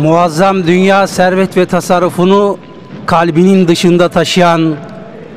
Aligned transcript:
muazzam 0.00 0.66
dünya 0.66 1.06
servet 1.06 1.56
ve 1.56 1.66
tasarrufunu 1.66 2.58
kalbinin 3.06 3.68
dışında 3.68 4.08
taşıyan 4.08 4.76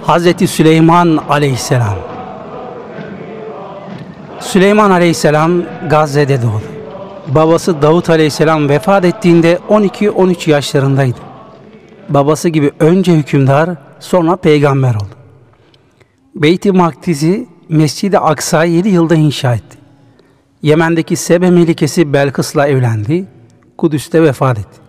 Hazreti 0.02 0.47
Süleyman 0.47 1.20
Aleyhisselam. 1.29 1.96
Süleyman 4.39 4.91
Aleyhisselam 4.91 5.52
Gazze'de 5.89 6.42
doğdu. 6.42 6.73
Babası 7.28 7.82
Davut 7.82 8.10
Aleyhisselam 8.10 8.70
vefat 8.70 9.06
ettiğinde 9.06 9.60
12-13 9.70 10.50
yaşlarındaydı. 10.50 11.18
Babası 12.09 12.50
gibi 12.50 12.71
önce 12.79 13.14
hükümdar, 13.14 13.70
sonra 14.00 14.36
peygamber 14.36 14.95
oldu. 14.95 15.15
Beyt-i 16.36 16.71
Makdis'i 16.71 17.48
Mescid-i 17.70 18.20
Aksa'yı 18.20 18.73
7 18.73 18.89
yılda 18.89 19.15
inşa 19.15 19.54
etti. 19.54 19.78
Yemen'deki 20.61 21.15
Sebe 21.15 21.50
Melikesi 21.50 22.14
Belkıs'la 22.14 22.68
evlendi. 22.68 23.25
Kudüs'te 23.77 24.23
vefat 24.23 24.59
etti. 24.59 24.79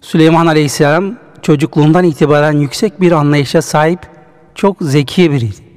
Süleyman 0.00 0.46
Aleyhisselam 0.46 1.14
çocukluğundan 1.42 2.04
itibaren 2.04 2.52
yüksek 2.52 3.00
bir 3.00 3.12
anlayışa 3.12 3.62
sahip 3.62 4.00
çok 4.54 4.76
zeki 4.80 5.32
biriydi. 5.32 5.70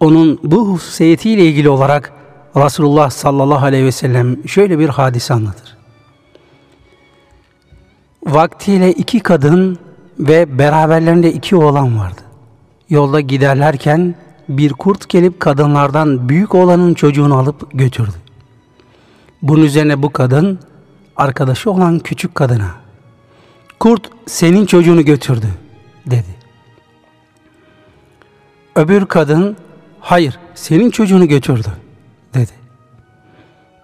Onun 0.00 0.40
bu 0.42 0.68
hususiyetiyle 0.68 1.44
ilgili 1.44 1.68
olarak 1.68 2.12
Resulullah 2.56 3.10
sallallahu 3.10 3.64
aleyhi 3.64 3.84
ve 3.84 3.92
sellem 3.92 4.48
şöyle 4.48 4.78
bir 4.78 4.88
hadise 4.88 5.34
anlatır. 5.34 5.76
Vaktiyle 8.26 8.92
iki 8.92 9.20
kadın 9.20 9.78
ve 10.18 10.58
beraberlerinde 10.58 11.32
iki 11.32 11.56
oğlan 11.56 11.98
vardı. 11.98 12.20
Yolda 12.90 13.20
giderlerken 13.20 14.14
bir 14.48 14.72
kurt 14.72 15.08
gelip 15.08 15.40
kadınlardan 15.40 16.28
büyük 16.28 16.54
olanın 16.54 16.94
çocuğunu 16.94 17.38
alıp 17.38 17.78
götürdü. 17.78 18.14
Bunun 19.42 19.62
üzerine 19.62 20.02
bu 20.02 20.12
kadın 20.12 20.58
arkadaşı 21.18 21.70
olan 21.70 21.98
küçük 21.98 22.34
kadına 22.34 22.70
kurt 23.80 24.10
senin 24.26 24.66
çocuğunu 24.66 25.04
götürdü 25.04 25.46
dedi. 26.06 26.38
Öbür 28.76 29.06
kadın 29.06 29.56
hayır 30.00 30.38
senin 30.54 30.90
çocuğunu 30.90 31.28
götürdü 31.28 31.68
dedi. 32.34 32.52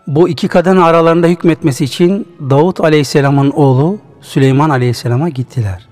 Bu 0.07 0.29
iki 0.29 0.49
kadın 0.49 0.77
aralarında 0.77 1.27
hükmetmesi 1.27 1.85
için 1.85 2.29
Davut 2.51 2.81
Aleyhisselam'ın 2.81 3.51
oğlu 3.51 3.99
Süleyman 4.21 4.71
Aleyhisselam'a 4.71 5.29
gittiler. 5.29 5.89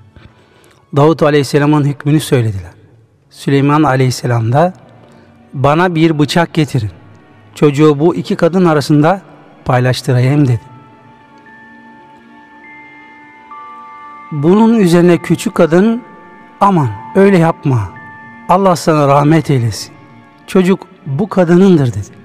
Davut 0.96 1.22
Aleyhisselam'ın 1.22 1.84
hükmünü 1.84 2.20
söylediler. 2.20 2.70
Süleyman 3.30 3.82
Aleyhisselam 3.82 4.52
da 4.52 4.72
bana 5.52 5.94
bir 5.94 6.18
bıçak 6.18 6.54
getirin. 6.54 6.90
Çocuğu 7.54 8.00
bu 8.00 8.14
iki 8.14 8.36
kadın 8.36 8.64
arasında 8.64 9.22
paylaştırayım 9.64 10.48
dedi. 10.48 10.71
Bunun 14.32 14.78
üzerine 14.78 15.18
küçük 15.18 15.54
kadın 15.54 16.02
aman 16.60 16.88
öyle 17.16 17.38
yapma. 17.38 17.90
Allah 18.48 18.76
sana 18.76 19.08
rahmet 19.08 19.50
eylesin. 19.50 19.92
Çocuk 20.46 20.86
bu 21.06 21.28
kadınındır 21.28 21.86
dedi. 21.86 22.22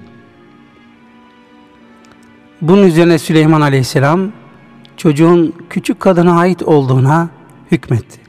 Bunun 2.60 2.82
üzerine 2.82 3.18
Süleyman 3.18 3.60
Aleyhisselam 3.60 4.32
çocuğun 4.96 5.54
küçük 5.70 6.00
kadına 6.00 6.38
ait 6.38 6.62
olduğuna 6.62 7.28
hükmetti. 7.70 8.20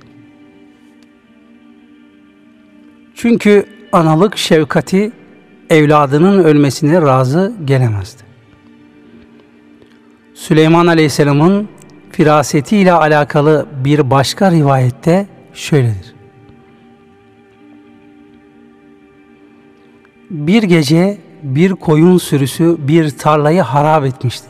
Çünkü 3.15 3.65
analık 3.91 4.37
şefkati 4.37 5.11
evladının 5.69 6.43
ölmesine 6.43 7.01
razı 7.01 7.53
gelemezdi. 7.65 8.23
Süleyman 10.33 10.87
Aleyhisselam'ın 10.87 11.67
firasetiyle 12.19 12.93
alakalı 12.93 13.65
bir 13.85 14.09
başka 14.11 14.51
rivayette 14.51 15.27
şöyledir. 15.53 16.15
Bir 20.29 20.63
gece 20.63 21.17
bir 21.43 21.71
koyun 21.71 22.17
sürüsü 22.17 22.77
bir 22.79 23.09
tarlayı 23.17 23.61
harap 23.61 24.05
etmişti. 24.05 24.47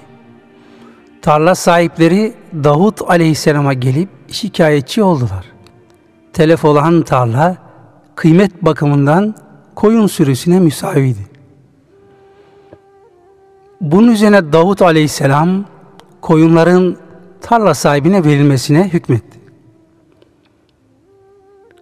Tarla 1.21 1.55
sahipleri 1.55 2.33
Davut 2.53 3.01
Aleyhisselam'a 3.01 3.73
gelip 3.73 4.09
şikayetçi 4.27 5.03
oldular. 5.03 5.45
Telef 6.33 6.65
olan 6.65 7.01
tarla 7.01 7.57
kıymet 8.15 8.65
bakımından 8.65 9.35
koyun 9.75 10.07
sürüsüne 10.07 10.59
müsaviydi. 10.59 11.27
Bunun 13.81 14.11
üzerine 14.11 14.53
Davut 14.53 14.81
Aleyhisselam 14.81 15.65
koyunların 16.21 17.08
tarla 17.41 17.73
sahibine 17.73 18.25
verilmesine 18.25 18.89
hükmetti. 18.93 19.39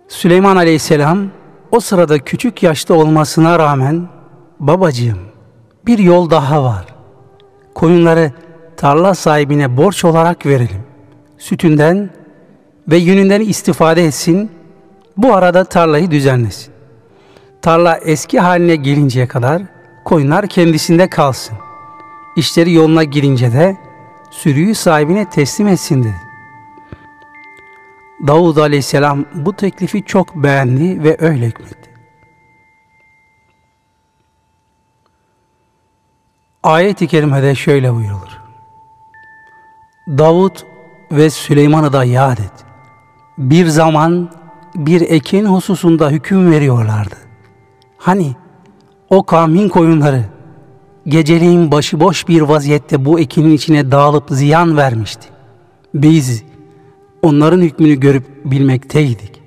Süleyman 0.08 0.56
Aleyhisselam 0.56 1.28
o 1.72 1.80
sırada 1.80 2.20
küçük 2.20 2.64
yaşta 2.64 2.94
olmasına 2.94 3.60
rağmen 3.60 4.08
babacığım 4.60 5.20
bir 5.86 6.00
yol 6.00 6.30
daha 6.30 6.64
var. 6.64 6.86
Koyunları 7.76 8.32
tarla 8.78 9.14
sahibine 9.16 9.78
borç 9.78 10.06
olarak 10.06 10.46
verelim. 10.46 10.84
Sütünden 11.38 12.10
ve 12.88 12.98
yününden 12.98 13.42
istifade 13.42 14.06
etsin. 14.06 14.52
Bu 15.18 15.36
arada 15.36 15.64
tarlayı 15.64 16.12
düzenlesin. 16.12 16.74
Tarla 17.62 17.98
eski 17.98 18.40
haline 18.40 18.76
gelinceye 18.76 19.28
kadar 19.28 19.62
koyunlar 20.06 20.48
kendisinde 20.48 21.10
kalsın. 21.10 21.58
İşleri 22.36 22.74
yoluna 22.74 23.04
girince 23.04 23.54
de 23.54 23.78
sürüyü 24.32 24.76
sahibine 24.76 25.30
teslim 25.30 25.68
etsin 25.68 26.04
dedi. 26.04 26.28
Davud 28.28 28.58
aleyhisselam 28.58 29.26
bu 29.34 29.54
teklifi 29.54 30.04
çok 30.04 30.36
beğendi 30.36 31.04
ve 31.04 31.18
öyle 31.20 31.46
hükmetti. 31.46 31.90
Ayet-i 36.64 37.08
kerimede 37.08 37.56
şöyle 37.56 37.94
buyurulur. 37.94 38.42
Davud 40.08 40.56
ve 41.12 41.30
Süleyman'ı 41.30 41.94
da 41.94 42.04
yad 42.04 42.38
et. 42.38 42.66
Bir 43.38 43.66
zaman 43.66 44.32
bir 44.76 45.02
ekin 45.02 45.46
hususunda 45.46 46.10
hüküm 46.10 46.52
veriyorlardı. 46.52 47.16
Hani 47.98 48.36
o 49.10 49.24
kavmin 49.24 49.70
koyunları 49.70 50.24
geceliğin 51.08 51.72
başıboş 51.72 52.28
bir 52.28 52.42
vaziyette 52.42 53.06
bu 53.06 53.20
ekinin 53.20 53.52
içine 53.52 53.92
dağılıp 53.92 54.24
ziyan 54.30 54.78
vermişti. 54.78 55.28
Biz 55.94 56.44
onların 57.22 57.62
hükmünü 57.62 58.00
görüp 58.00 58.26
bilmekteydik. 58.46 59.42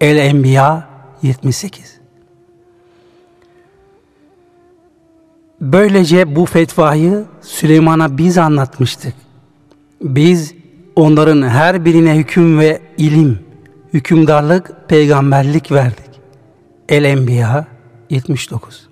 El-Enbiya 0.00 0.88
78 1.22 1.98
Böylece 5.60 6.36
bu 6.36 6.46
fetvayı 6.46 7.24
Süleyman'a 7.40 8.18
biz 8.18 8.38
anlatmıştık. 8.38 9.14
Biz 10.02 10.54
onların 10.96 11.48
her 11.48 11.84
birine 11.84 12.16
hüküm 12.16 12.58
ve 12.58 12.80
ilim, 12.98 13.38
hükümdarlık, 13.94 14.88
peygamberlik 14.88 15.72
verdik. 15.72 16.20
El-Enbiya 16.88 17.66
79 18.10 18.87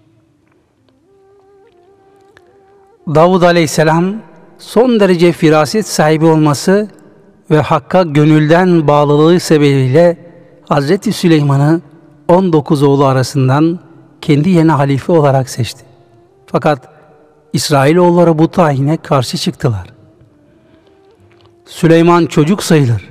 Davud 3.14 3.43
Aleyhisselam 3.43 4.14
son 4.58 5.00
derece 5.00 5.32
firaset 5.32 5.87
sahibi 5.87 6.25
olması 6.25 6.88
ve 7.50 7.61
Hakk'a 7.61 8.03
gönülden 8.03 8.88
bağlılığı 8.88 9.41
sebebiyle 9.41 10.17
Hazreti 10.69 11.12
Süleyman'ı 11.12 11.81
19 12.29 12.82
oğlu 12.82 13.05
arasından 13.05 13.79
kendi 14.20 14.50
yeni 14.50 14.73
halife 14.73 15.12
olarak 15.12 15.50
seçti. 15.50 15.85
Fakat 16.47 16.88
İsrailoğulları 17.53 18.38
bu 18.38 18.49
tayine 18.49 18.97
karşı 18.97 19.38
çıktılar. 19.38 19.87
Süleyman 21.67 22.26
çocuk 22.26 22.62
sayılır. 22.62 23.09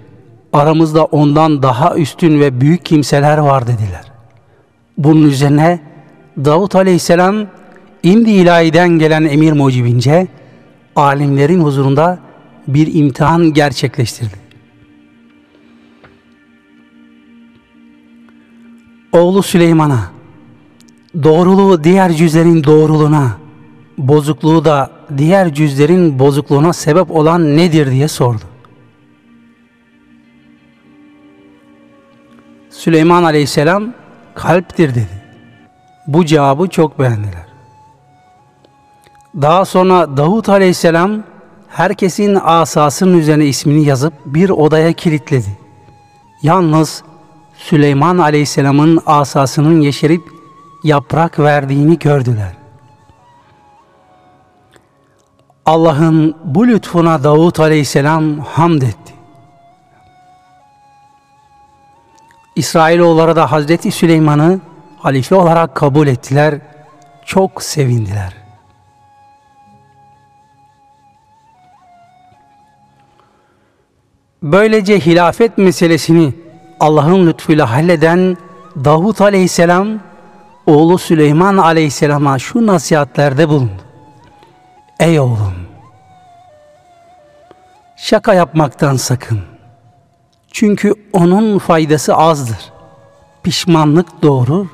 Aramızda 0.54 1.06
ondan 1.06 1.64
daha 1.64 1.96
üstün 1.96 2.40
ve 2.40 2.62
büyük 2.62 2.86
kimseler 2.86 3.38
var 3.38 3.68
dediler. 3.68 4.12
Bunun 4.98 5.24
üzerine 5.24 5.80
Davut 6.38 6.76
Aleyhisselam 6.76 7.48
indi 8.06 8.32
ilahiden 8.32 8.90
gelen 8.90 9.24
emir 9.24 9.52
mucibince 9.52 10.28
alimlerin 10.96 11.62
huzurunda 11.62 12.20
bir 12.68 12.94
imtihan 12.94 13.54
gerçekleştirdi. 13.54 14.36
Oğlu 19.12 19.44
Süleyman'a 19.44 20.12
doğruluğu 21.24 21.84
diğer 21.84 22.14
cüzlerin 22.14 22.64
doğruluğuna, 22.64 23.38
bozukluğu 23.98 24.66
da 24.66 24.92
diğer 25.18 25.54
cüzlerin 25.54 26.20
bozukluğuna 26.20 26.74
sebep 26.74 27.12
olan 27.12 27.58
nedir 27.58 27.92
diye 27.92 28.08
sordu. 28.08 28.44
Süleyman 32.70 33.24
Aleyhisselam 33.24 33.94
kalptir 34.36 34.90
dedi. 34.90 35.24
Bu 36.08 36.26
cevabı 36.26 36.68
çok 36.68 37.00
beğendiler. 37.00 37.55
Daha 39.42 39.66
sonra 39.66 40.18
Davut 40.18 40.50
Aleyhisselam 40.50 41.24
herkesin 41.68 42.38
asasının 42.44 43.18
üzerine 43.18 43.46
ismini 43.46 43.86
yazıp 43.86 44.14
bir 44.26 44.50
odaya 44.50 44.94
kilitledi. 44.94 45.58
Yalnız 46.42 47.04
Süleyman 47.58 48.18
Aleyhisselam'ın 48.18 49.02
asasının 49.06 49.82
yeşerip 49.82 50.22
yaprak 50.84 51.40
verdiğini 51.40 52.00
gördüler. 52.00 52.58
Allah'ın 55.66 56.36
bu 56.44 56.68
lütfuna 56.68 57.24
Davut 57.24 57.60
Aleyhisselam 57.60 58.40
hamd 58.40 58.82
etti. 58.82 59.14
İsrailoğulları 62.56 63.36
da 63.36 63.52
Hazreti 63.52 63.92
Süleyman'ı 63.92 64.60
halife 65.00 65.36
olarak 65.36 65.76
kabul 65.76 66.08
ettiler, 66.08 66.60
çok 67.26 67.64
sevindiler. 67.64 68.45
Böylece 74.46 75.00
hilafet 75.00 75.58
meselesini 75.58 76.34
Allah'ın 76.80 77.28
lütfuyla 77.28 77.72
halleden 77.72 78.38
Davut 78.84 79.22
Aleyhisselam 79.22 79.88
oğlu 80.66 80.98
Süleyman 80.98 81.58
Aleyhisselam'a 81.58 82.40
şu 82.40 82.68
nasihatlerde 82.68 83.50
bulundu. 83.50 83.82
Ey 85.00 85.20
oğlum! 85.20 85.54
Şaka 87.98 88.34
yapmaktan 88.34 88.96
sakın. 88.96 89.40
Çünkü 90.52 90.94
onun 91.14 91.60
faydası 91.60 92.16
azdır. 92.16 92.72
Pişmanlık 93.44 94.08
doğurur. 94.24 94.68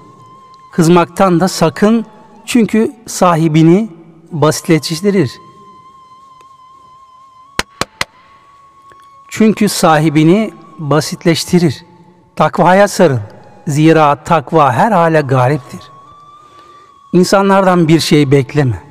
Kızmaktan 0.74 1.40
da 1.40 1.48
sakın 1.48 2.06
çünkü 2.46 2.92
sahibini 3.08 3.90
basitleştirir. 4.32 5.32
Çünkü 9.32 9.70
sahibini 9.70 10.52
basitleştirir. 10.80 11.86
Takvaya 12.36 12.88
sarıl. 12.88 13.18
Zira 13.68 14.24
takva 14.24 14.74
her 14.74 14.92
hale 14.92 15.22
galiptir. 15.22 15.80
İnsanlardan 17.14 17.88
bir 17.88 18.00
şey 18.00 18.32
bekleme. 18.32 18.82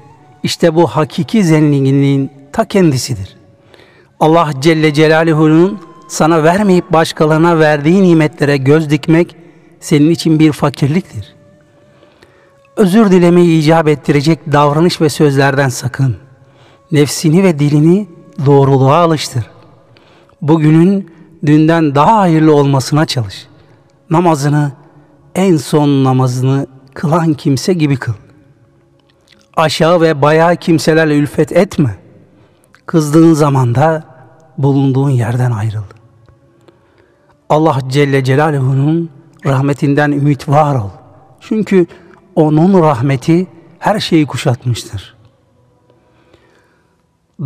İşte 0.42 0.74
bu 0.74 0.86
hakiki 0.86 1.44
zenginliğin 1.44 2.32
ta 2.52 2.64
kendisidir. 2.64 3.36
Allah 4.20 4.50
Celle 4.60 4.94
Celaluhu'nun 4.94 5.80
sana 6.08 6.44
vermeyip 6.44 6.92
başkalarına 6.92 7.58
verdiği 7.58 8.02
nimetlere 8.02 8.56
göz 8.56 8.90
dikmek 8.90 9.36
senin 9.80 10.10
için 10.10 10.38
bir 10.38 10.52
fakirliktir. 10.52 11.34
Özür 12.76 13.10
dilemeyi 13.10 13.60
icap 13.60 13.88
ettirecek 13.88 14.52
davranış 14.52 15.00
ve 15.00 15.08
sözlerden 15.08 15.68
sakın. 15.68 16.16
Nefsini 16.92 17.42
ve 17.42 17.58
dilini 17.58 18.08
doğruluğa 18.46 18.96
alıştır. 18.96 19.44
Bugünün 20.42 21.10
dünden 21.46 21.94
daha 21.94 22.18
hayırlı 22.18 22.54
olmasına 22.54 23.06
çalış. 23.06 23.46
Namazını 24.10 24.72
en 25.34 25.56
son 25.56 26.04
namazını 26.04 26.66
kılan 26.94 27.34
kimse 27.34 27.72
gibi 27.72 27.96
kıl. 27.96 28.12
Aşağı 29.56 30.00
ve 30.00 30.22
bayağı 30.22 30.56
kimselerle 30.56 31.16
ülfet 31.16 31.52
etme. 31.52 31.96
Kızdığın 32.86 33.32
zaman 33.32 33.74
da 33.74 34.04
bulunduğun 34.58 35.10
yerden 35.10 35.50
ayrıl. 35.50 35.82
Allah 37.48 37.78
Celle 37.88 38.24
Celaluhu'nun 38.24 39.10
rahmetinden 39.46 40.12
ümit 40.12 40.48
var 40.48 40.74
ol. 40.74 40.90
Çünkü 41.40 41.86
onun 42.34 42.82
rahmeti 42.82 43.46
her 43.78 44.00
şeyi 44.00 44.26
kuşatmıştır. 44.26 45.19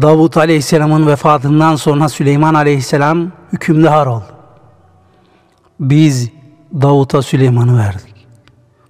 Davut 0.03 0.37
Aleyhisselam'ın 0.37 1.07
vefatından 1.07 1.77
sonra 1.77 2.09
Süleyman 2.09 2.55
Aleyhisselam 2.55 3.33
hükümdar 3.53 4.07
oldu. 4.07 4.25
Biz 5.81 6.31
Davut'a 6.75 7.23
Süleyman'ı 7.23 7.79
verdik. 7.79 8.27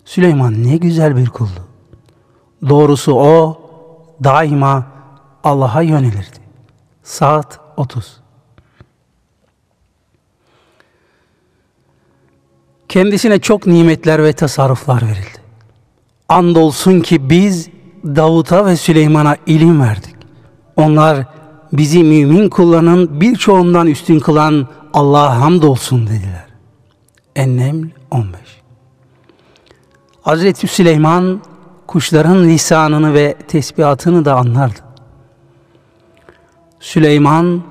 Süleyman 0.04 0.64
ne 0.64 0.76
güzel 0.76 1.16
bir 1.16 1.26
kuldu. 1.26 1.60
Doğrusu 2.68 3.12
o 3.14 3.60
daima 4.24 4.86
Allah'a 5.44 5.82
yönelirdi. 5.82 6.38
Saat 7.02 7.60
30 7.76 8.20
Kendisine 12.88 13.38
çok 13.38 13.66
nimetler 13.66 14.24
ve 14.24 14.32
tasarruflar 14.32 15.02
verildi. 15.02 15.38
Andolsun 16.28 17.00
ki 17.00 17.30
biz 17.30 17.68
Davut'a 18.04 18.66
ve 18.66 18.76
Süleyman'a 18.76 19.36
ilim 19.46 19.80
verdik. 19.80 20.13
Onlar 20.76 21.26
bizi 21.72 22.04
mümin 22.04 22.48
kullanın 22.48 23.20
birçoğundan 23.20 23.86
üstün 23.86 24.20
kılan 24.20 24.68
Allah'a 24.92 25.40
hamdolsun 25.40 26.06
dediler. 26.06 26.46
Enneml 27.36 27.86
15 28.10 28.34
Hazreti 30.22 30.66
Süleyman 30.66 31.40
kuşların 31.86 32.44
lisanını 32.44 33.14
ve 33.14 33.34
tesbihatını 33.48 34.24
da 34.24 34.34
anlardı. 34.34 34.80
Süleyman 36.80 37.62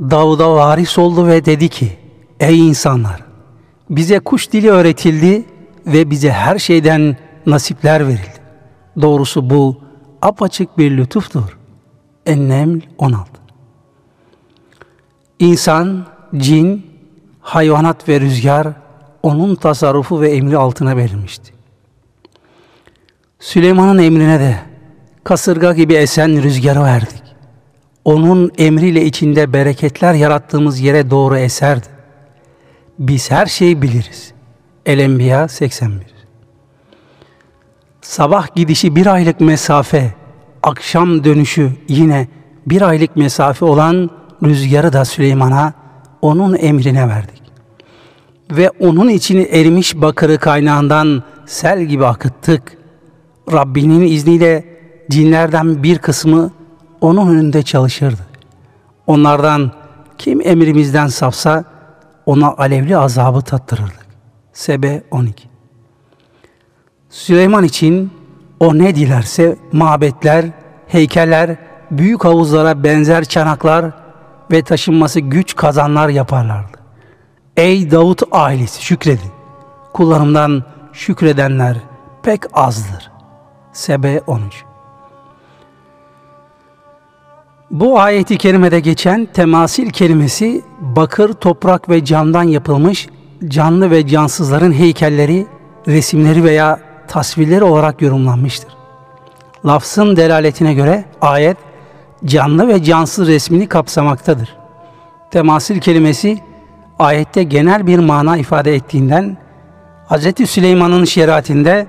Davud'a 0.00 0.54
varis 0.54 0.98
oldu 0.98 1.26
ve 1.26 1.44
dedi 1.44 1.68
ki 1.68 1.98
Ey 2.40 2.68
insanlar 2.68 3.22
bize 3.90 4.18
kuş 4.18 4.52
dili 4.52 4.70
öğretildi 4.70 5.44
ve 5.86 6.10
bize 6.10 6.32
her 6.32 6.58
şeyden 6.58 7.16
nasipler 7.46 8.08
verildi. 8.08 8.40
Doğrusu 9.00 9.50
bu 9.50 9.76
apaçık 10.22 10.78
bir 10.78 10.96
lütuftur. 10.96 11.59
Enneml 12.26 12.80
16 12.98 13.30
İnsan, 15.38 16.06
cin, 16.36 16.86
hayvanat 17.40 18.08
ve 18.08 18.20
rüzgar 18.20 18.68
onun 19.22 19.54
tasarrufu 19.54 20.20
ve 20.20 20.30
emri 20.30 20.56
altına 20.56 20.96
verilmişti. 20.96 21.52
Süleyman'ın 23.38 23.98
emrine 23.98 24.40
de 24.40 24.56
kasırga 25.24 25.72
gibi 25.72 25.94
esen 25.94 26.42
rüzgarı 26.42 26.84
verdik. 26.84 27.22
Onun 28.04 28.50
emriyle 28.58 29.04
içinde 29.04 29.52
bereketler 29.52 30.14
yarattığımız 30.14 30.80
yere 30.80 31.10
doğru 31.10 31.36
eserdi. 31.36 31.86
Biz 32.98 33.30
her 33.30 33.46
şeyi 33.46 33.82
biliriz. 33.82 34.32
El-Enbiya 34.86 35.48
81 35.48 36.06
Sabah 38.00 38.54
gidişi 38.54 38.96
bir 38.96 39.06
aylık 39.06 39.40
mesafe, 39.40 40.14
akşam 40.62 41.24
dönüşü 41.24 41.70
yine 41.88 42.28
bir 42.66 42.82
aylık 42.82 43.16
mesafe 43.16 43.64
olan 43.64 44.10
rüzgarı 44.44 44.92
da 44.92 45.04
Süleyman'a 45.04 45.72
onun 46.22 46.56
emrine 46.56 47.08
verdik. 47.08 47.42
Ve 48.50 48.70
onun 48.70 49.08
içini 49.08 49.42
erimiş 49.42 49.94
bakırı 49.96 50.38
kaynağından 50.38 51.22
sel 51.46 51.84
gibi 51.84 52.06
akıttık. 52.06 52.78
Rabbinin 53.52 54.06
izniyle 54.06 54.64
cinlerden 55.10 55.82
bir 55.82 55.98
kısmı 55.98 56.50
onun 57.00 57.28
önünde 57.28 57.62
çalışırdı. 57.62 58.26
Onlardan 59.06 59.72
kim 60.18 60.40
emrimizden 60.40 61.06
sapsa 61.06 61.64
ona 62.26 62.48
alevli 62.52 62.96
azabı 62.96 63.42
tattırırdık. 63.42 64.06
Sebe 64.52 65.02
12 65.10 65.48
Süleyman 67.10 67.64
için 67.64 68.10
o 68.60 68.78
ne 68.78 68.94
dilerse 68.94 69.56
mabetler, 69.72 70.44
heykeller, 70.88 71.56
büyük 71.90 72.24
havuzlara 72.24 72.84
benzer 72.84 73.24
çanaklar 73.24 73.84
ve 74.52 74.62
taşınması 74.62 75.20
güç 75.20 75.56
kazanlar 75.56 76.08
yaparlardı. 76.08 76.78
Ey 77.56 77.90
Davut 77.90 78.22
ailesi 78.32 78.84
şükredin. 78.84 79.30
Kullarımdan 79.92 80.64
şükredenler 80.92 81.76
pek 82.22 82.40
azdır. 82.52 83.10
Sebe 83.72 84.20
13 84.26 84.64
Bu 87.70 88.00
ayeti 88.00 88.38
kerimede 88.38 88.80
geçen 88.80 89.26
temasil 89.26 89.90
kelimesi 89.90 90.62
bakır, 90.80 91.32
toprak 91.32 91.88
ve 91.88 92.04
camdan 92.04 92.42
yapılmış 92.42 93.08
canlı 93.48 93.90
ve 93.90 94.06
cansızların 94.06 94.72
heykelleri, 94.72 95.46
resimleri 95.86 96.44
veya 96.44 96.89
tasvirleri 97.10 97.64
olarak 97.64 98.02
yorumlanmıştır. 98.02 98.72
Lafzın 99.66 100.16
delaletine 100.16 100.74
göre 100.74 101.04
ayet 101.20 101.56
canlı 102.24 102.68
ve 102.68 102.82
cansız 102.82 103.28
resmini 103.28 103.68
kapsamaktadır. 103.68 104.56
Temasil 105.30 105.80
kelimesi 105.80 106.38
ayette 106.98 107.42
genel 107.42 107.86
bir 107.86 107.98
mana 107.98 108.36
ifade 108.36 108.74
ettiğinden 108.74 109.36
Hz. 110.08 110.50
Süleyman'ın 110.50 111.04
şeriatinde 111.04 111.86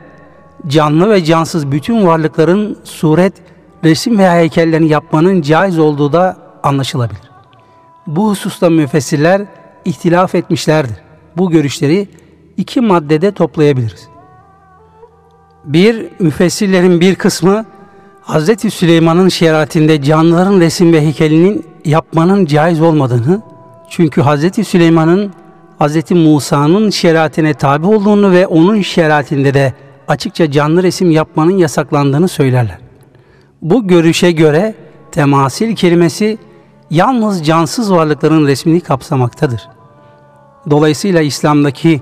canlı 0.67 1.09
ve 1.09 1.23
cansız 1.23 1.71
bütün 1.71 2.07
varlıkların 2.07 2.79
suret, 2.83 3.33
resim 3.83 4.17
veya 4.17 4.35
heykellerini 4.35 4.89
yapmanın 4.89 5.41
caiz 5.41 5.79
olduğu 5.79 6.13
da 6.13 6.37
anlaşılabilir. 6.63 7.31
Bu 8.07 8.29
hususta 8.29 8.69
müfessirler 8.69 9.41
ihtilaf 9.85 10.35
etmişlerdir. 10.35 10.97
Bu 11.37 11.51
görüşleri 11.51 12.07
iki 12.57 12.81
maddede 12.81 13.31
toplayabiliriz. 13.31 14.10
Bir, 15.65 16.09
müfessirlerin 16.19 17.01
bir 17.01 17.15
kısmı 17.15 17.65
Hz. 18.21 18.73
Süleyman'ın 18.73 19.29
şeriatinde 19.29 20.01
canlıların 20.01 20.59
resim 20.59 20.93
ve 20.93 21.01
heykelinin 21.01 21.65
yapmanın 21.85 22.45
caiz 22.45 22.81
olmadığını, 22.81 23.41
çünkü 23.89 24.21
Hz. 24.21 24.67
Süleyman'ın 24.67 25.31
Hz. 25.79 26.11
Musa'nın 26.11 26.89
şeriatine 26.89 27.53
tabi 27.53 27.87
olduğunu 27.87 28.31
ve 28.31 28.47
onun 28.47 28.81
şeriatinde 28.81 29.53
de 29.53 29.73
açıkça 30.07 30.51
canlı 30.51 30.83
resim 30.83 31.11
yapmanın 31.11 31.57
yasaklandığını 31.57 32.27
söylerler. 32.27 32.77
Bu 33.61 33.87
görüşe 33.87 34.31
göre 34.31 34.75
temasil 35.11 35.75
kelimesi 35.75 36.37
yalnız 36.89 37.45
cansız 37.45 37.91
varlıkların 37.91 38.47
resmini 38.47 38.81
kapsamaktadır. 38.81 39.61
Dolayısıyla 40.69 41.21
İslam'daki 41.21 42.01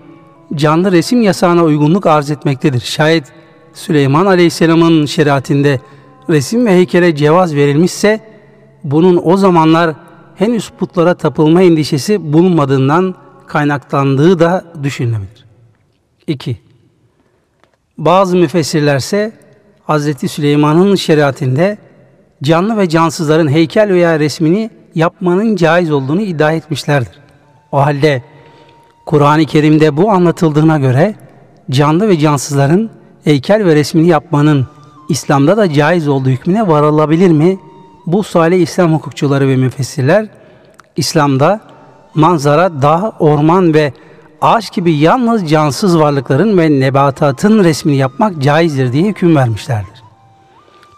canlı 0.55 0.91
resim 0.91 1.21
yasağına 1.21 1.63
uygunluk 1.63 2.05
arz 2.07 2.31
etmektedir. 2.31 2.79
Şayet 2.79 3.23
Süleyman 3.79 4.25
Aleyhisselam'ın 4.25 5.05
şeriatinde 5.05 5.79
resim 6.29 6.65
ve 6.65 6.71
heykele 6.71 7.15
cevaz 7.15 7.55
verilmişse 7.55 8.19
bunun 8.83 9.21
o 9.23 9.37
zamanlar 9.37 9.95
henüz 10.35 10.69
putlara 10.69 11.13
tapılma 11.13 11.61
endişesi 11.61 12.33
bulunmadığından 12.33 13.15
kaynaklandığı 13.47 14.39
da 14.39 14.65
düşünülebilir. 14.83 15.45
2. 16.27 16.57
Bazı 17.97 18.37
müfessirlerse 18.37 19.31
Hz. 19.87 20.31
Süleyman'ın 20.31 20.95
şeriatinde 20.95 21.77
canlı 22.43 22.77
ve 22.77 22.89
cansızların 22.89 23.47
heykel 23.47 23.89
veya 23.89 24.19
resmini 24.19 24.69
yapmanın 24.95 25.55
caiz 25.55 25.91
olduğunu 25.91 26.21
iddia 26.21 26.51
etmişlerdir. 26.51 27.19
O 27.71 27.77
halde 27.77 28.23
Kur'an-ı 29.05 29.45
Kerim'de 29.45 29.97
bu 29.97 30.11
anlatıldığına 30.11 30.77
göre 30.77 31.15
canlı 31.69 32.07
ve 32.07 32.19
cansızların 32.19 32.98
heykel 33.23 33.65
ve 33.65 33.75
resmini 33.75 34.07
yapmanın 34.07 34.67
İslam'da 35.09 35.57
da 35.57 35.73
caiz 35.73 36.07
olduğu 36.07 36.29
hükmüne 36.29 36.67
varılabilir 36.67 37.31
mi? 37.31 37.59
Bu 38.07 38.23
suale 38.23 38.59
İslam 38.59 38.93
hukukçuları 38.93 39.47
ve 39.47 39.55
müfessirler 39.55 40.27
İslam'da 40.95 41.59
manzara, 42.15 42.81
dağ, 42.81 43.13
orman 43.19 43.73
ve 43.73 43.93
ağaç 44.41 44.73
gibi 44.73 44.93
yalnız 44.93 45.49
cansız 45.49 45.99
varlıkların 45.99 46.57
ve 46.57 46.79
nebatatın 46.79 47.63
resmini 47.63 47.97
yapmak 47.97 48.41
caizdir 48.41 48.93
diye 48.93 49.03
hüküm 49.03 49.35
vermişlerdir. 49.35 50.03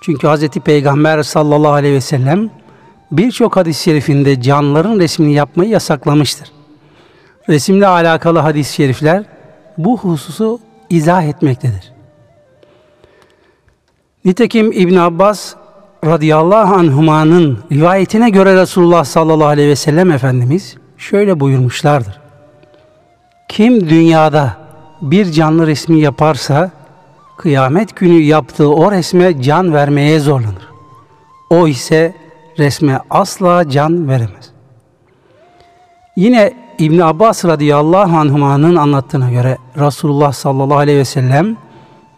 Çünkü 0.02 0.28
Hz. 0.28 0.48
Peygamber 0.48 1.24
sallallahu 1.24 1.72
aleyhi 1.72 1.96
ve 1.96 2.02
sellem 2.02 2.50
birçok 3.12 3.58
hadis-i 3.58 3.84
şerifinde 3.84 4.42
canlıların 4.42 5.00
resmini 5.00 5.34
yapmayı 5.34 5.70
yasaklamıştır. 5.70 6.52
Resimle 7.50 7.88
alakalı 7.88 8.40
hadis-i 8.40 8.74
şerifler 8.74 9.24
bu 9.78 9.98
hususu 9.98 10.60
izah 10.90 11.24
etmektedir. 11.24 12.01
Nitekim 14.26 14.72
İbn 14.72 14.96
Abbas 14.96 15.54
radıyallahu 16.06 16.74
anhumanın 16.74 17.60
rivayetine 17.72 18.30
göre 18.30 18.62
Resulullah 18.62 19.04
sallallahu 19.04 19.48
aleyhi 19.48 19.70
ve 19.70 19.76
sellem 19.76 20.12
Efendimiz 20.12 20.76
şöyle 20.98 21.40
buyurmuşlardır. 21.40 22.20
Kim 23.50 23.90
dünyada 23.90 24.58
bir 25.02 25.32
canlı 25.32 25.68
resmi 25.68 26.00
yaparsa 26.00 26.72
kıyamet 27.38 27.96
günü 27.96 28.22
yaptığı 28.22 28.70
o 28.70 28.92
resme 28.92 29.42
can 29.42 29.74
vermeye 29.74 30.20
zorlanır. 30.20 30.70
O 31.50 31.68
ise 31.68 32.16
resme 32.60 33.00
asla 33.10 33.70
can 33.70 34.08
veremez. 34.08 34.52
Yine 36.16 36.54
İbn 36.80 37.00
Abbas 37.00 37.46
radıyallahu 37.46 38.18
anhuma'nın 38.18 38.76
anlattığına 38.76 39.32
göre 39.32 39.58
Resulullah 39.78 40.34
sallallahu 40.34 40.78
aleyhi 40.78 41.00
ve 41.00 41.06
sellem 41.06 41.58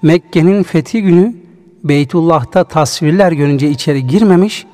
Mekke'nin 0.02 0.64
fethi 0.64 1.02
günü 1.02 1.43
Beytullah'ta 1.84 2.64
tasvirler 2.64 3.32
görünce 3.32 3.70
içeri 3.70 4.08
girmemiş, 4.08 4.66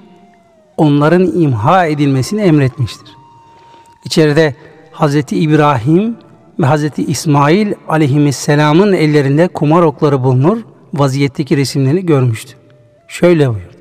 onların 0.77 1.41
imha 1.41 1.85
edilmesini 1.85 2.41
emretmiştir. 2.41 3.09
İçeride 4.05 4.55
Hz. 4.93 5.15
İbrahim 5.31 6.17
ve 6.59 6.65
Hz. 6.65 6.99
İsmail 6.99 7.73
aleyhisselamın 7.87 8.93
ellerinde 8.93 9.47
kumar 9.47 9.81
okları 9.81 10.23
bulunur, 10.23 10.57
vaziyetteki 10.93 11.57
resimlerini 11.57 12.05
görmüştü. 12.05 12.53
Şöyle 13.07 13.49
buyurdu. 13.49 13.73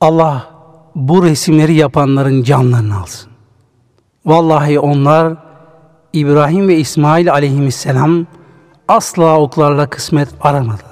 Allah 0.00 0.50
bu 0.94 1.24
resimleri 1.24 1.74
yapanların 1.74 2.42
canlarını 2.42 3.00
alsın. 3.00 3.30
Vallahi 4.26 4.78
onlar 4.78 5.49
İbrahim 6.12 6.68
ve 6.68 6.76
İsmail 6.76 7.32
aleyhisselam 7.32 8.26
asla 8.88 9.40
oklarla 9.40 9.86
kısmet 9.86 10.28
aramadılar. 10.40 10.90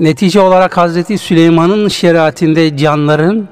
Netice 0.00 0.40
olarak 0.40 0.76
Hazreti 0.76 1.18
Süleyman'ın 1.18 1.88
şeriatinde 1.88 2.76
canların 2.76 3.48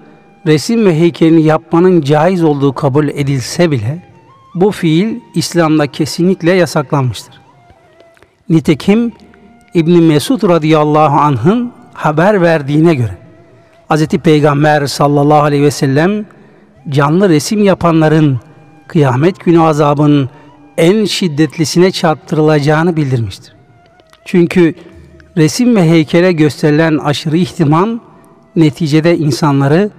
resim 0.46 0.86
ve 0.86 0.98
heykelini 0.98 1.42
yapmanın 1.42 2.00
caiz 2.00 2.44
olduğu 2.44 2.72
kabul 2.72 3.08
edilse 3.08 3.70
bile 3.70 4.02
bu 4.54 4.70
fiil 4.70 5.20
İslam'da 5.34 5.86
kesinlikle 5.86 6.52
yasaklanmıştır. 6.52 7.40
Nitekim 8.48 9.12
İbn 9.74 10.02
Mesud 10.02 10.48
radıyallahu 10.48 11.16
anh'ın 11.16 11.72
haber 11.96 12.42
verdiğine 12.42 12.94
göre 12.94 13.18
Hz. 13.90 14.06
Peygamber 14.06 14.86
sallallahu 14.86 15.42
aleyhi 15.42 15.62
ve 15.62 15.70
sellem 15.70 16.26
canlı 16.88 17.28
resim 17.28 17.64
yapanların 17.64 18.40
kıyamet 18.88 19.40
günü 19.40 19.60
azabının 19.60 20.30
en 20.78 21.04
şiddetlisine 21.04 21.90
çarptırılacağını 21.90 22.96
bildirmiştir. 22.96 23.54
Çünkü 24.24 24.74
resim 25.36 25.76
ve 25.76 25.90
heykele 25.90 26.32
gösterilen 26.32 26.98
aşırı 26.98 27.36
ihtimam 27.36 28.00
neticede 28.56 29.18
insanları 29.18 29.90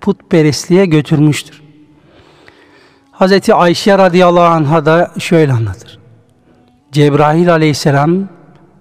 putperestliğe 0.00 0.86
götürmüştür. 0.86 1.62
Hz. 3.12 3.50
Ayşe 3.50 3.98
radıyallahu 3.98 4.44
anh'a 4.44 4.86
da 4.86 5.10
şöyle 5.18 5.52
anlatır. 5.52 5.98
Cebrail 6.92 7.52
aleyhisselam 7.52 8.28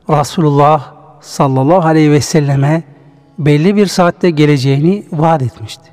Resulullah 0.10 1.03
sallallahu 1.24 1.88
aleyhi 1.88 2.12
ve 2.12 2.22
selleme 2.22 2.84
belli 3.40 3.76
bir 3.76 3.88
saatte 3.88 4.30
geleceğini 4.30 5.04
vaat 5.12 5.42
etmişti. 5.42 5.90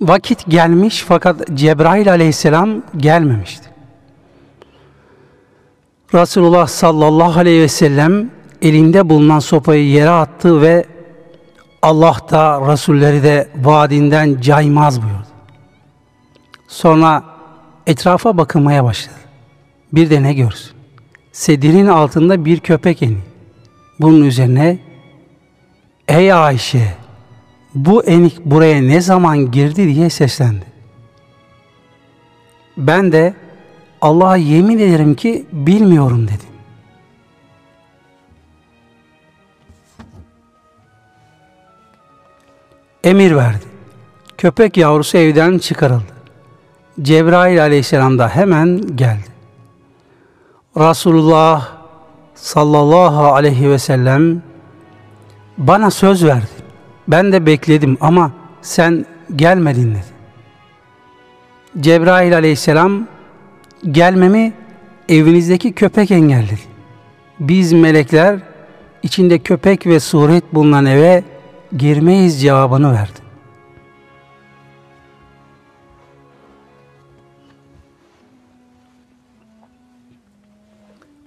Vakit 0.00 0.50
gelmiş 0.50 1.04
fakat 1.08 1.48
Cebrail 1.54 2.10
aleyhisselam 2.10 2.82
gelmemişti. 2.96 3.68
Resulullah 6.14 6.66
sallallahu 6.66 7.40
aleyhi 7.40 7.62
ve 7.62 7.68
sellem 7.68 8.30
elinde 8.62 9.08
bulunan 9.08 9.38
sopayı 9.38 9.86
yere 9.86 10.10
attı 10.10 10.62
ve 10.62 10.84
Allah 11.82 12.16
da 12.30 12.72
Resulleri 12.72 13.22
de 13.22 13.48
vaadinden 13.56 14.40
caymaz 14.40 15.02
buyurdu. 15.02 15.26
Sonra 16.68 17.22
etrafa 17.86 18.38
bakınmaya 18.38 18.84
başladı. 18.84 19.16
Bir 19.92 20.10
de 20.10 20.22
ne 20.22 20.34
görsün? 20.34 20.73
Sedirin 21.34 21.86
altında 21.86 22.44
bir 22.44 22.60
köpek 22.60 23.02
eni. 23.02 23.18
Bunun 24.00 24.24
üzerine 24.24 24.78
Ey 26.08 26.32
Ayşe 26.32 26.94
bu 27.74 28.04
enik 28.04 28.44
buraya 28.44 28.82
ne 28.82 29.00
zaman 29.00 29.50
girdi 29.50 29.94
diye 29.94 30.10
seslendi. 30.10 30.64
Ben 32.76 33.12
de 33.12 33.34
Allah'a 34.00 34.36
yemin 34.36 34.78
ederim 34.78 35.14
ki 35.14 35.46
bilmiyorum 35.52 36.26
dedim. 36.26 36.54
Emir 43.04 43.36
verdi. 43.36 43.64
Köpek 44.38 44.76
yavrusu 44.76 45.18
evden 45.18 45.58
çıkarıldı. 45.58 46.14
Cebrail 47.02 47.62
aleyhisselam 47.62 48.18
da 48.18 48.28
hemen 48.28 48.96
geldi. 48.96 49.33
Resulullah 50.76 51.68
sallallahu 52.34 53.24
aleyhi 53.24 53.70
ve 53.70 53.78
sellem 53.78 54.42
bana 55.58 55.90
söz 55.90 56.24
verdi. 56.24 56.46
Ben 57.08 57.32
de 57.32 57.46
bekledim 57.46 57.98
ama 58.00 58.32
sen 58.62 59.06
gelmedin 59.36 59.90
dedi. 59.90 60.14
Cebrail 61.80 62.36
aleyhisselam 62.36 63.06
gelmemi 63.90 64.52
evinizdeki 65.08 65.72
köpek 65.72 66.10
engelledi. 66.10 66.60
Biz 67.40 67.72
melekler 67.72 68.38
içinde 69.02 69.38
köpek 69.38 69.86
ve 69.86 70.00
suret 70.00 70.54
bulunan 70.54 70.86
eve 70.86 71.24
girmeyiz 71.76 72.42
cevabını 72.42 72.92
verdi. 72.92 73.23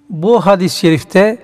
Bu 0.10 0.46
hadis-i 0.46 0.80
şerifte 0.80 1.38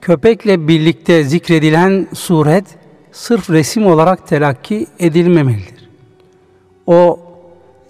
köpekle 0.00 0.68
birlikte 0.68 1.24
zikredilen 1.24 2.06
suret 2.14 2.64
sırf 3.12 3.50
resim 3.50 3.86
olarak 3.86 4.28
telakki 4.28 4.86
edilmemelidir. 4.98 5.88
O 6.86 7.20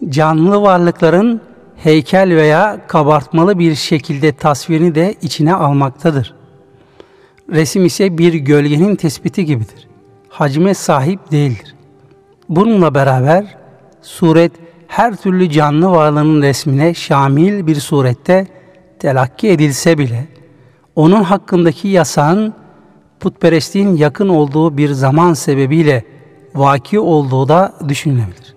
canlı 0.08 0.62
varlıkların 0.62 1.40
heykel 1.76 2.36
veya 2.36 2.80
kabartmalı 2.86 3.58
bir 3.58 3.74
şekilde 3.74 4.32
tasvirini 4.32 4.94
de 4.94 5.14
içine 5.22 5.54
almaktadır. 5.54 6.34
Resim 7.52 7.84
ise 7.84 8.18
bir 8.18 8.34
gölgenin 8.34 8.96
tespiti 8.96 9.44
gibidir. 9.44 9.88
Hacme 10.28 10.74
sahip 10.74 11.30
değildir. 11.30 11.74
Bununla 12.48 12.94
beraber 12.94 13.56
suret 14.02 14.52
her 14.88 15.16
türlü 15.16 15.50
canlı 15.50 15.90
varlığın 15.90 16.42
resmine 16.42 16.94
şamil 16.94 17.66
bir 17.66 17.74
surette 17.74 18.46
telakki 19.04 19.48
edilse 19.48 19.98
bile 19.98 20.26
onun 20.96 21.22
hakkındaki 21.22 21.88
yasağın 21.88 22.54
putperestliğin 23.20 23.96
yakın 23.96 24.28
olduğu 24.28 24.76
bir 24.76 24.90
zaman 24.92 25.34
sebebiyle 25.34 26.04
vaki 26.54 27.00
olduğu 27.00 27.48
da 27.48 27.74
düşünülebilir. 27.88 28.54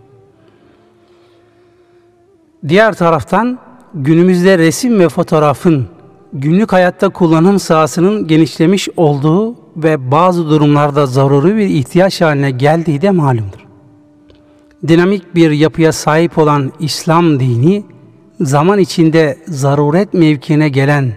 Diğer 2.67 2.93
taraftan 2.93 3.59
günümüzde 3.93 4.57
resim 4.57 4.99
ve 4.99 5.09
fotoğrafın 5.09 5.87
günlük 6.33 6.73
hayatta 6.73 7.09
kullanım 7.09 7.59
sahasının 7.59 8.27
genişlemiş 8.27 8.89
olduğu 8.97 9.55
ve 9.75 10.11
bazı 10.11 10.49
durumlarda 10.49 11.05
zaruri 11.05 11.55
bir 11.55 11.67
ihtiyaç 11.67 12.21
haline 12.21 12.51
geldiği 12.51 13.01
de 13.01 13.11
malumdur. 13.11 13.65
Dinamik 14.87 15.35
bir 15.35 15.51
yapıya 15.51 15.91
sahip 15.91 16.37
olan 16.37 16.71
İslam 16.79 17.39
dini, 17.39 17.83
zaman 18.41 18.79
içinde 18.79 19.37
zaruret 19.47 20.13
mevkine 20.13 20.69
gelen 20.69 21.13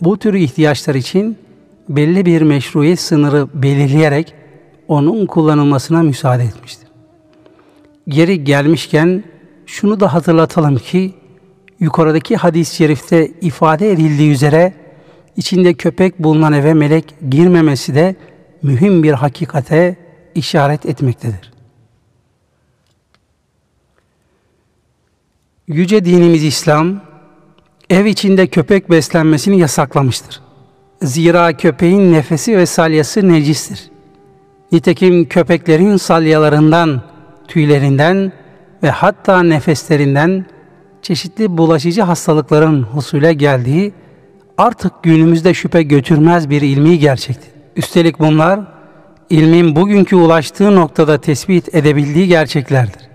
bu 0.00 0.18
tür 0.18 0.34
ihtiyaçlar 0.34 0.94
için 0.94 1.36
belli 1.88 2.26
bir 2.26 2.42
meşruiyet 2.42 3.00
sınırı 3.00 3.48
belirleyerek 3.54 4.34
onun 4.88 5.26
kullanılmasına 5.26 6.02
müsaade 6.02 6.44
etmiştir. 6.44 6.88
Geri 8.08 8.44
gelmişken 8.44 9.24
şunu 9.66 10.00
da 10.00 10.14
hatırlatalım 10.14 10.76
ki 10.76 11.14
yukarıdaki 11.80 12.36
hadis-i 12.36 12.76
şerifte 12.76 13.30
ifade 13.40 13.92
edildiği 13.92 14.30
üzere 14.30 14.72
içinde 15.36 15.74
köpek 15.74 16.18
bulunan 16.18 16.52
eve 16.52 16.74
melek 16.74 17.14
girmemesi 17.30 17.94
de 17.94 18.16
mühim 18.62 19.02
bir 19.02 19.12
hakikate 19.12 19.96
işaret 20.34 20.86
etmektedir. 20.86 21.51
Yüce 25.68 26.04
dinimiz 26.04 26.44
İslam, 26.44 27.00
ev 27.90 28.04
içinde 28.04 28.46
köpek 28.46 28.90
beslenmesini 28.90 29.58
yasaklamıştır. 29.58 30.40
Zira 31.02 31.56
köpeğin 31.56 32.12
nefesi 32.12 32.56
ve 32.56 32.66
salyası 32.66 33.28
necistir. 33.28 33.90
Nitekim 34.72 35.24
köpeklerin 35.24 35.96
salyalarından, 35.96 37.02
tüylerinden 37.48 38.32
ve 38.82 38.90
hatta 38.90 39.42
nefeslerinden 39.42 40.46
çeşitli 41.02 41.58
bulaşıcı 41.58 42.02
hastalıkların 42.02 42.82
husule 42.82 43.32
geldiği 43.32 43.92
artık 44.58 45.02
günümüzde 45.02 45.54
şüphe 45.54 45.82
götürmez 45.82 46.50
bir 46.50 46.62
ilmi 46.62 46.98
gerçektir. 46.98 47.50
Üstelik 47.76 48.18
bunlar 48.18 48.60
ilmin 49.30 49.76
bugünkü 49.76 50.16
ulaştığı 50.16 50.76
noktada 50.76 51.20
tespit 51.20 51.74
edebildiği 51.74 52.28
gerçeklerdir. 52.28 53.11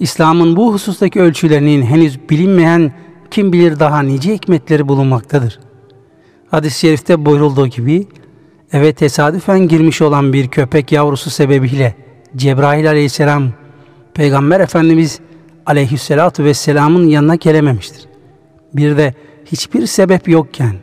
İslam'ın 0.00 0.56
bu 0.56 0.72
husustaki 0.72 1.20
ölçülerinin 1.20 1.82
henüz 1.82 2.30
bilinmeyen 2.30 2.92
kim 3.30 3.52
bilir 3.52 3.80
daha 3.80 4.02
nice 4.02 4.34
hikmetleri 4.34 4.88
bulunmaktadır. 4.88 5.60
Hadis-i 6.50 6.78
şerifte 6.78 7.24
buyurulduğu 7.24 7.66
gibi 7.66 8.06
eve 8.72 8.92
tesadüfen 8.92 9.68
girmiş 9.68 10.02
olan 10.02 10.32
bir 10.32 10.48
köpek 10.48 10.92
yavrusu 10.92 11.30
sebebiyle 11.30 11.94
Cebrail 12.36 12.88
aleyhisselam 12.88 13.52
Peygamber 14.14 14.60
Efendimiz 14.60 15.20
aleyhissalatu 15.66 16.44
vesselamın 16.44 17.06
yanına 17.06 17.34
gelememiştir. 17.34 18.04
Bir 18.74 18.96
de 18.96 19.14
hiçbir 19.44 19.86
sebep 19.86 20.28
yokken 20.28 20.74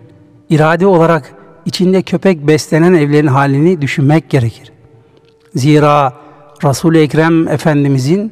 irade 0.49 0.87
olarak 0.87 1.33
içinde 1.65 2.01
köpek 2.01 2.47
beslenen 2.47 2.93
evlerin 2.93 3.27
halini 3.27 3.81
düşünmek 3.81 4.29
gerekir. 4.29 4.71
Zira 5.55 6.13
Resul-i 6.63 6.99
Ekrem 6.99 7.47
Efendimizin 7.47 8.31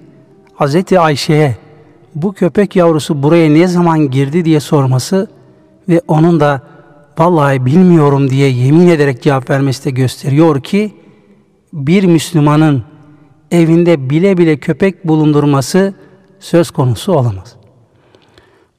Hz. 0.59 0.93
Ayşe'ye 0.97 1.57
bu 2.15 2.33
köpek 2.33 2.75
yavrusu 2.75 3.23
buraya 3.23 3.49
ne 3.49 3.67
zaman 3.67 3.99
girdi 4.11 4.45
diye 4.45 4.59
sorması 4.59 5.27
ve 5.89 6.01
onun 6.07 6.39
da 6.39 6.61
vallahi 7.17 7.65
bilmiyorum 7.65 8.29
diye 8.29 8.49
yemin 8.49 8.87
ederek 8.87 9.21
cevap 9.21 9.49
vermesi 9.49 9.85
de 9.85 9.89
gösteriyor 9.89 10.63
ki 10.63 10.93
bir 11.73 12.03
Müslümanın 12.03 12.83
evinde 13.51 14.09
bile 14.09 14.37
bile 14.37 14.57
köpek 14.57 15.07
bulundurması 15.07 15.93
söz 16.39 16.71
konusu 16.71 17.13
olamaz. 17.13 17.55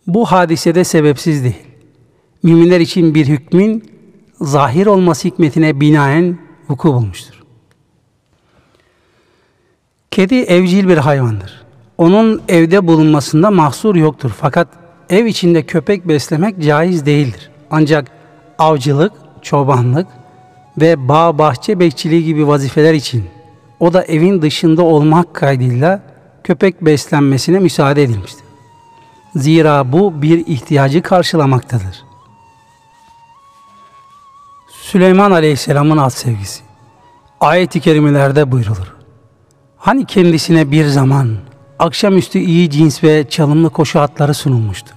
Bu 0.07 0.27
hadise 0.27 0.75
de 0.75 0.85
sebepsiz 0.85 1.45
değil. 1.45 1.63
Müminler 2.43 2.81
için 2.81 3.15
bir 3.15 3.27
hükmün 3.27 3.85
zahir 4.41 4.87
olması 4.87 5.29
hikmetine 5.29 5.81
binaen 5.81 6.39
vuku 6.69 6.95
bulmuştur. 6.95 7.43
Kedi 10.11 10.35
evcil 10.35 10.89
bir 10.89 10.97
hayvandır. 10.97 11.63
Onun 11.98 12.42
evde 12.48 12.87
bulunmasında 12.87 13.50
mahsur 13.50 13.94
yoktur. 13.94 14.33
Fakat 14.40 14.68
ev 15.11 15.26
içinde 15.26 15.66
köpek 15.66 16.09
beslemek 16.09 16.62
caiz 16.62 17.07
değildir. 17.07 17.50
Ancak 17.70 18.11
avcılık, 18.59 19.12
çobanlık 19.42 20.07
ve 20.80 21.09
bağ 21.09 21.38
bahçe 21.38 21.80
bekçiliği 21.80 22.24
gibi 22.24 22.48
vazifeler 22.48 22.94
için 22.94 23.24
o 23.80 23.92
da 23.92 24.04
evin 24.04 24.42
dışında 24.42 24.83
olmak 24.83 25.35
kaydıyla 25.35 26.02
köpek 26.44 26.83
beslenmesine 26.83 27.59
müsaade 27.59 28.02
edilmiştir. 28.02 28.44
Zira 29.37 29.92
bu 29.92 30.22
bir 30.22 30.46
ihtiyacı 30.46 31.02
karşılamaktadır. 31.02 32.04
Süleyman 34.83 35.30
Aleyhisselam'ın 35.30 35.96
at 35.96 36.12
sevgisi. 36.12 36.62
Ayet-i 37.40 37.80
kerimelerde 37.80 38.52
buyrulur. 38.52 38.94
Hani 39.76 40.07
kendisine 40.07 40.70
bir 40.70 40.87
zaman 40.87 41.37
akşamüstü 41.79 42.39
iyi 42.39 42.71
cins 42.71 43.05
ve 43.05 43.29
çalımlı 43.29 43.71
koşu 43.71 44.01
atları 44.01 44.35
sunulmuştu. 44.35 44.95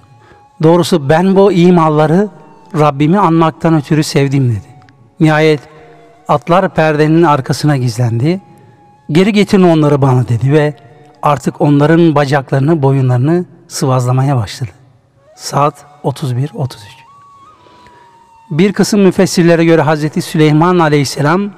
Doğrusu 0.62 1.08
ben 1.08 1.36
bu 1.36 1.52
iyi 1.52 1.72
malları 1.72 2.28
Rabbimi 2.78 3.18
anmaktan 3.18 3.74
ötürü 3.74 4.04
sevdim 4.04 4.48
dedi. 4.50 4.66
Nihayet 5.20 5.60
atlar 6.28 6.74
perdenin 6.74 7.22
arkasına 7.22 7.76
gizlendi. 7.76 8.40
Geri 9.12 9.32
getirin 9.32 9.62
onları 9.62 10.02
bana 10.02 10.28
dedi 10.28 10.52
ve 10.52 10.74
artık 11.22 11.60
onların 11.60 12.14
bacaklarını, 12.14 12.82
boyunlarını 12.82 13.44
sıvazlamaya 13.68 14.36
başladı. 14.36 14.70
Saat 15.36 15.74
31-33. 16.04 16.68
Bir 18.50 18.72
kısım 18.72 19.00
müfessirlere 19.00 19.64
göre 19.64 19.82
Hazreti 19.82 20.22
Süleyman 20.22 20.78
Aleyhisselam 20.78 21.50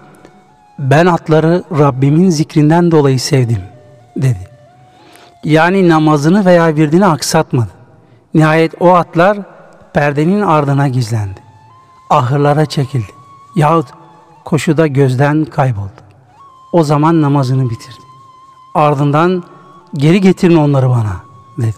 ben 0.78 1.06
atları 1.06 1.64
Rabbimin 1.78 2.30
zikrinden 2.30 2.90
dolayı 2.90 3.20
sevdim 3.20 3.62
dedi. 4.16 4.49
Yani 5.44 5.88
namazını 5.88 6.44
veya 6.44 6.76
virdini 6.76 7.06
aksatmadı. 7.06 7.70
Nihayet 8.34 8.74
o 8.80 8.94
atlar 8.94 9.38
perdenin 9.94 10.40
ardına 10.40 10.88
gizlendi. 10.88 11.40
Ahırlara 12.10 12.66
çekildi. 12.66 13.12
Yahut 13.56 13.86
koşuda 14.44 14.86
gözden 14.86 15.44
kayboldu. 15.44 16.00
O 16.72 16.84
zaman 16.84 17.22
namazını 17.22 17.70
bitirdi. 17.70 18.00
Ardından 18.74 19.44
geri 19.94 20.20
getirin 20.20 20.56
onları 20.56 20.90
bana 20.90 21.16
dedi. 21.58 21.76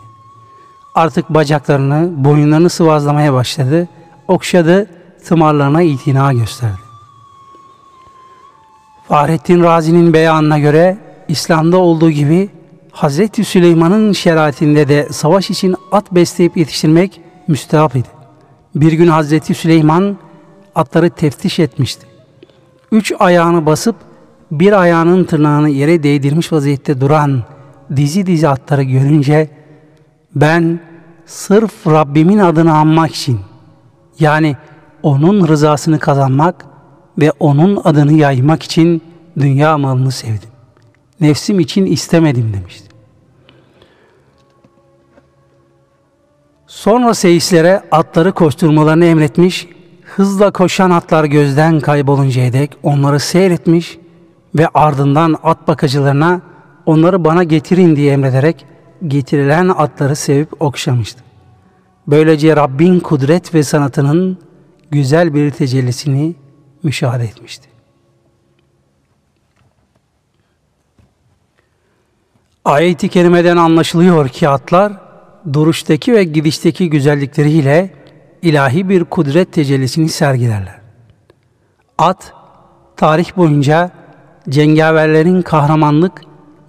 Artık 0.95 1.31
bacaklarını, 1.31 2.25
boyunlarını 2.25 2.71
sıvazlamaya 2.71 3.33
başladı. 3.33 3.89
Okşadı, 4.29 4.91
tımarlarına 5.25 5.83
itina 5.83 6.33
gösterdi. 6.33 6.81
Fahrettin 9.09 9.63
Razi'nin 9.63 10.13
beyanına 10.13 10.59
göre 10.59 10.99
İslam'da 11.29 11.77
olduğu 11.77 12.11
gibi 12.11 12.51
Hazreti 12.93 13.45
Süleyman'ın 13.45 14.13
şeriatinde 14.13 14.89
de 14.89 15.09
savaş 15.11 15.51
için 15.51 15.77
at 15.93 16.13
besleyip 16.13 16.57
yetiştirmek 16.57 17.21
müstehap 17.49 17.97
idi. 17.97 18.09
Bir 18.75 18.93
gün 18.93 19.07
Hazreti 19.09 19.55
Süleyman 19.55 20.17
atları 20.75 21.11
teftiş 21.11 21.59
etmişti. 21.59 22.07
Üç 22.93 23.13
ayağını 23.19 23.67
basıp 23.67 23.97
bir 24.51 24.81
ayağının 24.81 25.25
tırnağını 25.25 25.69
yere 25.69 26.03
değdirmiş 26.03 26.53
vaziyette 26.53 27.01
duran 27.01 27.43
dizi 27.97 28.27
dizi 28.27 28.49
atları 28.49 28.83
görünce 28.83 29.51
ben 30.35 30.81
sırf 31.27 31.87
Rabbimin 31.87 32.39
adını 32.39 32.75
anmak 32.75 33.15
için 33.15 33.41
yani 34.21 34.57
onun 35.03 35.49
rızasını 35.49 35.99
kazanmak 35.99 36.67
ve 37.19 37.33
onun 37.41 37.81
adını 37.85 38.13
yaymak 38.13 38.63
için 38.63 39.03
dünya 39.39 39.79
malını 39.79 40.11
sevdim. 40.11 40.52
Nefsim 41.23 41.61
için 41.61 41.87
istemedim 41.87 42.53
demişti. 42.53 42.89
Sonra 46.67 47.15
seyislere 47.15 47.83
atları 47.91 48.33
koşturmalarını 48.33 49.05
emretmiş, 49.05 49.69
hızla 50.03 50.51
koşan 50.51 50.91
atlar 50.91 51.25
gözden 51.25 51.81
kayboluncaya 51.81 52.53
dek 52.53 52.77
onları 52.83 53.21
seyretmiş 53.21 53.99
ve 54.55 54.69
ardından 54.75 55.37
at 55.43 55.69
bakıcılarına 55.69 56.41
onları 56.87 57.25
bana 57.25 57.45
getirin 57.45 57.97
diye 57.97 58.13
emrederek 58.13 58.67
getirilen 59.07 59.69
atları 59.69 60.17
sevip 60.17 60.63
okşamıştı. 60.63 61.25
Böylece 62.07 62.57
Rabbin 62.57 63.01
kudret 63.01 63.55
ve 63.55 63.63
sanatının 63.63 64.39
güzel 64.91 65.35
bir 65.35 65.51
tecellisini 65.51 66.35
müşahede 66.83 67.25
etmişti. 67.25 67.72
Ayet-i 72.65 73.09
kerimeden 73.09 73.57
anlaşılıyor 73.57 74.29
ki 74.29 74.49
atlar 74.49 74.93
duruştaki 75.53 76.13
ve 76.13 76.25
gidişteki 76.25 76.91
güzellikleriyle 76.91 77.95
ilahi 78.43 78.89
bir 78.89 79.05
kudret 79.05 79.53
tecellisini 79.53 80.09
sergilerler. 80.09 80.81
At, 81.99 82.33
tarih 82.97 83.37
boyunca 83.37 83.91
cengaverlerin 84.49 85.43
kahramanlık, 85.43 86.23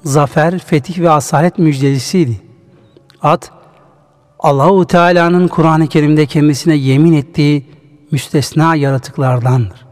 zafer, 0.04 0.60
fetih 0.60 1.00
ve 1.00 1.10
asalet 1.10 1.60
müjdecisiydi. 1.60 2.42
At, 3.22 3.52
Allahu 4.40 4.88
Teala'nın 4.88 5.48
Kur'an-ı 5.48 5.88
Kerim'de 5.88 6.26
kendisine 6.26 6.76
yemin 6.76 7.14
ettiği 7.14 7.66
müstesna 8.12 8.76
yaratıklardandır. 8.76 9.86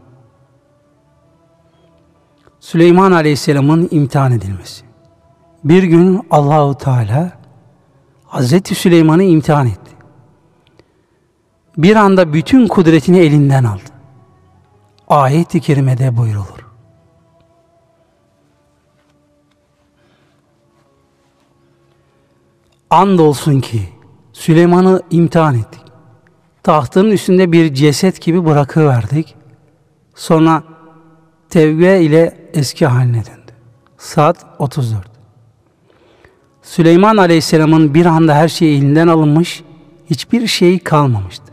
Süleyman 2.60 3.12
Aleyhisselam'ın 3.12 3.88
imtihan 3.90 4.32
edilmesi. 4.32 4.91
Bir 5.64 5.82
gün 5.82 6.26
Allahu 6.30 6.78
Teala 6.78 7.32
Hazreti 8.26 8.74
Süleyman'ı 8.74 9.22
imtihan 9.22 9.66
etti. 9.66 9.92
Bir 11.76 11.96
anda 11.96 12.32
bütün 12.32 12.68
kudretini 12.68 13.18
elinden 13.18 13.64
aldı. 13.64 13.82
Ayet-i 15.08 15.60
kerimede 15.60 16.16
buyrulur. 16.16 16.66
Andolsun 22.90 23.60
ki 23.60 23.88
Süleyman'ı 24.32 25.02
imtihan 25.10 25.54
ettik. 25.54 25.82
Tahtının 26.62 27.10
üstünde 27.10 27.52
bir 27.52 27.74
ceset 27.74 28.20
gibi 28.20 28.44
bırakıverdik. 28.44 29.34
Sonra 30.14 30.62
tevbe 31.50 32.00
ile 32.00 32.50
eski 32.54 32.86
haline 32.86 33.24
döndü. 33.26 33.52
Saat 33.98 34.46
34. 34.58 35.11
Süleyman 36.62 37.16
Aleyhisselam'ın 37.16 37.94
bir 37.94 38.06
anda 38.06 38.34
her 38.34 38.48
şey 38.48 38.76
elinden 38.76 39.08
alınmış, 39.08 39.62
hiçbir 40.10 40.46
şey 40.46 40.78
kalmamıştı. 40.78 41.52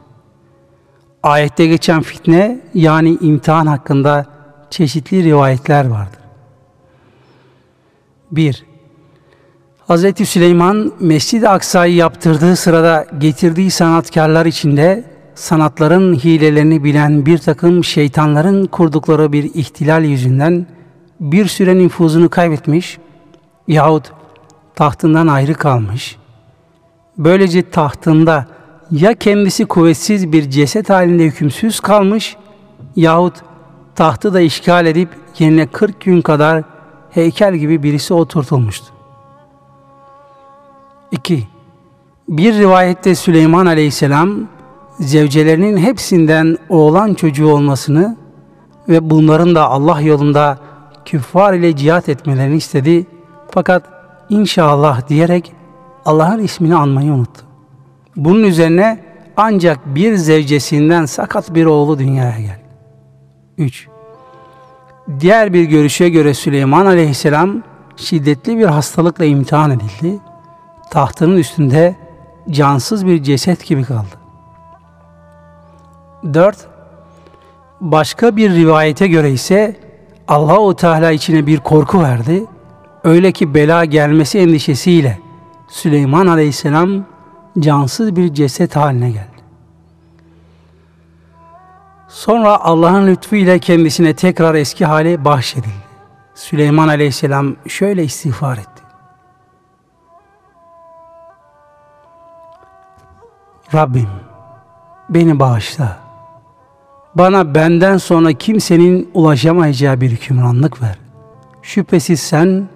Ayette 1.24 1.68
geçen 1.68 2.02
fitne 2.02 2.62
yani 2.74 3.18
imtihan 3.22 3.68
hakkında 3.68 4.26
çeşitli 4.70 5.24
rivayetler 5.24 5.88
vardır. 5.88 6.20
1. 8.32 8.66
Hz. 9.90 10.28
Süleyman 10.28 10.92
Mescid-i 11.00 11.50
Aksa'yı 11.50 11.96
yaptırdığı 11.96 12.56
sırada 12.56 13.06
getirdiği 13.18 13.72
sanatkarlar 13.72 14.46
içinde 14.46 15.04
sanatların 15.36 16.16
hilelerini 16.16 16.84
bilen 16.84 17.26
bir 17.26 17.38
takım 17.38 17.84
şeytanların 17.84 18.66
kurdukları 18.66 19.32
bir 19.32 19.44
ihtilal 19.44 20.04
yüzünden 20.04 20.68
bir 21.20 21.46
süre 21.46 21.78
nüfuzunu 21.78 22.30
kaybetmiş 22.30 22.98
yahut 23.68 24.19
tahtından 24.76 25.28
ayrı 25.28 25.54
kalmış. 25.54 26.18
Böylece 27.18 27.70
tahtında 27.70 28.46
ya 28.92 29.14
kendisi 29.14 29.66
kuvvetsiz 29.66 30.32
bir 30.32 30.50
ceset 30.50 30.90
halinde 30.90 31.24
hükümsüz 31.24 31.80
kalmış 31.80 32.36
yahut 32.96 33.36
tahtı 33.96 34.34
da 34.34 34.42
işgal 34.42 34.86
edip 34.86 35.10
yerine 35.40 35.68
40 35.68 36.02
gün 36.02 36.22
kadar 36.22 36.64
heykel 37.12 37.56
gibi 37.56 37.84
birisi 37.84 38.14
oturtulmuştu. 38.14 38.86
2. 41.12 41.48
Bir 42.30 42.54
rivayette 42.54 43.16
Süleyman 43.16 43.66
Aleyhisselam 43.66 44.48
zevcelerinin 45.00 45.78
hepsinden 45.78 46.58
oğlan 46.70 47.14
çocuğu 47.14 47.48
olmasını 47.48 48.18
ve 48.90 49.10
bunların 49.10 49.56
da 49.56 49.70
Allah 49.70 50.02
yolunda 50.02 50.58
küffar 51.06 51.54
ile 51.54 51.76
cihat 51.76 52.10
etmelerini 52.10 52.56
istedi. 52.56 53.06
Fakat 53.52 53.99
inşallah 54.30 55.08
diyerek 55.08 55.54
Allah'ın 56.06 56.44
ismini 56.44 56.76
anmayı 56.76 57.14
unuttu. 57.14 57.42
Bunun 58.16 58.44
üzerine 58.44 59.00
ancak 59.38 59.96
bir 59.96 60.16
zevcesinden 60.16 61.06
sakat 61.06 61.56
bir 61.56 61.66
oğlu 61.66 62.00
dünyaya 62.00 62.40
geldi. 62.40 62.64
3. 63.58 63.88
Diğer 65.20 65.54
bir 65.54 65.64
görüşe 65.64 66.10
göre 66.10 66.34
Süleyman 66.34 66.86
aleyhisselam 66.86 67.64
şiddetli 67.96 68.58
bir 68.58 68.66
hastalıkla 68.66 69.26
imtihan 69.26 69.72
edildi. 69.72 70.20
Tahtının 70.92 71.38
üstünde 71.38 71.96
cansız 72.50 73.06
bir 73.06 73.24
ceset 73.24 73.66
gibi 73.66 73.84
kaldı. 73.84 74.20
4. 76.34 76.58
Başka 77.82 78.36
bir 78.36 78.52
rivayete 78.52 79.08
göre 79.08 79.32
ise 79.32 79.76
Allahu 80.28 80.76
Teala 80.76 81.12
içine 81.12 81.48
bir 81.48 81.58
korku 81.60 82.04
verdi. 82.04 82.46
Öyle 83.04 83.32
ki 83.32 83.54
bela 83.54 83.86
gelmesi 83.86 84.40
endişesiyle 84.40 85.20
Süleyman 85.68 86.28
Aleyhisselam 86.28 87.06
cansız 87.60 88.16
bir 88.16 88.34
ceset 88.34 88.76
haline 88.76 89.12
geldi. 89.12 89.40
Sonra 92.08 92.64
Allah'ın 92.64 93.08
lütfuyla 93.08 93.58
kendisine 93.58 94.14
tekrar 94.14 94.56
eski 94.56 94.86
hali 94.86 95.26
bahşedildi. 95.26 95.90
Süleyman 96.36 96.88
Aleyhisselam 96.88 97.56
şöyle 97.68 98.04
istiğfar 98.04 98.58
etti. 98.58 98.84
Rabbim 103.74 104.10
beni 105.10 105.40
bağışla. 105.40 105.98
Bana 107.16 107.56
benden 107.56 107.98
sonra 107.98 108.34
kimsenin 108.34 109.12
ulaşamayacağı 109.14 110.02
bir 110.02 110.12
hükümranlık 110.12 110.82
ver. 110.82 110.98
Şüphesiz 111.62 112.20
sen 112.20 112.68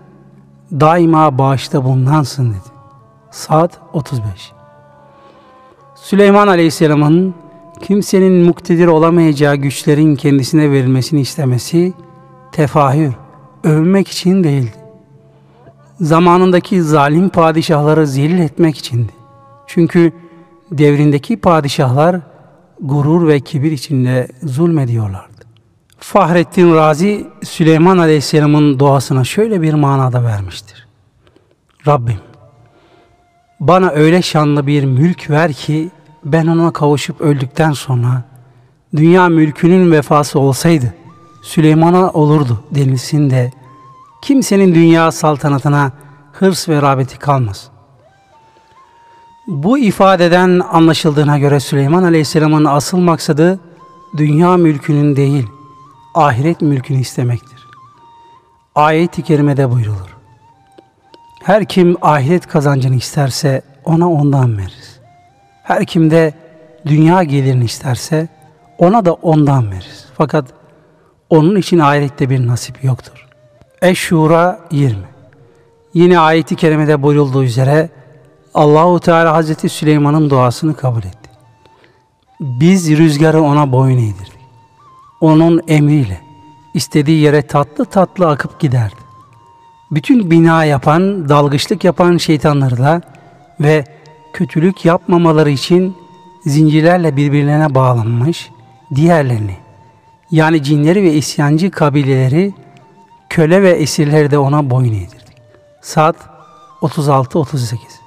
daima 0.80 1.38
bağışta 1.38 1.84
bulunansın 1.84 2.50
dedi. 2.50 2.74
Saat 3.32 3.80
35 3.94 4.52
Süleyman 5.96 6.48
Aleyhisselam'ın 6.48 7.36
kimsenin 7.82 8.46
muktedir 8.46 8.88
olamayacağı 8.88 9.56
güçlerin 9.56 10.16
kendisine 10.16 10.72
verilmesini 10.72 11.22
istemesi 11.22 11.94
tefahür, 12.52 13.14
övmek 13.64 14.08
için 14.08 14.44
değildi. 14.44 14.76
Zamanındaki 16.02 16.84
zalim 16.84 17.30
padişahları 17.30 18.08
zelil 18.08 18.40
etmek 18.40 18.78
içindi. 18.78 19.12
Çünkü 19.68 20.12
devrindeki 20.72 21.38
padişahlar 21.38 22.20
gurur 22.82 23.28
ve 23.28 23.40
kibir 23.40 23.72
içinde 23.72 24.28
zulmediyorlardı. 24.44 25.33
Fahrettin 26.04 26.76
Razi 26.76 27.28
Süleyman 27.44 27.98
Aleyhisselam'ın 27.98 28.80
doğasına 28.80 29.24
şöyle 29.24 29.62
bir 29.62 29.74
manada 29.74 30.24
vermiştir. 30.24 30.88
Rabbim 31.88 32.18
bana 33.60 33.90
öyle 33.90 34.22
şanlı 34.22 34.68
bir 34.68 34.84
mülk 34.84 35.30
ver 35.30 35.54
ki 35.54 35.92
ben 36.26 36.48
ona 36.48 36.74
kavuşup 36.74 37.22
öldükten 37.22 37.72
sonra 37.72 38.24
dünya 38.96 39.30
mülkünün 39.30 39.92
vefası 39.92 40.40
olsaydı 40.40 40.94
Süleyman'a 41.44 42.12
olurdu 42.12 42.64
denilsin 42.72 43.30
de 43.30 43.52
kimsenin 44.22 44.76
dünya 44.76 45.12
saltanatına 45.12 45.92
hırs 46.34 46.70
ve 46.70 46.82
rağbeti 46.82 47.20
kalmaz. 47.20 47.70
Bu 49.48 49.78
ifadeden 49.78 50.62
anlaşıldığına 50.72 51.40
göre 51.40 51.60
Süleyman 51.60 52.04
Aleyhisselam'ın 52.04 52.66
asıl 52.66 52.98
maksadı 52.98 53.60
dünya 54.18 54.58
mülkünün 54.58 55.16
değil, 55.16 55.48
ahiret 56.14 56.62
mülkünü 56.62 57.00
istemektir. 57.00 57.68
Ayet-i 58.76 59.22
kerimede 59.22 59.72
buyrulur. 59.72 60.18
Her 61.44 61.66
kim 61.66 61.98
ahiret 62.02 62.48
kazancını 62.48 62.96
isterse 62.96 63.62
ona 63.86 64.12
ondan 64.12 64.58
veririz. 64.58 65.00
Her 65.64 65.86
kim 65.86 66.12
de 66.12 66.34
dünya 66.86 67.24
gelirini 67.24 67.64
isterse 67.64 68.28
ona 68.78 69.06
da 69.06 69.14
ondan 69.14 69.72
veririz. 69.72 70.06
Fakat 70.18 70.46
onun 71.30 71.56
için 71.56 71.80
ahirette 71.80 72.30
bir 72.30 72.48
nasip 72.48 72.84
yoktur. 72.84 73.28
Eşşura 73.82 74.60
20 74.72 74.98
Yine 75.94 76.20
ayeti 76.20 76.56
kerimede 76.56 77.02
buyurulduğu 77.02 77.44
üzere 77.44 77.90
Allahu 78.54 79.00
Teala 79.00 79.34
Hazreti 79.34 79.70
Süleyman'ın 79.70 80.30
duasını 80.30 80.76
kabul 80.76 81.04
etti. 81.04 81.30
Biz 82.40 82.98
rüzgarı 82.98 83.42
ona 83.42 83.72
boyun 83.72 83.98
eğdirdik. 83.98 84.33
Onun 85.24 85.62
emriyle 85.68 86.22
istediği 86.74 87.20
yere 87.20 87.42
tatlı 87.42 87.86
tatlı 87.86 88.28
akıp 88.28 88.60
giderdi. 88.60 88.96
Bütün 89.92 90.32
bina 90.32 90.66
yapan, 90.66 91.30
dalgıçlık 91.30 91.84
yapan 91.84 92.18
şeytanları 92.18 92.78
da 92.78 93.02
ve 93.60 93.86
kötülük 94.34 94.86
yapmamaları 94.86 95.50
için 95.50 95.98
zincirlerle 96.46 97.16
birbirlerine 97.16 97.76
bağlanmış 97.76 98.52
diğerlerini 98.96 99.58
yani 100.32 100.64
cinleri 100.64 101.04
ve 101.04 101.14
isyancı 101.14 101.72
kabileleri 101.72 102.54
köle 103.30 103.62
ve 103.62 103.72
esirleri 103.72 104.32
de 104.32 104.38
ona 104.38 104.70
boyun 104.70 104.94
eğdirdik. 104.94 105.38
Saat 105.82 106.16
36-38 106.82 108.03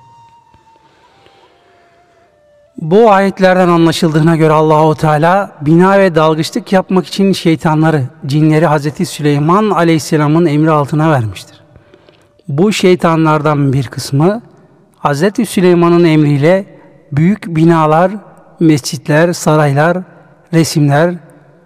Bu 2.80 3.10
ayetlerden 3.10 3.68
anlaşıldığına 3.68 4.36
göre 4.36 4.52
Allahu 4.52 4.94
Teala 4.94 5.52
bina 5.60 5.98
ve 5.98 6.14
dalgıçlık 6.14 6.72
yapmak 6.72 7.06
için 7.06 7.32
şeytanları, 7.32 8.02
cinleri 8.26 8.66
Hazreti 8.66 9.06
Süleyman 9.06 9.70
Aleyhisselam'ın 9.70 10.46
emri 10.46 10.70
altına 10.70 11.10
vermiştir. 11.10 11.60
Bu 12.48 12.72
şeytanlardan 12.72 13.72
bir 13.72 13.86
kısmı 13.86 14.42
Hazreti 14.98 15.46
Süleyman'ın 15.46 16.04
emriyle 16.04 16.64
büyük 17.12 17.46
binalar, 17.46 18.12
mescitler, 18.60 19.32
saraylar, 19.32 19.98
resimler, 20.52 21.14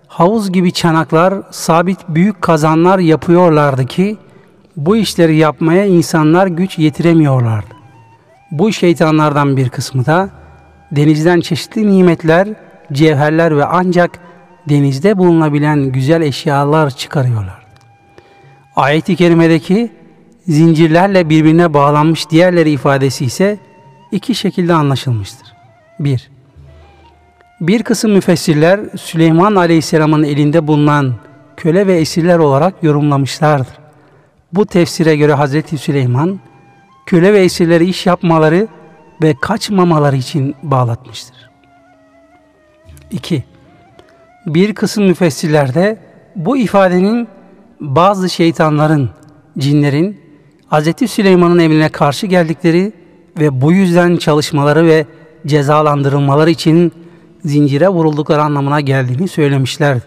havuz 0.07 0.53
gibi 0.53 0.73
çanaklar, 0.73 1.35
sabit 1.51 1.99
büyük 2.09 2.43
kazanlar 2.43 2.99
yapıyorlardı 2.99 3.87
ki 3.87 4.17
bu 4.77 4.97
işleri 4.97 5.37
yapmaya 5.37 5.85
insanlar 5.85 6.47
güç 6.47 6.79
yetiremiyorlardı. 6.79 7.75
Bu 8.51 8.73
şeytanlardan 8.73 9.57
bir 9.57 9.69
kısmı 9.69 10.07
da 10.07 10.40
denizden 10.93 11.41
çeşitli 11.41 11.91
nimetler, 11.93 12.49
cevherler 12.93 13.57
ve 13.57 13.65
ancak 13.65 14.11
denizde 14.69 15.19
bulunabilen 15.19 15.93
güzel 15.93 16.23
eşyalar 16.23 16.91
çıkarıyorlar. 16.91 17.67
Ayet-i 18.77 19.17
kerimedeki 19.17 19.91
zincirlerle 20.49 21.29
birbirine 21.29 21.75
bağlanmış 21.75 22.31
diğerleri 22.31 22.71
ifadesi 22.71 23.25
ise 23.25 23.59
iki 24.13 24.35
şekilde 24.35 24.75
anlaşılmıştır. 24.75 25.53
1. 26.01 26.31
Bir 27.61 27.83
kısım 27.83 28.13
müfessirler 28.13 28.81
Süleyman 28.97 29.55
Aleyhisselam'ın 29.55 30.23
elinde 30.23 30.67
bulunan 30.67 31.15
köle 31.57 31.87
ve 31.87 31.97
esirler 31.97 32.39
olarak 32.39 32.75
yorumlamışlardır. 32.83 33.79
Bu 34.53 34.67
tefsire 34.67 35.17
göre 35.17 35.33
Hazreti 35.33 35.79
Süleyman 35.79 36.41
köle 37.07 37.33
ve 37.33 37.41
esirleri 37.41 37.87
iş 37.87 38.07
yapmaları 38.07 38.69
ve 39.23 39.35
kaçmamaları 39.41 40.17
için 40.17 40.55
bağlatmıştır. 40.63 41.51
2. 43.11 43.45
Bir 44.47 44.75
kısım 44.75 45.05
müfessirlerde 45.05 45.99
bu 46.37 46.57
ifadenin 46.57 47.29
bazı 47.81 48.31
şeytanların, 48.31 49.11
cinlerin 49.59 50.21
Hz. 50.71 51.11
Süleyman'ın 51.11 51.59
emrine 51.59 51.89
karşı 51.89 52.27
geldikleri 52.27 52.93
ve 53.39 53.61
bu 53.61 53.73
yüzden 53.73 54.17
çalışmaları 54.17 54.87
ve 54.87 55.07
cezalandırılmaları 55.47 56.51
için 56.51 56.93
zincire 57.45 57.89
vuruldukları 57.89 58.43
anlamına 58.43 58.81
geldiğini 58.81 59.29
söylemişlerdir. 59.29 60.03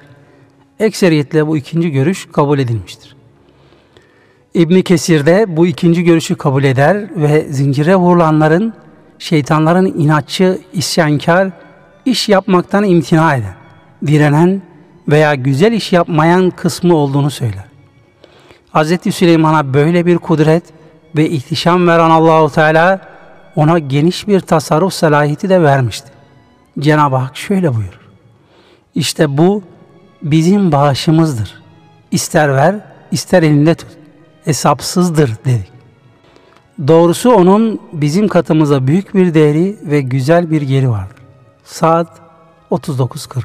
Ekseriyetle 0.79 1.47
bu 1.47 1.57
ikinci 1.57 1.91
görüş 1.91 2.27
kabul 2.31 2.59
edilmiştir. 2.59 3.15
İbni 4.53 4.83
Kesir 4.83 5.25
de 5.25 5.45
bu 5.57 5.67
ikinci 5.67 6.03
görüşü 6.03 6.35
kabul 6.35 6.63
eder 6.63 7.09
ve 7.15 7.41
zincire 7.49 7.95
vurulanların 7.95 8.73
şeytanların 9.23 9.85
inatçı, 9.85 10.61
isyankar, 10.73 11.49
iş 12.05 12.29
yapmaktan 12.29 12.83
imtina 12.83 13.35
eden, 13.35 13.55
direnen 14.07 14.61
veya 15.07 15.35
güzel 15.35 15.71
iş 15.71 15.93
yapmayan 15.93 16.49
kısmı 16.49 16.95
olduğunu 16.95 17.31
söyler. 17.31 17.65
Hz. 18.73 19.15
Süleyman'a 19.15 19.73
böyle 19.73 20.05
bir 20.05 20.17
kudret 20.17 20.63
ve 21.15 21.29
ihtişam 21.29 21.87
veren 21.87 22.09
Allahu 22.09 22.49
Teala 22.49 23.01
ona 23.55 23.79
geniş 23.79 24.27
bir 24.27 24.39
tasarruf 24.39 24.93
salahiyeti 24.93 25.49
de 25.49 25.61
vermişti. 25.61 26.09
Cenab-ı 26.79 27.15
Hak 27.15 27.37
şöyle 27.37 27.75
buyurur. 27.75 27.99
İşte 28.95 29.37
bu 29.37 29.63
bizim 30.21 30.71
bağışımızdır. 30.71 31.61
İster 32.11 32.55
ver, 32.55 32.75
ister 33.11 33.43
elinde 33.43 33.75
tut. 33.75 33.89
Hesapsızdır 34.45 35.31
dedik. 35.45 35.72
Doğrusu 36.87 37.31
onun 37.31 37.79
bizim 37.93 38.27
katımıza 38.27 38.87
büyük 38.87 39.15
bir 39.15 39.33
değeri 39.33 39.77
ve 39.83 40.01
güzel 40.01 40.51
bir 40.51 40.61
yeri 40.61 40.89
vardır. 40.89 41.17
Saat 41.63 42.21
39.40 42.71 43.43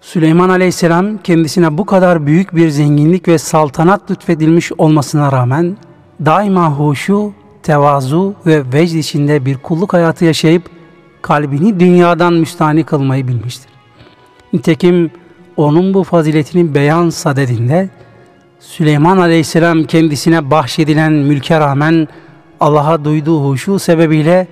Süleyman 0.00 0.48
Aleyhisselam 0.48 1.18
kendisine 1.18 1.78
bu 1.78 1.86
kadar 1.86 2.26
büyük 2.26 2.56
bir 2.56 2.68
zenginlik 2.68 3.28
ve 3.28 3.38
saltanat 3.38 4.10
lütfedilmiş 4.10 4.72
olmasına 4.72 5.32
rağmen 5.32 5.76
daima 6.24 6.72
huşu, 6.72 7.32
tevazu 7.62 8.34
ve 8.46 8.72
vecd 8.72 8.94
içinde 8.94 9.46
bir 9.46 9.58
kulluk 9.58 9.92
hayatı 9.92 10.24
yaşayıp 10.24 10.70
kalbini 11.22 11.80
dünyadan 11.80 12.32
müstahni 12.32 12.84
kılmayı 12.84 13.28
bilmiştir. 13.28 13.70
Nitekim 14.52 15.10
onun 15.56 15.94
bu 15.94 16.04
faziletini 16.04 16.74
beyan 16.74 17.10
sadedinde 17.10 17.90
Süleyman 18.60 19.18
Aleyhisselam 19.18 19.84
kendisine 19.84 20.50
bahşedilen 20.50 21.12
mülke 21.12 21.60
rağmen 21.60 22.08
Allah'a 22.60 23.04
duyduğu 23.04 23.48
huşu 23.48 23.78
sebebiyle 23.78 24.46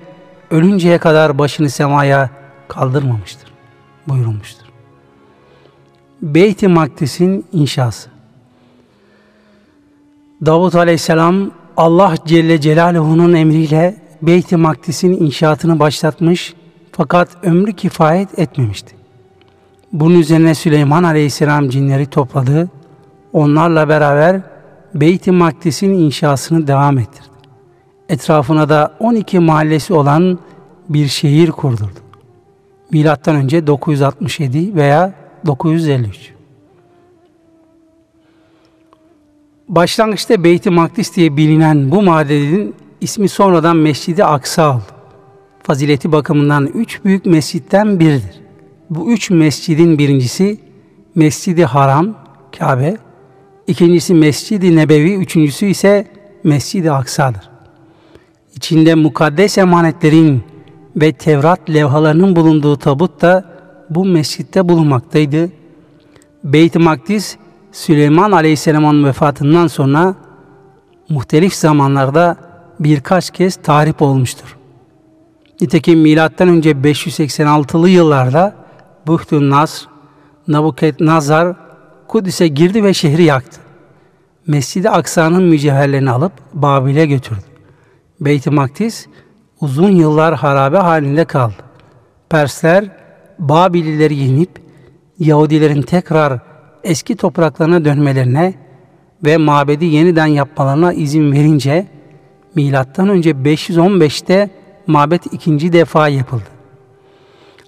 ölünceye 0.51 0.97
kadar 0.97 1.37
başını 1.37 1.69
semaya 1.69 2.29
kaldırmamıştır. 2.67 3.51
Buyurulmuştur. 4.07 4.65
Beyt-i 6.21 6.67
Makdis'in 6.67 7.45
inşası 7.51 8.09
Davut 10.45 10.75
Aleyhisselam 10.75 11.51
Allah 11.77 12.15
Celle 12.25 12.61
Celaluhu'nun 12.61 13.33
emriyle 13.33 13.97
Beyt-i 14.21 14.57
Makdis'in 14.57 15.11
inşaatını 15.25 15.79
başlatmış 15.79 16.53
fakat 16.91 17.29
ömrü 17.43 17.73
kifayet 17.73 18.39
etmemişti. 18.39 18.95
Bunun 19.93 20.19
üzerine 20.19 20.55
Süleyman 20.55 21.03
Aleyhisselam 21.03 21.69
cinleri 21.69 22.05
topladı. 22.05 22.69
Onlarla 23.35 23.89
beraber 23.89 24.41
Beyt-i 24.93 25.31
Makdis'in 25.31 25.93
inşasını 25.93 26.67
devam 26.67 26.97
ettirdi. 26.97 27.27
Etrafına 28.09 28.69
da 28.69 28.95
12 28.99 29.39
mahallesi 29.39 29.93
olan 29.93 30.39
bir 30.89 31.07
şehir 31.07 31.51
kurdurdu. 31.51 31.99
Milattan 32.91 33.35
önce 33.35 33.67
967 33.67 34.75
veya 34.75 35.13
953. 35.45 36.33
Başlangıçta 39.69 40.43
Beyt-i 40.43 40.69
Makdis 40.69 41.15
diye 41.15 41.37
bilinen 41.37 41.91
bu 41.91 42.01
madenin 42.01 42.75
ismi 43.01 43.29
sonradan 43.29 43.77
Mescid-i 43.77 44.23
Aksa 44.23 44.75
oldu. 44.75 44.83
Fazileti 45.63 46.11
bakımından 46.11 46.67
üç 46.67 47.05
büyük 47.05 47.25
mescitten 47.25 47.99
biridir. 47.99 48.41
Bu 48.89 49.11
üç 49.11 49.29
mescidin 49.29 49.97
birincisi 49.97 50.59
Mescid-i 51.15 51.65
Haram, 51.65 52.15
Kabe, 52.59 52.97
ikincisi 53.67 54.13
Mescid-i 54.13 54.75
Nebevi, 54.75 55.15
üçüncüsü 55.15 55.65
ise 55.65 56.07
Mescid-i 56.43 56.91
Aksa'dır. 56.91 57.49
İçinde 58.55 58.95
mukaddes 58.95 59.57
emanetlerin 59.57 60.43
ve 60.95 61.11
Tevrat 61.11 61.69
levhalarının 61.69 62.35
bulunduğu 62.35 62.77
tabut 62.77 63.21
da 63.21 63.45
bu 63.89 64.05
mescitte 64.05 64.69
bulunmaktaydı. 64.69 65.49
Beyt-i 66.43 66.79
Makdis, 66.79 67.37
Süleyman 67.71 68.31
Aleyhisselam'ın 68.31 69.05
vefatından 69.05 69.67
sonra 69.67 70.15
muhtelif 71.09 71.53
zamanlarda 71.53 72.37
birkaç 72.79 73.31
kez 73.31 73.55
tahrip 73.55 74.01
olmuştur. 74.01 74.57
Nitekim 75.61 75.99
milattan 75.99 76.47
önce 76.47 76.71
586'lı 76.71 77.89
yıllarda 77.89 78.55
Buhtun 79.07 79.49
Nasr, 79.49 79.87
Nabukadnezar 80.47 81.55
Kudüs'e 82.07 82.47
girdi 82.47 82.83
ve 82.83 82.93
şehri 82.93 83.23
yaktı. 83.23 83.59
Mescid-i 84.47 84.89
Aksa'nın 84.89 85.43
mücevherlerini 85.43 86.11
alıp 86.11 86.31
Babil'e 86.53 87.05
götürdü. 87.05 87.41
Beyt-i 88.21 88.49
Maktis 88.49 89.07
uzun 89.61 89.91
yıllar 89.91 90.35
harabe 90.35 90.77
halinde 90.77 91.25
kaldı. 91.25 91.55
Persler 92.29 92.85
Babilileri 93.39 94.15
yenip 94.15 94.49
Yahudilerin 95.19 95.81
tekrar 95.81 96.39
eski 96.83 97.15
topraklarına 97.15 97.85
dönmelerine 97.85 98.53
ve 99.25 99.37
mabedi 99.37 99.85
yeniden 99.85 100.25
yapmalarına 100.25 100.93
izin 100.93 101.31
verince 101.31 101.87
milattan 102.55 103.09
önce 103.09 103.31
515'te 103.31 104.49
mabet 104.87 105.33
ikinci 105.33 105.73
defa 105.73 106.07
yapıldı. 106.07 106.54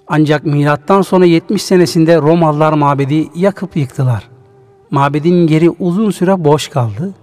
Ancak 0.08 0.44
milattan 0.44 1.02
sonra 1.02 1.24
70 1.24 1.62
senesinde 1.62 2.16
Romalılar 2.16 2.72
mabedi 2.72 3.28
yakıp 3.34 3.76
yıktılar. 3.76 4.28
Mabedin 4.90 5.48
yeri 5.48 5.70
uzun 5.70 6.10
süre 6.10 6.44
boş 6.44 6.68
kaldı. 6.68 7.14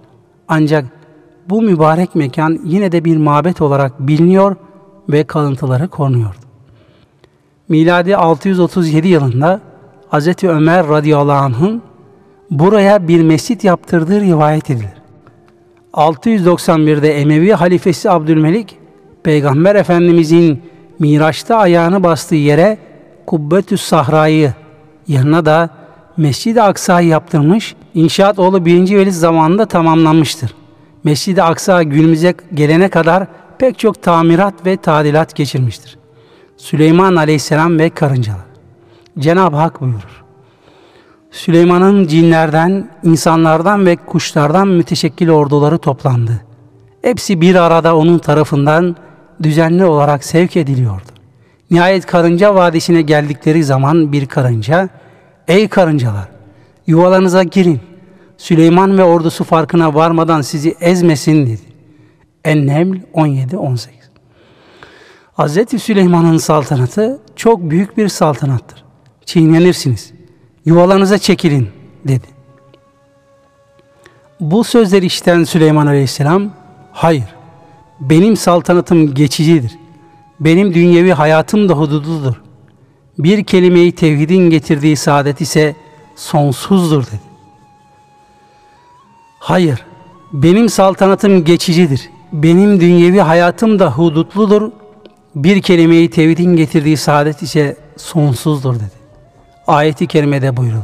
Ancak 0.48 0.84
bu 1.48 1.62
mübarek 1.62 2.14
mekan 2.14 2.60
yine 2.64 2.92
de 2.92 3.04
bir 3.04 3.16
mabet 3.16 3.60
olarak 3.60 4.00
biliniyor 4.00 4.56
ve 5.08 5.24
kalıntıları 5.24 5.88
korunuyordu. 5.88 6.36
Miladi 7.68 8.16
637 8.16 9.08
yılında 9.08 9.60
Hz. 10.10 10.44
Ömer 10.44 10.88
radıyallahu 10.88 11.44
anh'ın 11.44 11.82
buraya 12.50 13.08
bir 13.08 13.22
mescit 13.22 13.64
yaptırdığı 13.64 14.20
rivayet 14.20 14.70
edilir. 14.70 14.88
691'de 15.92 17.20
Emevi 17.20 17.52
halifesi 17.52 18.10
Abdülmelik, 18.10 18.78
Peygamber 19.22 19.74
Efendimizin 19.74 20.62
Miraç'ta 20.98 21.56
ayağını 21.56 22.02
bastığı 22.02 22.34
yere 22.34 22.78
Kubbetüs 23.26 23.82
Sahra'yı, 23.82 24.54
yanına 25.08 25.44
da 25.46 25.70
Mescid-i 26.16 26.62
Aksa'yı 26.62 27.08
yaptırmış, 27.08 27.74
inşaat 27.94 28.38
oğlu 28.38 28.64
1. 28.64 28.96
Velid 28.96 29.12
zamanında 29.12 29.66
tamamlanmıştır. 29.66 30.54
Mescid-i 31.04 31.42
Aksa 31.42 31.82
günümüze 31.82 32.34
gelene 32.54 32.88
kadar 32.88 33.26
pek 33.58 33.78
çok 33.78 34.02
tamirat 34.02 34.66
ve 34.66 34.76
tadilat 34.76 35.36
geçirmiştir. 35.36 35.98
Süleyman 36.56 37.16
Aleyhisselam 37.16 37.78
ve 37.78 37.90
karıncalar. 37.90 38.46
Cenab-ı 39.18 39.56
Hak 39.56 39.80
buyurur. 39.80 40.24
Süleyman'ın 41.30 42.06
cinlerden, 42.06 42.90
insanlardan 43.02 43.86
ve 43.86 43.96
kuşlardan 43.96 44.68
müteşekkil 44.68 45.30
orduları 45.30 45.78
toplandı. 45.78 46.40
Hepsi 47.02 47.40
bir 47.40 47.54
arada 47.54 47.96
onun 47.96 48.18
tarafından 48.18 48.96
düzenli 49.42 49.84
olarak 49.84 50.24
sevk 50.24 50.56
ediliyordu. 50.56 51.06
Nihayet 51.70 52.06
karınca 52.06 52.54
vadisine 52.54 53.02
geldikleri 53.02 53.64
zaman 53.64 54.12
bir 54.12 54.26
karınca, 54.26 54.88
''Ey 55.48 55.68
karıncalar, 55.68 56.28
yuvalarınıza 56.86 57.42
girin. 57.42 57.80
Süleyman 58.36 58.98
ve 58.98 59.04
ordusu 59.04 59.44
farkına 59.44 59.94
varmadan 59.94 60.40
sizi 60.40 60.74
ezmesin.'' 60.80 61.46
dedi. 61.46 61.62
En-Neml 62.44 62.96
17-18 63.14 63.88
Hz. 65.38 65.82
Süleyman'ın 65.82 66.38
saltanatı 66.38 67.20
çok 67.36 67.70
büyük 67.70 67.96
bir 67.96 68.08
saltanattır. 68.08 68.84
Çiğnenirsiniz. 69.24 70.12
Yuvalarınıza 70.64 71.18
çekilin 71.18 71.68
dedi. 72.04 72.26
Bu 74.40 74.64
sözleri 74.64 75.06
işiten 75.06 75.44
Süleyman 75.44 75.86
Aleyhisselam, 75.86 76.50
hayır, 76.92 77.35
benim 78.00 78.36
saltanatım 78.36 79.14
geçicidir. 79.14 79.78
Benim 80.40 80.74
dünyevi 80.74 81.12
hayatım 81.12 81.68
da 81.68 81.74
hududludur. 81.74 82.34
Bir 83.18 83.44
kelimeyi 83.44 83.92
tevhidin 83.92 84.50
getirdiği 84.50 84.96
saadet 84.96 85.40
ise 85.40 85.76
sonsuzdur 86.16 87.06
dedi. 87.06 87.20
Hayır, 89.38 89.84
benim 90.32 90.68
saltanatım 90.68 91.44
geçicidir. 91.44 92.10
Benim 92.32 92.80
dünyevi 92.80 93.20
hayatım 93.20 93.78
da 93.78 93.90
hudutludur. 93.90 94.70
Bir 95.34 95.62
kelimeyi 95.62 96.10
tevhidin 96.10 96.56
getirdiği 96.56 96.96
saadet 96.96 97.42
ise 97.42 97.76
sonsuzdur 97.96 98.74
dedi. 98.74 98.96
Ayeti 99.66 100.06
kerimede 100.06 100.56
buyurulur. 100.56 100.82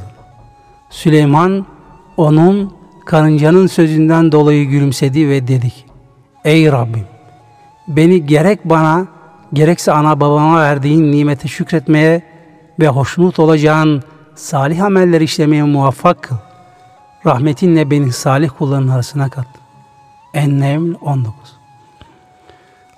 Süleyman 0.91 1.67
onun 2.17 2.73
karıncanın 3.07 3.67
sözünden 3.67 4.33
dolayı 4.33 4.69
gülümsedi 4.69 5.29
ve 5.29 5.49
dedik. 5.49 5.92
Ey 6.45 6.73
Rabbim 6.73 7.07
beni 7.89 8.27
gerek 8.27 8.65
bana 8.65 9.07
gerekse 9.53 9.93
ana 9.93 10.21
babama 10.21 10.61
verdiğin 10.61 11.13
nimete 11.13 11.49
şükretmeye 11.49 12.23
ve 12.81 12.89
hoşnut 12.89 13.39
olacağın 13.39 14.03
salih 14.35 14.85
ameller 14.85 15.21
işlemeye 15.21 15.63
muvaffak 15.63 16.23
kıl. 16.23 16.37
Rahmetinle 17.27 17.91
beni 17.91 18.13
salih 18.13 18.51
kulların 18.59 18.89
arasına 18.89 19.31
kat. 19.31 19.47
En-Neml 20.35 20.95
19 21.01 21.35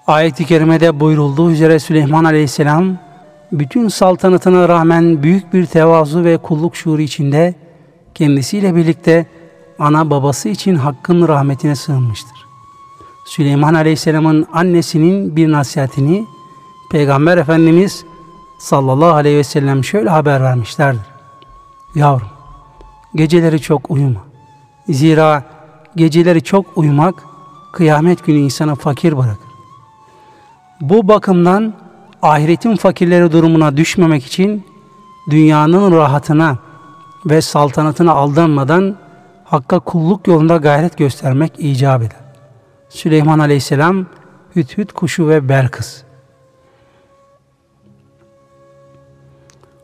Ayet-i 0.07 0.45
kerimede 0.45 1.01
buyurulduğu 1.01 1.51
üzere 1.51 1.79
Süleyman 1.79 2.25
Aleyhisselam 2.25 2.99
bütün 3.53 3.89
saltanatına 3.89 4.69
rağmen 4.69 5.23
büyük 5.23 5.55
bir 5.55 5.67
tevazu 5.67 6.25
ve 6.25 6.37
kulluk 6.37 6.77
şuuru 6.77 7.03
içinde 7.03 7.55
kendisiyle 8.15 8.75
birlikte 8.75 9.27
ana 9.79 10.11
babası 10.11 10.49
için 10.49 10.75
Hakk'ın 10.75 11.29
rahmetine 11.29 11.77
sığınmıştır. 11.77 12.54
Süleyman 13.25 13.75
Aleyhisselam'ın 13.75 14.47
annesinin 14.53 15.37
bir 15.37 15.53
nasihatini 15.53 16.27
Peygamber 16.91 17.39
Efendimiz 17.39 18.05
sallallahu 18.59 19.15
aleyhi 19.15 19.37
ve 19.37 19.45
sellem 19.45 19.85
şöyle 19.85 20.11
haber 20.11 20.43
vermişlerdir. 20.43 21.07
Yavrum, 21.95 22.29
geceleri 23.15 23.61
çok 23.61 23.91
uyuma. 23.91 24.21
Zira 24.89 25.43
geceleri 25.97 26.43
çok 26.43 26.67
uyumak 26.79 27.15
kıyamet 27.73 28.27
günü 28.27 28.39
insanı 28.39 28.75
fakir 28.75 29.17
bırakır. 29.17 29.49
Bu 30.81 31.09
bakımdan 31.09 31.75
ahiretin 32.23 32.77
fakirleri 32.77 33.33
durumuna 33.33 33.77
düşmemek 33.77 34.27
için 34.27 34.67
dünyanın 35.31 35.93
rahatına 35.93 36.59
ve 37.27 37.41
saltanatına 37.41 38.13
aldanmadan 38.13 38.97
Hakk'a 39.45 39.79
kulluk 39.79 40.27
yolunda 40.29 40.57
gayret 40.57 40.99
göstermek 40.99 41.53
icap 41.59 42.03
eder. 42.03 42.24
Süleyman 42.95 43.39
Aleyhisselam 43.39 44.07
Hüt 44.57 44.93
kuşu 44.93 45.29
ve 45.29 45.49
Belkıs 45.49 46.03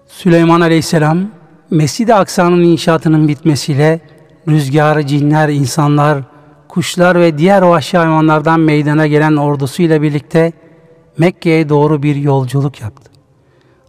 Süleyman 0.09 0.61
Aleyhisselam 0.61 1.19
Mescid-i 1.71 2.15
Aksa'nın 2.15 2.63
inşaatının 2.63 3.29
bitmesiyle 3.29 4.01
rüzgar, 4.49 5.03
cinler, 5.03 5.49
insanlar, 5.49 6.23
kuşlar 6.69 7.21
ve 7.21 7.39
diğer 7.39 7.63
vahşi 7.63 7.99
hayvanlardan 7.99 8.61
meydana 8.61 9.07
gelen 9.07 9.37
ordusuyla 9.37 10.03
birlikte 10.03 10.53
Mekke'ye 11.19 11.69
doğru 11.69 12.03
bir 12.03 12.17
yolculuk 12.17 12.81
yaptı. 12.81 13.11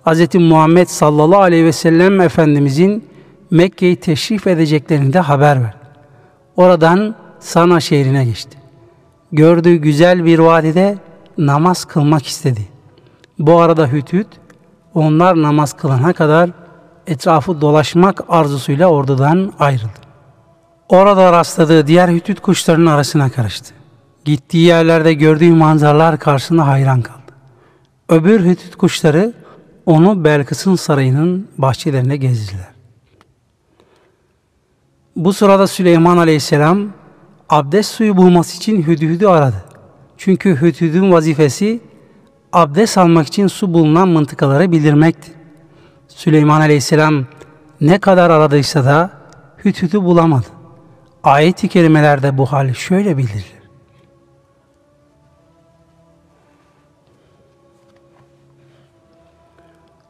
Hz. 0.06 0.36
Muhammed 0.36 0.88
sallallahu 0.88 1.42
aleyhi 1.42 1.66
ve 1.66 1.72
sellem 1.72 2.22
Efendimizin 2.22 3.10
Mekke'yi 3.52 3.96
teşrif 3.96 4.48
edeceklerini 4.48 5.14
de 5.14 5.20
haber 5.20 5.64
verdi. 5.64 5.76
Oradan 6.56 7.16
Sana 7.40 7.80
şehrine 7.80 8.26
geçti. 8.26 8.61
Gördüğü 9.32 9.76
güzel 9.76 10.26
bir 10.26 10.40
vadide 10.40 10.98
namaz 11.38 11.86
kılmak 11.86 12.28
istedi. 12.28 12.68
Bu 13.40 13.60
arada 13.60 13.88
Hütüt 13.88 14.28
onlar 14.94 15.42
namaz 15.42 15.74
kılana 15.74 16.14
kadar 16.14 16.50
etrafı 17.08 17.62
dolaşmak 17.62 18.22
arzusuyla 18.30 18.88
ordudan 18.88 19.54
ayrıldı. 19.60 20.02
Orada 20.90 21.32
rastladığı 21.32 21.88
diğer 21.88 22.10
hütüt 22.10 22.40
kuşlarının 22.40 22.86
arasına 22.86 23.30
karıştı. 23.30 23.74
Gittiği 24.26 24.66
yerlerde 24.66 25.14
gördüğü 25.14 25.54
manzaralar 25.54 26.20
karşısında 26.20 26.68
hayran 26.68 27.02
kaldı. 27.02 27.18
Öbür 28.10 28.46
hütüt 28.46 28.76
kuşları 28.76 29.34
onu 29.86 30.24
Belkıs'ın 30.24 30.76
sarayının 30.76 31.48
bahçelerine 31.58 32.18
gezdiler. 32.18 32.68
Bu 35.16 35.34
sırada 35.34 35.68
Süleyman 35.68 36.18
Aleyhisselam 36.18 36.88
abdest 37.52 37.92
suyu 37.92 38.18
bulması 38.18 38.58
için 38.58 38.84
Hüdhüd'ü 38.84 39.28
aradı. 39.28 39.64
Çünkü 40.18 40.62
Hüdhüd'ün 40.62 41.12
vazifesi 41.12 41.82
abdest 42.54 42.98
almak 42.98 43.28
için 43.28 43.48
su 43.48 43.74
bulunan 43.74 44.08
mıntıkaları 44.08 44.72
bildirmekti. 44.72 45.32
Süleyman 46.08 46.62
Aleyhisselam 46.62 47.26
ne 47.82 48.00
kadar 48.00 48.30
aradıysa 48.30 48.86
da 48.86 49.12
Hüdhüd'ü 49.66 50.04
bulamadı. 50.04 50.48
Ayet-i 51.24 51.68
kerimelerde 51.68 52.38
bu 52.38 52.46
hal 52.46 52.74
şöyle 52.74 53.18
bildirilir. 53.18 53.62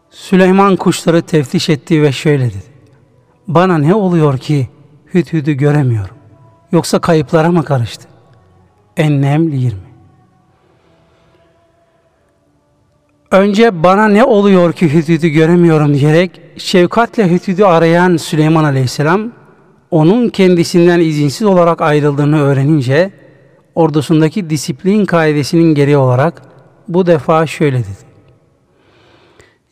Süleyman 0.10 0.76
kuşları 0.76 1.22
teftiş 1.22 1.70
etti 1.70 2.02
ve 2.02 2.12
şöyle 2.12 2.46
dedi. 2.46 2.72
Bana 3.48 3.78
ne 3.78 3.96
oluyor 3.96 4.38
ki 4.38 4.70
Hüdhüd'ü 5.14 5.54
göremiyorum. 5.54 6.21
Yoksa 6.72 7.00
kayıplara 7.00 7.52
mı 7.52 7.64
karıştı? 7.64 8.08
Ennem 8.98 9.50
20 9.50 9.92
Önce 13.32 13.84
bana 13.84 14.08
ne 14.08 14.24
oluyor 14.24 14.74
ki 14.74 14.94
Hüdhüd'ü 14.94 15.28
göremiyorum 15.28 15.94
diyerek 15.94 16.42
şefkatle 16.58 17.32
Hüdhüd'ü 17.32 17.64
arayan 17.64 18.18
Süleyman 18.18 18.64
Aleyhisselam 18.64 19.32
onun 19.92 20.30
kendisinden 20.30 21.00
izinsiz 21.00 21.48
olarak 21.48 21.82
ayrıldığını 21.82 22.42
öğrenince 22.42 23.12
ordusundaki 23.76 24.50
disiplin 24.50 25.06
kaidesinin 25.06 25.76
gereği 25.76 25.98
olarak 25.98 26.42
bu 26.88 27.06
defa 27.06 27.48
şöyle 27.48 27.78
dedi. 27.78 28.12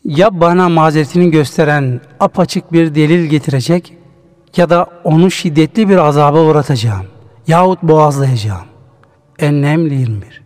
Ya 0.06 0.42
bana 0.42 0.70
mazeretini 0.70 1.32
gösteren 1.32 2.02
apaçık 2.20 2.74
bir 2.74 2.96
delil 2.96 3.26
getirecek 3.26 3.94
ya 4.58 4.70
da 4.70 4.88
onu 5.04 5.32
şiddetli 5.32 5.90
bir 5.90 5.98
azaba 5.98 6.42
uğratacağım 6.42 7.06
yahut 7.50 7.84
boğazlayacağım. 7.84 8.66
Ennem 9.40 9.88
21 9.88 10.42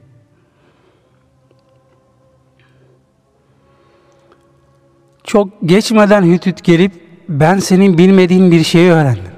Çok 5.24 5.48
geçmeden 5.66 6.22
Hütüt 6.24 6.64
gelip 6.64 6.92
ben 7.30 7.60
senin 7.60 7.98
bilmediğin 7.98 8.52
bir 8.52 8.64
şeyi 8.64 8.92
öğrendim. 8.92 9.34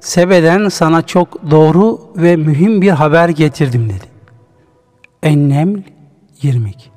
Sebe'den 0.00 0.68
sana 0.68 1.02
çok 1.02 1.50
doğru 1.50 2.00
ve 2.16 2.36
mühim 2.36 2.82
bir 2.82 2.90
haber 2.90 3.28
getirdim 3.28 3.88
dedi. 3.88 4.06
Ennem 5.22 5.84
22 6.42 6.90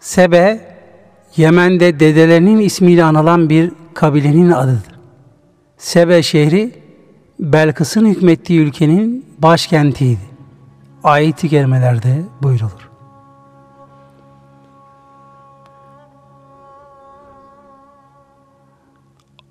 Sebe, 0.00 0.60
Yemen'de 1.36 2.00
dedelerinin 2.00 2.58
ismiyle 2.58 3.04
anılan 3.04 3.50
bir 3.50 3.72
kabilenin 3.94 4.50
adıdır. 4.50 4.93
Sebe 5.84 6.22
şehri, 6.22 6.72
Belkıs'ın 7.40 8.06
hükmettiği 8.06 8.60
ülkenin 8.60 9.26
başkentiydi. 9.38 10.20
Ayet-i 11.02 11.48
kerimelerde 11.48 12.22
buyrulur. 12.42 12.90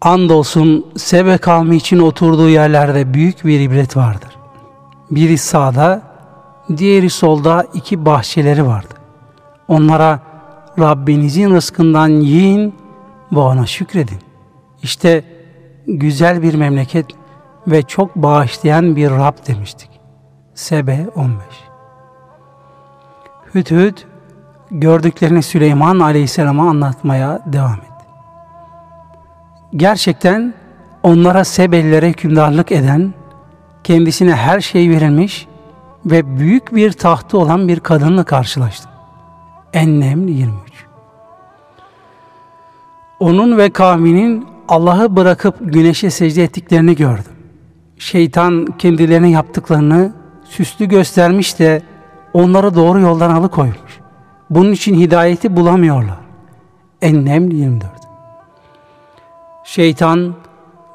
Andolsun 0.01 0.85
Sebe 0.97 1.37
kavmi 1.37 1.75
için 1.75 1.99
oturduğu 1.99 2.49
yerlerde 2.49 3.13
büyük 3.13 3.45
bir 3.45 3.59
ibret 3.59 3.97
vardır. 3.97 4.37
Biri 5.11 5.37
sağda, 5.37 6.01
diğeri 6.77 7.09
solda 7.09 7.67
iki 7.73 8.05
bahçeleri 8.05 8.65
vardı. 8.65 8.93
Onlara 9.67 10.19
Rabbinizin 10.79 11.55
rızkından 11.55 12.07
yiyin 12.09 12.75
ve 13.31 13.39
ona 13.39 13.65
şükredin. 13.65 14.19
İşte 14.83 15.32
güzel 15.87 16.41
bir 16.41 16.53
memleket 16.53 17.05
ve 17.67 17.81
çok 17.81 18.15
bağışlayan 18.15 18.95
bir 18.95 19.11
Rab 19.11 19.47
demiştik. 19.47 19.89
Sebe 20.53 21.05
15 21.15 21.33
Hüdhüd 23.55 23.97
gördüklerini 24.71 25.43
Süleyman 25.43 25.99
Aleyhisselam'a 25.99 26.69
anlatmaya 26.69 27.39
devam 27.45 27.73
etti. 27.73 28.05
Gerçekten 29.75 30.53
onlara 31.03 31.43
Sebellere 31.43 32.09
hükümdarlık 32.09 32.71
eden, 32.71 33.13
kendisine 33.83 34.35
her 34.35 34.61
şey 34.61 34.89
verilmiş 34.89 35.47
ve 36.05 36.39
büyük 36.39 36.75
bir 36.75 36.91
tahtı 36.91 37.37
olan 37.37 37.67
bir 37.67 37.79
kadınla 37.79 38.23
karşılaştım. 38.23 38.91
Ennem 39.73 40.27
23 40.27 40.85
Onun 43.19 43.57
ve 43.57 43.69
kavminin 43.69 44.52
Allah'ı 44.67 45.15
bırakıp 45.15 45.55
güneşe 45.61 46.09
secde 46.09 46.43
ettiklerini 46.43 46.95
gördüm. 46.95 47.33
Şeytan 47.97 48.65
kendilerine 48.65 49.29
yaptıklarını 49.29 50.13
süslü 50.43 50.85
göstermiş 50.85 51.59
de 51.59 51.81
onları 52.33 52.75
doğru 52.75 52.99
yoldan 52.99 53.29
alıkoymuş. 53.29 53.99
Bunun 54.49 54.71
için 54.71 54.95
hidayeti 54.95 55.55
bulamıyorlar. 55.55 56.17
Ennem 57.01 57.51
24 57.51 57.91
Şeytan 59.63 60.35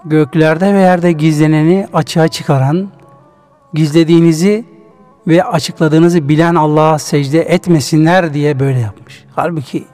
göklerde 0.04 0.74
ve 0.74 0.78
yerde 0.78 1.12
gizleneni 1.12 1.88
açığa 1.92 2.28
çıkaran, 2.28 2.88
gizlediğinizi 3.74 4.64
ve 5.26 5.44
açıkladığınızı 5.44 6.28
bilen 6.28 6.54
Allah'a 6.54 6.98
secde 6.98 7.40
etmesinler 7.40 8.34
diye 8.34 8.60
böyle 8.60 8.78
yapmış. 8.78 9.24
Halbuki 9.34 9.84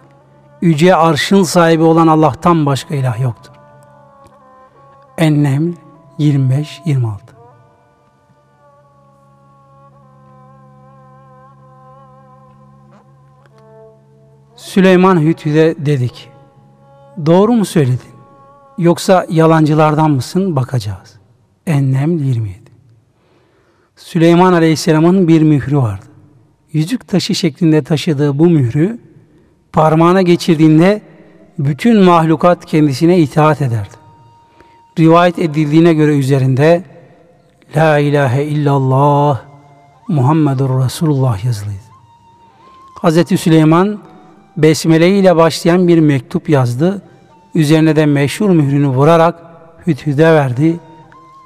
yüce 0.61 0.95
arşın 0.95 1.43
sahibi 1.43 1.83
olan 1.83 2.07
Allah'tan 2.07 2.67
başka 2.67 2.95
ilah 2.95 3.21
yoktur. 3.21 3.54
Ennem 5.19 5.75
25-26 6.19 7.19
Süleyman 14.57 15.21
Hütü'de 15.21 15.75
dedik. 15.79 16.31
Doğru 17.27 17.53
mu 17.53 17.65
söyledin? 17.65 17.99
Yoksa 18.79 19.27
yalancılardan 19.31 20.11
mısın? 20.11 20.57
Bakacağız. 20.57 21.15
Ennem 21.67 22.19
27 22.19 22.59
Süleyman 23.97 24.53
Aleyhisselam'ın 24.53 25.29
bir 25.29 25.43
mührü 25.43 25.77
vardı. 25.77 26.05
Yüzük 26.73 27.09
taşı 27.09 27.35
şeklinde 27.35 27.83
taşıdığı 27.83 28.39
bu 28.39 28.47
mührü 28.47 28.99
parmağına 29.73 30.23
geçirdiğinde 30.23 31.03
bütün 31.59 32.05
mahlukat 32.05 32.67
kendisine 32.67 33.19
itaat 33.19 33.63
ederdi. 33.63 34.04
Rivayet 34.99 35.39
edildiğine 35.39 35.95
göre 35.95 36.19
üzerinde 36.19 36.85
La 37.77 37.99
ilahe 37.99 38.45
illallah 38.45 39.41
Muhammedur 40.09 40.85
Resulullah 40.85 41.45
yazılıydı. 41.45 41.79
Hz. 43.03 43.41
Süleyman 43.41 44.01
Besmele 44.57 45.19
ile 45.19 45.37
başlayan 45.37 45.89
bir 45.89 45.99
mektup 45.99 46.49
yazdı. 46.49 47.03
Üzerine 47.55 47.97
de 47.97 48.07
meşhur 48.07 48.51
mührünü 48.51 48.89
vurarak 48.89 49.43
hüthüde 49.87 50.33
verdi. 50.33 50.81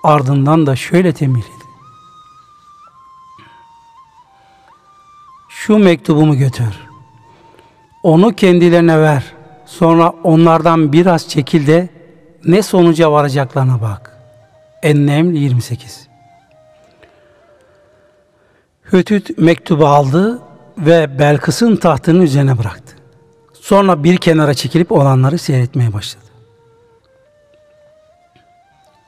Ardından 0.04 0.66
da 0.66 0.76
şöyle 0.76 1.12
tembihledi. 1.12 1.64
Şu 5.48 5.78
mektubumu 5.78 6.36
götür. 6.36 6.88
Onu 8.02 8.32
kendilerine 8.32 9.00
ver. 9.00 9.24
Sonra 9.66 10.12
onlardan 10.24 10.92
biraz 10.92 11.28
çekil 11.28 11.66
de 11.66 11.97
ne 12.46 12.62
sonuca 12.62 13.12
varacaklarına 13.12 13.82
bak. 13.82 14.18
Ennem 14.82 15.34
28 15.34 16.08
Hütüt 18.92 19.38
mektubu 19.38 19.86
aldı 19.86 20.42
ve 20.78 21.18
Belkıs'ın 21.18 21.76
tahtının 21.76 22.22
üzerine 22.22 22.58
bıraktı. 22.58 22.94
Sonra 23.60 24.04
bir 24.04 24.16
kenara 24.16 24.54
çekilip 24.54 24.92
olanları 24.92 25.38
seyretmeye 25.38 25.92
başladı. 25.92 26.24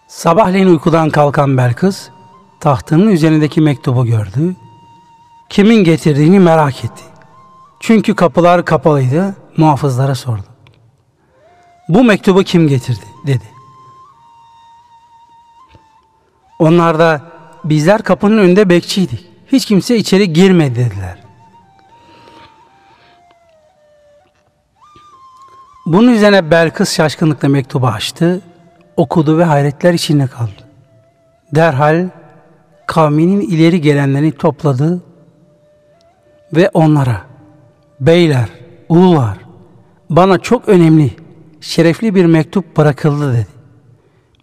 Sabahleyin 0.09 0.67
uykudan 0.67 1.11
kalkan 1.11 1.57
Belkıs, 1.57 2.09
tahtının 2.61 3.07
üzerindeki 3.11 3.61
mektubu 3.61 4.07
gördü. 4.07 4.57
Kimin 5.49 5.85
getirdiğini 5.85 6.41
merak 6.41 6.85
etti. 6.85 7.03
Çünkü 7.81 8.15
kapılar 8.15 8.65
kapalıydı, 8.65 9.37
muhafızlara 9.57 10.15
sordu. 10.15 10.50
Bu 11.91 12.05
mektubu 12.05 12.43
kim 12.43 12.69
getirdi 12.69 13.05
dedi. 13.27 13.45
Onlar 16.59 16.99
da 16.99 17.23
bizler 17.65 18.03
kapının 18.03 18.39
önünde 18.39 18.69
bekçiydik. 18.69 19.27
Hiç 19.53 19.65
kimse 19.65 19.97
içeri 19.97 20.33
girmedi 20.33 20.75
dediler. 20.75 21.19
Bunun 25.87 26.13
üzerine 26.13 26.51
Belkıs 26.51 26.97
şaşkınlıkla 26.97 27.49
mektubu 27.49 27.87
açtı, 27.87 28.41
okudu 28.97 29.39
ve 29.39 29.45
hayretler 29.45 29.95
içinde 29.95 30.27
kaldı. 30.27 30.69
Derhal 31.55 32.09
kavminin 32.87 33.41
ileri 33.41 33.81
gelenlerini 33.81 34.33
topladı 34.33 35.03
ve 36.53 36.71
onlara 36.75 37.21
beyler, 38.01 38.49
ulular 38.89 39.39
bana 40.11 40.39
çok 40.39 40.69
önemli, 40.69 41.20
şerefli 41.61 42.15
bir 42.15 42.25
mektup 42.25 42.77
bırakıldı 42.77 43.33
dedi. 43.33 43.47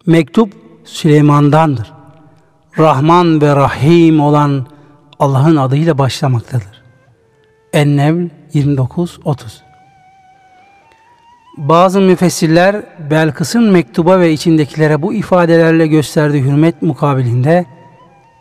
Mektup 0.06 0.52
Süleyman'dandır. 0.84 1.92
Rahman 2.78 3.40
ve 3.40 3.56
Rahim 3.56 4.20
olan 4.20 4.66
Allah'ın 5.18 5.56
adıyla 5.56 5.98
başlamaktadır. 5.98 6.82
Ennevl 7.72 8.28
29-30 8.54 9.68
bazı 11.58 12.00
müfessirler 12.00 12.82
Belkıs'ın 13.10 13.72
mektuba 13.72 14.20
ve 14.20 14.32
içindekilere 14.32 15.02
bu 15.02 15.14
ifadelerle 15.14 15.86
gösterdiği 15.86 16.42
hürmet 16.42 16.82
mukabilinde 16.82 17.66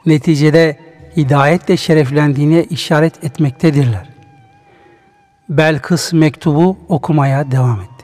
neticede 0.05 0.77
hidayetle 1.17 1.77
şereflendiğine 1.77 2.63
işaret 2.63 3.23
etmektedirler. 3.23 4.09
Belkıs 5.49 6.13
mektubu 6.13 6.77
okumaya 6.89 7.51
devam 7.51 7.81
etti. 7.81 7.96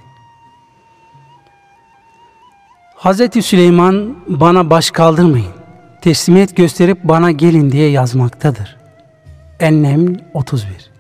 Hz. 3.04 3.46
Süleyman 3.46 4.16
bana 4.28 4.70
baş 4.70 4.92
kaldırmayın, 4.92 5.54
teslimiyet 6.02 6.56
gösterip 6.56 7.04
bana 7.04 7.32
gelin 7.32 7.72
diye 7.72 7.90
yazmaktadır. 7.90 8.78
Ennem 9.60 10.16
31 10.34 10.92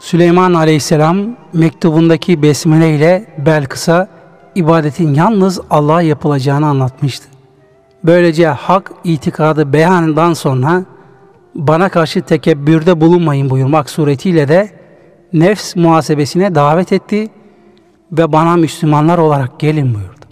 Süleyman 0.00 0.54
Aleyhisselam 0.54 1.36
mektubundaki 1.52 2.42
besmele 2.42 2.96
ile 2.96 3.26
Belkıs'a 3.46 4.08
ibadetin 4.54 5.14
yalnız 5.14 5.60
Allah'a 5.70 6.02
yapılacağını 6.02 6.66
anlatmıştı. 6.66 7.28
Böylece 8.04 8.46
hak 8.46 8.92
itikadı 9.04 9.72
beyanından 9.72 10.32
sonra 10.32 10.84
bana 11.54 11.88
karşı 11.88 12.22
tekebbürde 12.22 13.00
bulunmayın 13.00 13.50
buyurmak 13.50 13.90
suretiyle 13.90 14.48
de 14.48 14.70
nefs 15.32 15.76
muhasebesine 15.76 16.54
davet 16.54 16.92
etti 16.92 17.22
ve 17.22 17.43
bana 18.16 18.56
Müslümanlar 18.56 19.18
olarak 19.18 19.60
gelin 19.60 19.94
buyurdu. 19.94 20.24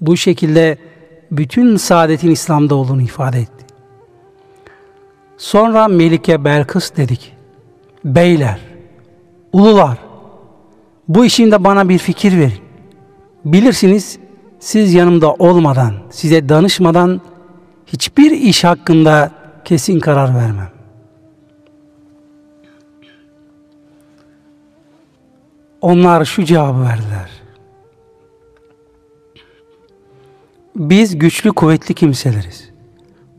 Bu 0.00 0.16
şekilde 0.16 0.78
bütün 1.30 1.76
saadetin 1.76 2.30
İslam'da 2.30 2.74
olduğunu 2.74 3.02
ifade 3.02 3.40
etti. 3.40 3.64
Sonra 5.36 5.88
Melike 5.88 6.44
Belkıs 6.44 6.96
dedik. 6.96 7.32
Beyler, 8.04 8.60
Ulular, 9.52 9.98
bu 11.08 11.24
işinde 11.24 11.64
bana 11.64 11.88
bir 11.88 11.98
fikir 11.98 12.38
verin. 12.38 12.62
Bilirsiniz 13.44 14.18
siz 14.60 14.94
yanımda 14.94 15.32
olmadan, 15.32 15.94
size 16.10 16.48
danışmadan 16.48 17.20
hiçbir 17.86 18.30
iş 18.30 18.64
hakkında 18.64 19.30
kesin 19.64 20.00
karar 20.00 20.34
vermem. 20.34 20.75
Onlar 25.86 26.24
şu 26.24 26.44
cevabı 26.44 26.82
verdiler. 26.82 27.30
Biz 30.76 31.18
güçlü 31.18 31.52
kuvvetli 31.52 31.94
kimseleriz. 31.94 32.70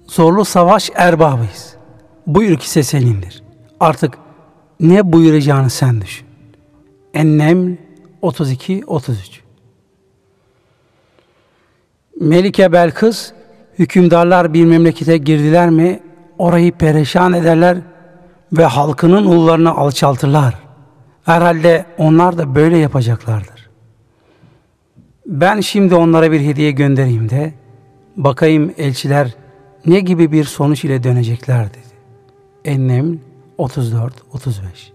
Zorlu 0.07 0.45
savaş 0.45 0.89
erbabıyız. 0.95 1.75
Bu 2.27 2.43
ülke 2.43 2.83
senindir. 2.83 3.43
Artık 3.79 4.17
ne 4.79 5.13
buyuracağını 5.13 5.69
sen 5.69 6.01
düşün. 6.01 6.27
Ennem 7.13 7.77
32-33 8.23 9.13
Melike 12.21 12.71
Belkıs 12.71 13.31
hükümdarlar 13.79 14.53
bir 14.53 14.65
memlekete 14.65 15.17
girdiler 15.17 15.69
mi 15.69 15.99
orayı 16.37 16.71
perişan 16.71 17.33
ederler 17.33 17.77
ve 18.51 18.65
halkının 18.65 19.25
ullarını 19.25 19.71
alçaltırlar. 19.71 20.66
Herhalde 21.27 21.85
onlar 21.97 22.37
da 22.37 22.55
böyle 22.55 22.77
yapacaklardır. 22.77 23.69
Ben 25.25 25.59
şimdi 25.59 25.95
onlara 25.95 26.31
bir 26.31 26.41
hediye 26.41 26.71
göndereyim 26.71 27.29
de 27.29 27.53
bakayım 28.17 28.73
elçiler 28.77 29.35
ne 29.85 29.99
gibi 29.99 30.31
bir 30.31 30.43
sonuç 30.43 30.85
ile 30.85 31.03
dönecekler 31.03 31.69
dedi. 31.69 31.93
Ennem 32.65 33.19
34 33.57 34.13
35 34.33 34.93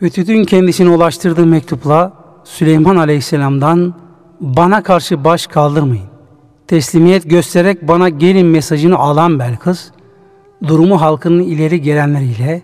Hütüt'ün 0.00 0.44
kendisine 0.44 0.90
ulaştırdığı 0.90 1.46
mektupla 1.46 2.12
Süleyman 2.44 2.96
Aleyhisselam'dan 2.96 3.94
bana 4.40 4.82
karşı 4.82 5.24
baş 5.24 5.46
kaldırmayın. 5.46 6.08
Teslimiyet 6.66 7.30
göstererek 7.30 7.88
bana 7.88 8.08
gelin 8.08 8.46
mesajını 8.46 8.98
alan 8.98 9.38
Belkıs, 9.38 9.90
durumu 10.66 11.00
halkının 11.00 11.42
ileri 11.42 11.82
gelenleriyle 11.82 12.62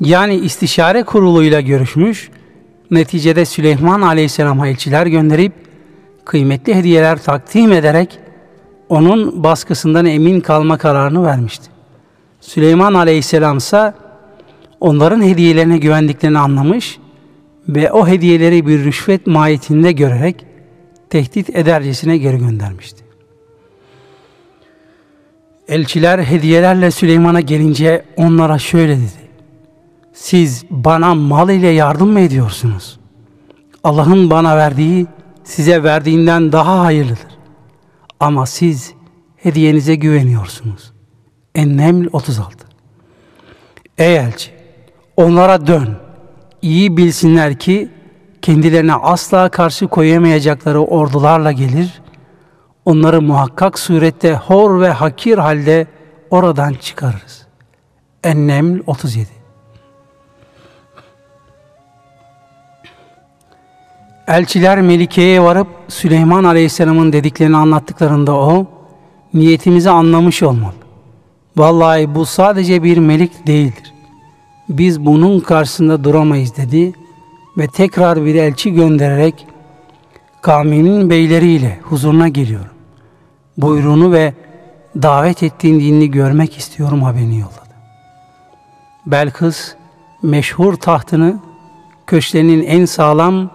yani 0.00 0.34
istişare 0.34 1.02
kuruluyla 1.02 1.60
görüşmüş, 1.60 2.30
neticede 2.90 3.44
Süleyman 3.44 4.00
Aleyhisselam'a 4.00 4.68
elçiler 4.68 5.06
gönderip 5.06 5.52
kıymetli 6.24 6.74
hediyeler 6.74 7.22
takdim 7.22 7.72
ederek 7.72 8.18
onun 8.88 9.44
baskısından 9.44 10.06
emin 10.06 10.40
kalma 10.40 10.78
kararını 10.78 11.24
vermişti. 11.24 11.70
Süleyman 12.40 12.94
Aleyhisselam 12.94 13.56
ise 13.56 13.94
onların 14.80 15.22
hediyelerine 15.22 15.78
güvendiklerini 15.78 16.38
anlamış 16.38 16.98
ve 17.68 17.92
o 17.92 18.08
hediyeleri 18.08 18.66
bir 18.66 18.84
rüşvet 18.84 19.26
mahiyetinde 19.26 19.92
görerek 19.92 20.46
tehdit 21.10 21.56
edercesine 21.56 22.18
geri 22.18 22.38
göndermişti. 22.38 23.03
Elçiler 25.68 26.18
hediyelerle 26.18 26.90
Süleyman'a 26.90 27.40
gelince 27.40 28.04
onlara 28.16 28.58
şöyle 28.58 28.96
dedi. 28.96 29.24
Siz 30.12 30.64
bana 30.70 31.14
mal 31.14 31.50
ile 31.50 31.68
yardım 31.68 32.10
mı 32.10 32.20
ediyorsunuz? 32.20 33.00
Allah'ın 33.84 34.30
bana 34.30 34.56
verdiği 34.56 35.06
size 35.44 35.82
verdiğinden 35.82 36.52
daha 36.52 36.80
hayırlıdır. 36.80 37.38
Ama 38.20 38.46
siz 38.46 38.92
hediyenize 39.36 39.94
güveniyorsunuz. 39.94 40.92
Enneml 41.54 42.08
36 42.12 42.66
Ey 43.98 44.16
elçi! 44.16 44.50
Onlara 45.16 45.66
dön. 45.66 45.96
İyi 46.62 46.96
bilsinler 46.96 47.58
ki 47.58 47.88
kendilerine 48.42 48.94
asla 48.94 49.48
karşı 49.48 49.88
koyamayacakları 49.88 50.80
ordularla 50.80 51.52
gelir, 51.52 52.02
onları 52.84 53.22
muhakkak 53.22 53.78
surette 53.78 54.34
hor 54.34 54.80
ve 54.80 54.88
hakir 54.88 55.38
halde 55.38 55.86
oradan 56.30 56.74
çıkarırız. 56.74 57.46
Enneml 58.24 58.80
37 58.86 59.28
Elçiler 64.26 64.80
Melike'ye 64.80 65.42
varıp 65.42 65.66
Süleyman 65.88 66.44
Aleyhisselam'ın 66.44 67.12
dediklerini 67.12 67.56
anlattıklarında 67.56 68.34
o, 68.34 68.66
niyetimizi 69.34 69.90
anlamış 69.90 70.42
olmalı. 70.42 70.74
Vallahi 71.56 72.14
bu 72.14 72.26
sadece 72.26 72.82
bir 72.82 72.98
melik 72.98 73.46
değildir. 73.46 73.94
Biz 74.68 75.04
bunun 75.04 75.40
karşısında 75.40 76.04
duramayız 76.04 76.56
dedi 76.56 76.92
ve 77.58 77.66
tekrar 77.66 78.24
bir 78.24 78.34
elçi 78.34 78.72
göndererek 78.72 79.46
kavminin 80.42 81.10
beyleriyle 81.10 81.80
huzuruna 81.82 82.28
geliyorum. 82.28 82.73
Buyruğunu 83.58 84.12
ve 84.12 84.34
davet 85.02 85.42
ettiğin 85.42 85.80
dinini 85.80 86.10
görmek 86.10 86.58
istiyorum 86.58 87.02
haberini 87.02 87.38
yolladı. 87.38 87.74
Belkıs 89.06 89.74
meşhur 90.22 90.74
tahtını 90.74 91.38
köşklerinin 92.06 92.62
en 92.62 92.84
sağlam 92.84 93.50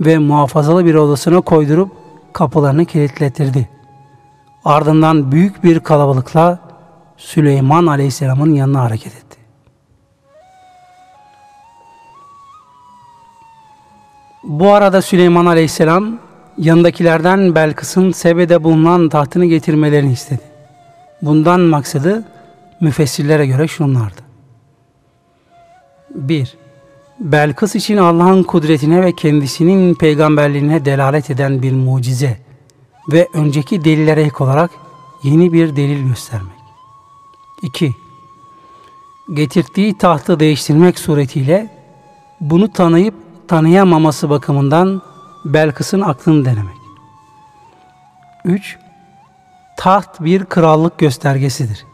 ve 0.00 0.18
muhafazalı 0.18 0.84
bir 0.84 0.94
odasına 0.94 1.40
koydurup 1.40 1.92
kapılarını 2.32 2.84
kilitletirdi. 2.84 3.68
Ardından 4.64 5.32
büyük 5.32 5.64
bir 5.64 5.80
kalabalıkla 5.80 6.58
Süleyman 7.16 7.86
Aleyhisselam'ın 7.86 8.54
yanına 8.54 8.82
hareket 8.82 9.16
etti. 9.16 9.38
Bu 14.44 14.72
arada 14.72 15.02
Süleyman 15.02 15.46
Aleyhisselam 15.46 16.18
yanındakilerden 16.58 17.54
Belkıs'ın 17.54 18.12
Sebe'de 18.12 18.64
bulunan 18.64 19.08
tahtını 19.08 19.46
getirmelerini 19.46 20.12
istedi. 20.12 20.40
Bundan 21.22 21.60
maksadı 21.60 22.24
müfessirlere 22.80 23.46
göre 23.46 23.68
şunlardı. 23.68 24.20
1. 26.14 26.56
Belkıs 27.20 27.74
için 27.74 27.96
Allah'ın 27.96 28.42
kudretine 28.42 29.02
ve 29.02 29.12
kendisinin 29.12 29.94
peygamberliğine 29.94 30.84
delalet 30.84 31.30
eden 31.30 31.62
bir 31.62 31.72
mucize 31.72 32.38
ve 33.12 33.28
önceki 33.34 33.84
delillere 33.84 34.22
ek 34.22 34.44
olarak 34.44 34.70
yeni 35.22 35.52
bir 35.52 35.76
delil 35.76 36.08
göstermek. 36.08 36.52
2. 37.62 37.94
Getirdiği 39.34 39.98
tahtı 39.98 40.40
değiştirmek 40.40 40.98
suretiyle 40.98 41.70
bunu 42.40 42.72
tanıyıp 42.72 43.14
tanıyamaması 43.48 44.30
bakımından 44.30 45.02
Belkıs'ın 45.44 46.00
aklını 46.00 46.44
denemek. 46.44 46.76
3. 48.44 48.78
Taht 49.76 50.20
bir 50.20 50.44
krallık 50.44 50.98
göstergesidir. 50.98 51.84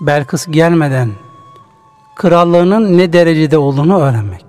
Belkıs 0.00 0.46
gelmeden 0.46 1.10
krallığının 2.16 2.98
ne 2.98 3.12
derecede 3.12 3.58
olduğunu 3.58 3.98
öğrenmek. 4.00 4.44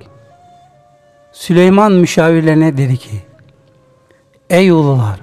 Süleyman 1.32 1.91
müşavirlerine 1.91 2.78
dedi 2.78 2.97
ki, 2.97 3.24
Ey 4.49 4.72
ulular! 4.72 5.20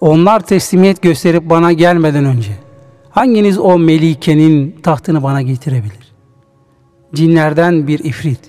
Onlar 0.00 0.40
teslimiyet 0.40 1.02
gösterip 1.02 1.50
bana 1.50 1.72
gelmeden 1.72 2.24
önce 2.24 2.52
hanginiz 3.10 3.58
o 3.58 3.78
melikenin 3.78 4.80
tahtını 4.82 5.22
bana 5.22 5.42
getirebilir? 5.42 6.12
Cinlerden 7.14 7.86
bir 7.86 7.98
ifrit. 7.98 8.40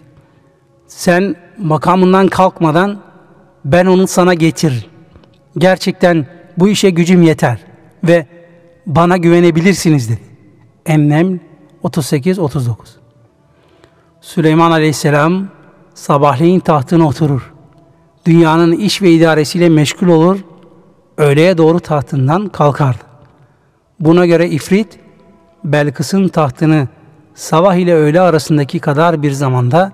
Sen 0.87 1.35
makamından 1.57 2.27
kalkmadan 2.27 3.04
ben 3.65 3.85
onu 3.85 4.07
sana 4.07 4.33
getir. 4.33 4.89
Gerçekten 5.57 6.27
bu 6.57 6.67
işe 6.67 6.89
gücüm 6.89 7.21
yeter 7.21 7.59
ve 8.03 8.25
bana 8.85 9.17
güvenebilirsiniz 9.17 10.09
dedi. 10.09 10.19
Emnem 10.85 11.39
38-39 11.83 12.75
Süleyman 14.21 14.71
Aleyhisselam 14.71 15.47
sabahleyin 15.93 16.59
tahtına 16.59 17.07
oturur. 17.07 17.53
Dünyanın 18.25 18.71
iş 18.71 19.01
ve 19.01 19.11
idaresiyle 19.11 19.69
meşgul 19.69 20.07
olur. 20.07 20.39
Öğleye 21.17 21.57
doğru 21.57 21.79
tahtından 21.79 22.47
kalkardı. 22.47 23.03
Buna 23.99 24.25
göre 24.25 24.49
ifrit 24.49 24.99
Belkıs'ın 25.63 26.27
tahtını 26.27 26.87
sabah 27.35 27.75
ile 27.75 27.93
öğle 27.93 28.21
arasındaki 28.21 28.79
kadar 28.79 29.23
bir 29.23 29.31
zamanda 29.31 29.91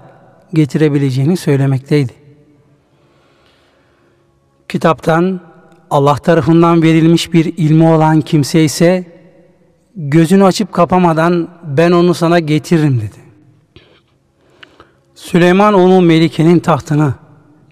getirebileceğini 0.54 1.38
söylemekteydi. 1.38 2.21
Kitaptan 4.72 5.40
Allah 5.90 6.16
tarafından 6.16 6.82
verilmiş 6.82 7.34
bir 7.34 7.46
ilmi 7.46 7.88
olan 7.88 8.22
kimse 8.22 8.64
ise 8.64 9.06
gözünü 9.96 10.44
açıp 10.44 10.74
kapamadan 10.74 11.48
ben 11.64 11.92
onu 11.92 12.14
sana 12.14 12.40
getiririm 12.40 12.98
dedi. 12.98 13.22
Süleyman 15.16 15.74
onu 15.74 16.02
Melike'nin 16.02 16.60
tahtını 16.60 17.14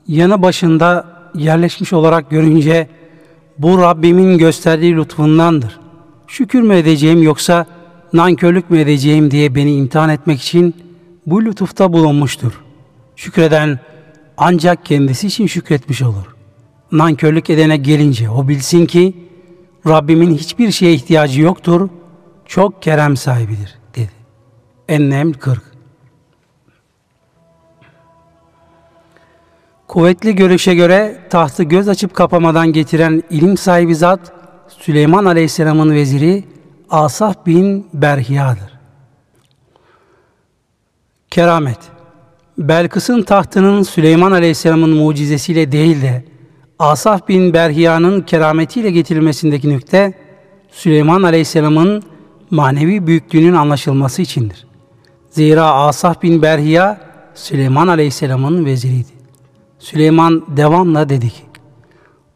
yanı 0.08 0.42
başında 0.42 1.06
yerleşmiş 1.36 1.94
olarak 1.94 2.30
görünce 2.30 2.88
bu 3.58 3.82
Rabbimin 3.82 4.38
gösterdiği 4.38 4.96
lütfundandır. 4.96 5.80
Şükür 6.28 6.62
mü 6.62 6.76
edeceğim 6.76 7.24
yoksa 7.24 7.66
nankörlük 8.14 8.70
mü 8.70 8.80
edeceğim 8.80 9.32
diye 9.32 9.56
beni 9.56 9.76
imtihan 9.76 10.10
etmek 10.10 10.42
için 10.42 10.76
bu 11.26 11.46
lütufta 11.46 11.94
bulunmuştur. 11.94 12.62
Şükreden 13.16 13.80
ancak 14.38 14.86
kendisi 14.86 15.28
için 15.28 15.48
şükretmiş 15.48 16.02
olur. 16.02 16.39
Nankörlük 16.92 17.50
edene 17.50 17.78
gelince 17.78 18.30
o 18.30 18.48
bilsin 18.48 18.86
ki 18.86 19.14
Rabbimin 19.88 20.36
hiçbir 20.36 20.72
şeye 20.72 20.94
ihtiyacı 20.94 21.42
yoktur. 21.42 21.90
Çok 22.46 22.82
kerem 22.82 23.18
sahibidir 23.18 23.78
dedi. 23.96 24.12
Ennem 24.88 25.34
40 25.34 25.70
Kuvvetli 29.88 30.36
görüşe 30.36 30.76
göre 30.76 31.20
tahtı 31.30 31.64
göz 31.64 31.88
açıp 31.88 32.14
kapamadan 32.14 32.74
getiren 32.74 33.24
ilim 33.30 33.58
sahibi 33.58 33.96
zat 33.96 34.34
Süleyman 34.68 35.26
Aleyhisselam'ın 35.26 35.94
veziri 35.94 36.44
Asaf 36.90 37.46
bin 37.46 37.88
Berhiya'dır. 37.94 38.80
Keramet 41.30 41.80
Belkıs'ın 42.58 43.22
tahtının 43.22 43.84
Süleyman 43.84 44.32
Aleyhisselam'ın 44.32 44.90
mucizesiyle 44.90 45.72
değil 45.72 46.02
de 46.02 46.24
Asaf 46.80 47.28
bin 47.28 47.54
Berhiya'nın 47.54 48.22
kerametiyle 48.22 48.92
getirilmesindeki 48.92 49.70
nükte 49.70 50.14
Süleyman 50.72 51.24
Aleyhisselam'ın 51.24 52.04
manevi 52.52 53.08
büyüklüğünün 53.08 53.54
anlaşılması 53.54 54.22
içindir. 54.22 54.68
Zira 55.30 55.66
Asaf 55.66 56.22
bin 56.22 56.42
Berhiya 56.42 57.02
Süleyman 57.36 57.88
Aleyhisselam'ın 57.88 58.66
veziriydi. 58.66 59.10
Süleyman 59.80 60.44
devamla 60.58 61.10
dedi 61.10 61.30
ki, 61.30 61.44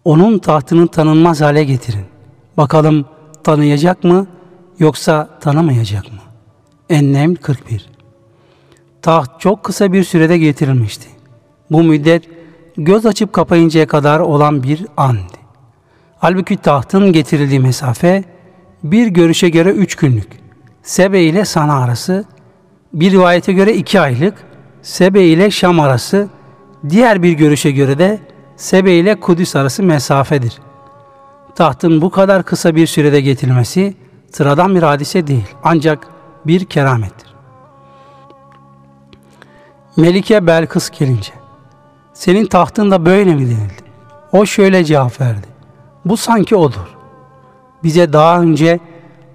onun 0.06 0.40
tahtını 0.40 0.88
tanınmaz 0.88 1.42
hale 1.42 1.64
getirin. 1.64 2.06
Bakalım 2.58 3.06
tanıyacak 3.44 4.04
mı 4.04 4.28
yoksa 4.80 5.30
tanımayacak 5.42 6.12
mı? 6.12 6.20
Ennem 6.90 7.36
41 7.36 7.90
Taht 9.02 9.40
çok 9.40 9.64
kısa 9.64 9.94
bir 9.94 10.04
sürede 10.04 10.38
getirilmişti. 10.38 11.08
Bu 11.72 11.84
müddet 11.84 12.43
göz 12.78 13.06
açıp 13.06 13.34
kapayıncaya 13.34 13.88
kadar 13.88 14.20
olan 14.20 14.64
bir 14.64 14.86
andı. 14.98 15.34
Halbuki 16.18 16.58
tahtın 16.58 17.12
getirildiği 17.12 17.60
mesafe 17.60 18.24
bir 18.84 19.08
görüşe 19.08 19.50
göre 19.50 19.70
üç 19.70 19.96
günlük. 19.96 20.28
Sebe 20.84 21.22
ile 21.22 21.46
Sana 21.46 21.84
arası, 21.84 22.26
bir 22.94 23.12
rivayete 23.12 23.54
göre 23.54 23.74
iki 23.74 24.00
aylık, 24.00 24.34
Sebe 24.82 25.24
ile 25.24 25.52
Şam 25.52 25.80
arası, 25.80 26.28
diğer 26.90 27.24
bir 27.24 27.32
görüşe 27.32 27.72
göre 27.72 28.00
de 28.00 28.20
Sebe 28.56 28.94
ile 28.94 29.20
Kudüs 29.20 29.56
arası 29.56 29.84
mesafedir. 29.84 30.60
Tahtın 31.56 32.02
bu 32.02 32.10
kadar 32.10 32.44
kısa 32.44 32.76
bir 32.76 32.88
sürede 32.88 33.22
getirilmesi 33.22 33.94
sıradan 34.32 34.76
bir 34.76 34.84
hadise 34.84 35.28
değil 35.28 35.48
ancak 35.64 36.08
bir 36.48 36.66
keramettir. 36.66 37.34
Melike 39.98 40.48
Belkıs 40.48 40.90
gelince 40.90 41.43
senin 42.14 42.46
tahtın 42.46 42.92
da 42.92 43.06
böyle 43.06 43.36
mi 43.36 43.42
denildi? 43.42 43.84
O 44.32 44.46
şöyle 44.46 44.84
cevap 44.84 45.22
verdi. 45.22 45.48
Bu 46.06 46.18
sanki 46.18 46.56
odur. 46.56 46.96
Bize 47.84 48.14
daha 48.14 48.42
önce 48.42 48.80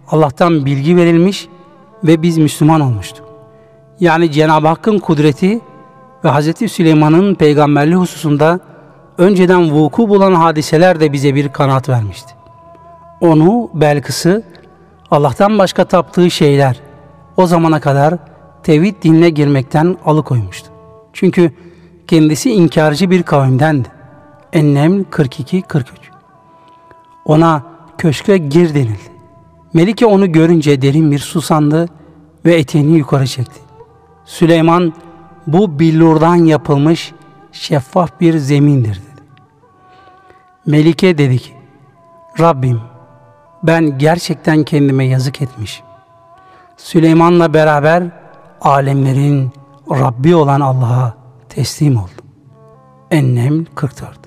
Allah'tan 0.08 0.66
bilgi 0.66 0.96
verilmiş 0.96 1.48
ve 2.04 2.22
biz 2.22 2.38
Müslüman 2.38 2.80
olmuştuk. 2.80 3.26
Yani 4.00 4.32
Cenab-ı 4.32 4.68
Hakk'ın 4.68 4.98
kudreti 4.98 5.60
ve 6.24 6.28
Hz. 6.28 6.72
Süleyman'ın 6.72 7.34
peygamberliği 7.34 7.96
hususunda 7.96 8.60
önceden 9.18 9.70
vuku 9.70 10.08
bulan 10.08 10.34
hadiseler 10.34 11.00
de 11.00 11.12
bize 11.12 11.34
bir 11.34 11.48
kanat 11.48 11.88
vermişti. 11.88 12.34
Onu, 13.20 13.70
Belkıs'ı, 13.74 14.42
Allah'tan 15.10 15.58
başka 15.58 15.84
taptığı 15.84 16.30
şeyler 16.30 16.80
o 17.36 17.46
zamana 17.46 17.80
kadar 17.80 18.14
tevhid 18.62 19.02
dinine 19.02 19.30
girmekten 19.30 19.96
alıkoymuştu. 20.04 20.70
Çünkü 21.12 21.52
kendisi 22.08 22.52
inkarcı 22.52 23.10
bir 23.10 23.22
kavimdendi. 23.22 23.88
Ennem 24.52 25.02
42-43 25.02 25.84
Ona 27.24 27.62
köşke 27.98 28.38
gir 28.38 28.74
denildi. 28.74 29.18
Melike 29.72 30.06
onu 30.06 30.32
görünce 30.32 30.82
derin 30.82 31.10
bir 31.10 31.18
susandı 31.18 31.88
ve 32.44 32.54
eteğini 32.54 32.98
yukarı 32.98 33.26
çekti. 33.26 33.60
Süleyman 34.24 34.92
bu 35.46 35.78
billurdan 35.78 36.36
yapılmış 36.36 37.12
şeffaf 37.52 38.20
bir 38.20 38.38
zemindir 38.38 38.94
dedi. 38.94 39.22
Melike 40.66 41.18
dedi 41.18 41.38
ki 41.38 41.52
Rabbim 42.40 42.80
ben 43.62 43.98
gerçekten 43.98 44.62
kendime 44.62 45.04
yazık 45.04 45.42
etmişim. 45.42 45.86
Süleyman'la 46.76 47.54
beraber 47.54 48.04
alemlerin 48.60 49.50
Rabbi 49.90 50.34
olan 50.34 50.60
Allah'a 50.60 51.14
teslim 51.48 51.96
oldum. 51.96 52.24
Ennem 53.10 53.64
44 53.74 54.18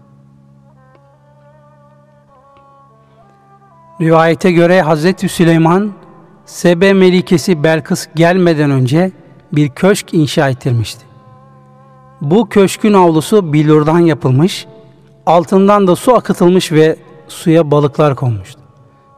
Rivayete 4.01 4.51
göre 4.51 4.82
Hazreti 4.82 5.30
Süleyman 5.30 5.91
Sebe 6.45 6.93
Melikesi 6.93 7.63
Belkıs 7.63 8.07
gelmeden 8.15 8.72
önce 8.72 9.11
bir 9.51 9.69
köşk 9.69 10.13
inşa 10.13 10.49
ettirmişti. 10.49 11.05
Bu 12.22 12.49
köşkün 12.49 12.93
avlusu 12.93 13.53
bilurdan 13.53 13.99
yapılmış, 13.99 14.67
altından 15.26 15.88
da 15.88 15.95
su 15.95 16.15
akıtılmış 16.15 16.72
ve 16.72 16.95
suya 17.28 17.72
balıklar 17.72 18.15
konmuştu. 18.15 18.61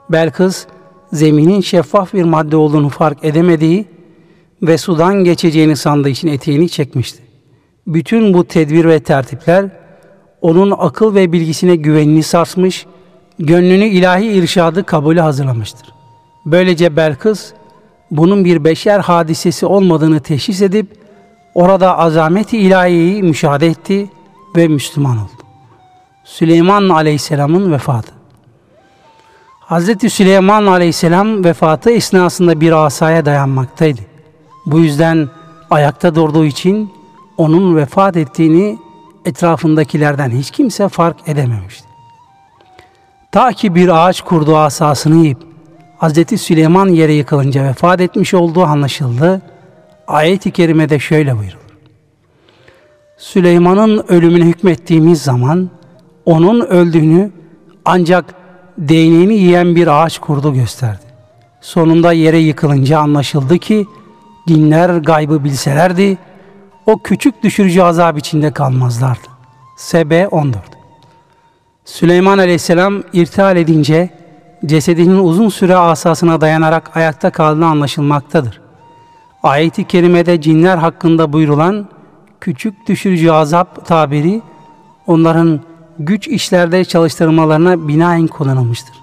Belkıs 0.10 0.66
zeminin 1.14 1.62
şeffaf 1.62 2.14
bir 2.14 2.24
madde 2.24 2.56
olduğunu 2.56 2.90
fark 2.90 3.26
edemediği 3.26 3.86
ve 4.62 4.78
sudan 4.78 5.24
geçeceğini 5.24 5.76
sandığı 5.76 6.10
için 6.10 6.28
eteğini 6.28 6.70
çekmişti. 6.70 7.24
Bütün 7.88 8.34
bu 8.34 8.48
tedbir 8.48 8.86
ve 8.86 9.00
tertipler 9.00 9.66
onun 10.42 10.74
akıl 10.78 11.16
ve 11.16 11.32
bilgisine 11.32 11.76
güvenini 11.76 12.24
sarsmış, 12.24 12.86
gönlünü 13.40 13.86
ilahi 13.86 14.26
irşadı 14.26 14.84
kabulü 14.84 15.20
hazırlamıştır. 15.20 15.90
Böylece 16.46 16.96
Belkıs 16.96 17.54
bunun 18.12 18.46
bir 18.46 18.64
beşer 18.64 19.00
hadisesi 19.00 19.66
olmadığını 19.66 20.20
teşhis 20.20 20.62
edip 20.62 20.88
orada 21.56 21.98
azameti 21.98 22.58
ilahiyi 22.58 23.24
müşahede 23.24 23.68
etti 23.68 24.10
ve 24.56 24.68
Müslüman 24.68 25.18
oldu. 25.18 25.44
Süleyman 26.24 26.90
Aleyhisselam'ın 26.90 27.72
vefatı 27.72 28.14
Hz. 29.70 30.14
Süleyman 30.14 30.66
Aleyhisselam 30.66 31.44
vefatı 31.44 31.92
esnasında 31.92 32.62
bir 32.62 32.86
asaya 32.86 33.26
dayanmaktaydı. 33.26 34.02
Bu 34.66 34.80
yüzden 34.80 35.30
ayakta 35.70 36.16
durduğu 36.16 36.46
için 36.46 36.93
onun 37.38 37.76
vefat 37.76 38.18
ettiğini 38.18 38.78
etrafındakilerden 39.26 40.30
hiç 40.30 40.52
kimse 40.52 40.90
fark 40.90 41.28
edememişti. 41.28 41.88
Ta 43.32 43.52
ki 43.52 43.76
bir 43.76 43.90
ağaç 43.90 44.22
kurduğu 44.22 44.58
asasını 44.58 45.24
yiyip 45.24 45.38
Hz. 46.00 46.42
Süleyman 46.42 46.88
yere 46.88 47.14
yıkılınca 47.14 47.64
vefat 47.64 48.02
etmiş 48.02 48.34
olduğu 48.34 48.64
anlaşıldı. 48.64 49.42
Ayet-i 50.08 50.52
kerimede 50.52 51.00
şöyle 51.00 51.38
buyurulur. 51.38 51.64
Süleyman'ın 53.18 54.06
ölümüne 54.08 54.46
hükmettiğimiz 54.46 55.22
zaman 55.22 55.70
onun 56.26 56.62
öldüğünü 56.62 57.32
ancak 57.86 58.26
değneğini 58.78 59.34
yiyen 59.34 59.76
bir 59.76 60.04
ağaç 60.04 60.20
kurdu 60.20 60.54
gösterdi. 60.54 61.04
Sonunda 61.62 62.14
yere 62.14 62.38
yıkılınca 62.38 63.00
anlaşıldı 63.00 63.58
ki 63.58 63.86
dinler 64.48 64.98
gaybı 64.98 65.44
bilselerdi 65.44 66.18
o 66.86 66.98
küçük 66.98 67.44
düşürücü 67.44 67.82
azap 67.82 68.18
içinde 68.18 68.52
kalmazlardı. 68.52 69.28
Sebe 69.78 70.28
14 70.28 70.62
Süleyman 71.86 72.38
aleyhisselam 72.38 73.04
irtihal 73.14 73.58
edince 73.58 74.10
cesedinin 74.66 75.20
uzun 75.20 75.50
süre 75.50 75.76
asasına 75.76 76.42
dayanarak 76.42 76.98
ayakta 76.98 77.30
kaldığı 77.30 77.66
anlaşılmaktadır. 77.66 78.62
Ayet-i 79.44 79.84
kerimede 79.84 80.42
cinler 80.42 80.78
hakkında 80.78 81.34
buyurulan 81.34 81.88
küçük 82.42 82.88
düşürücü 82.88 83.30
azap 83.30 83.86
tabiri 83.86 84.42
onların 85.08 85.60
güç 86.00 86.28
işlerde 86.28 86.86
çalıştırmalarına 86.86 87.88
binaen 87.88 88.28
kullanılmıştır. 88.28 88.96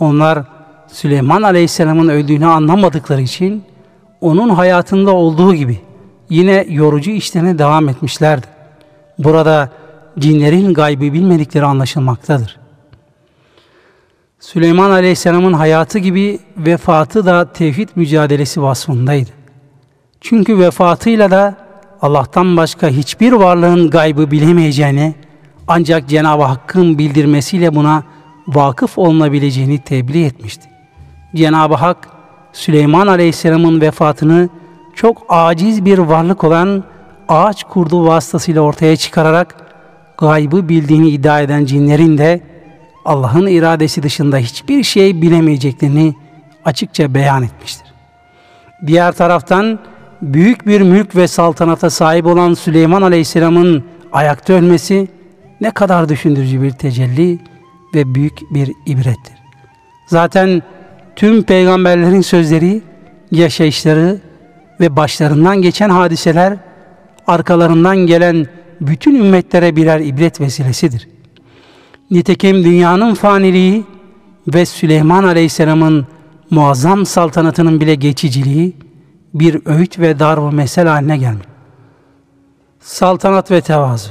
Onlar 0.00 0.44
Süleyman 0.88 1.42
Aleyhisselam'ın 1.42 2.08
öldüğünü 2.08 2.46
anlamadıkları 2.46 3.20
için 3.20 3.64
onun 4.20 4.48
hayatında 4.48 5.10
olduğu 5.10 5.54
gibi 5.54 5.80
yine 6.32 6.66
yorucu 6.68 7.10
işlerine 7.10 7.58
devam 7.58 7.88
etmişlerdi. 7.88 8.46
Burada 9.18 9.70
cinlerin 10.18 10.74
gaybı 10.74 11.02
bilmedikleri 11.02 11.64
anlaşılmaktadır. 11.64 12.58
Süleyman 14.40 14.90
Aleyhisselam'ın 14.90 15.52
hayatı 15.52 15.98
gibi 15.98 16.38
vefatı 16.56 17.26
da 17.26 17.52
tevhid 17.52 17.88
mücadelesi 17.96 18.62
vasfındaydı. 18.62 19.30
Çünkü 20.20 20.58
vefatıyla 20.58 21.30
da 21.30 21.56
Allah'tan 22.02 22.56
başka 22.56 22.88
hiçbir 22.88 23.32
varlığın 23.32 23.90
gaybı 23.90 24.30
bilemeyeceğini 24.30 25.14
ancak 25.68 26.08
Cenab-ı 26.08 26.42
Hakk'ın 26.42 26.98
bildirmesiyle 26.98 27.74
buna 27.74 28.02
vakıf 28.48 28.98
olunabileceğini 28.98 29.78
tebliğ 29.78 30.24
etmişti. 30.24 30.68
Cenab-ı 31.34 31.74
Hak 31.74 32.08
Süleyman 32.52 33.06
Aleyhisselam'ın 33.06 33.80
vefatını 33.80 34.48
çok 34.94 35.26
aciz 35.28 35.84
bir 35.84 35.98
varlık 35.98 36.44
olan 36.44 36.84
ağaç 37.28 37.64
kurdu 37.64 38.06
vasıtasıyla 38.06 38.60
ortaya 38.60 38.96
çıkararak 38.96 39.56
gaybı 40.18 40.68
bildiğini 40.68 41.08
iddia 41.08 41.40
eden 41.40 41.64
cinlerin 41.64 42.18
de 42.18 42.40
Allah'ın 43.04 43.46
iradesi 43.46 44.02
dışında 44.02 44.38
hiçbir 44.38 44.82
şey 44.82 45.22
bilemeyeceklerini 45.22 46.14
açıkça 46.64 47.14
beyan 47.14 47.42
etmiştir. 47.42 47.86
Diğer 48.86 49.12
taraftan 49.12 49.78
büyük 50.22 50.66
bir 50.66 50.80
mülk 50.80 51.16
ve 51.16 51.28
saltanata 51.28 51.90
sahip 51.90 52.26
olan 52.26 52.54
Süleyman 52.54 53.02
Aleyhisselam'ın 53.02 53.84
ayakta 54.12 54.52
ölmesi 54.52 55.08
ne 55.60 55.70
kadar 55.70 56.08
düşündürücü 56.08 56.62
bir 56.62 56.70
tecelli 56.70 57.38
ve 57.94 58.14
büyük 58.14 58.38
bir 58.50 58.72
ibrettir. 58.86 59.34
Zaten 60.06 60.62
tüm 61.16 61.42
peygamberlerin 61.42 62.20
sözleri, 62.20 62.82
yaşayışları 63.30 64.20
ve 64.82 64.96
başlarından 64.96 65.62
geçen 65.62 65.90
hadiseler 65.90 66.56
arkalarından 67.26 67.96
gelen 67.96 68.46
bütün 68.80 69.14
ümmetlere 69.14 69.76
birer 69.76 70.00
ibret 70.00 70.40
vesilesidir. 70.40 71.08
Nitekim 72.10 72.64
dünyanın 72.64 73.14
faniliği 73.14 73.84
ve 74.54 74.66
Süleyman 74.66 75.24
Aleyhisselam'ın 75.24 76.06
muazzam 76.50 77.06
saltanatının 77.06 77.80
bile 77.80 77.94
geçiciliği 77.94 78.76
bir 79.34 79.60
öğüt 79.66 79.98
ve 79.98 80.18
darb 80.18 80.52
mesel 80.52 80.88
haline 80.88 81.16
gelmiş. 81.16 81.46
Saltanat 82.80 83.50
ve 83.50 83.60
tevazu 83.60 84.08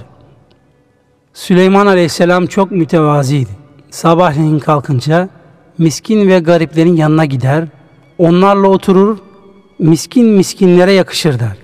Süleyman 1.34 1.88
Aleyhisselam 1.88 2.46
çok 2.46 2.72
mütevaziydi. 2.72 3.50
Sabahleyin 3.90 4.60
kalkınca 4.60 5.30
miskin 5.78 6.28
ve 6.28 6.40
gariplerin 6.40 6.96
yanına 6.96 7.26
gider, 7.26 7.68
onlarla 8.18 8.68
oturur, 8.68 9.18
miskin 9.82 10.28
miskinlere 10.28 10.92
yakışır 10.92 11.40
der. 11.40 11.58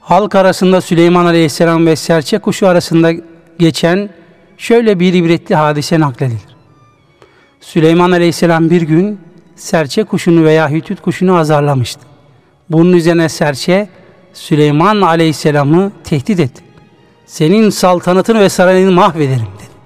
Halk 0.00 0.34
arasında 0.34 0.80
Süleyman 0.80 1.26
Aleyhisselam 1.26 1.86
ve 1.86 1.96
serçe 1.96 2.38
kuşu 2.38 2.68
arasında 2.68 3.12
geçen 3.58 4.10
şöyle 4.58 5.00
bir 5.00 5.14
ibretli 5.14 5.54
hadise 5.54 6.00
nakledilir. 6.00 6.56
Süleyman 7.60 8.10
Aleyhisselam 8.10 8.70
bir 8.70 8.82
gün 8.82 9.20
serçe 9.56 10.04
kuşunu 10.04 10.44
veya 10.44 10.70
hütüt 10.70 11.00
kuşunu 11.00 11.36
azarlamıştı. 11.36 12.00
Bunun 12.70 12.92
üzerine 12.92 13.28
serçe 13.28 13.88
Süleyman 14.32 15.00
Aleyhisselam'ı 15.00 15.92
tehdit 16.04 16.40
etti. 16.40 16.62
Senin 17.26 17.70
saltanatını 17.70 18.40
ve 18.40 18.48
sarayını 18.48 18.92
mahvederim 18.92 19.48
dedi. 19.58 19.76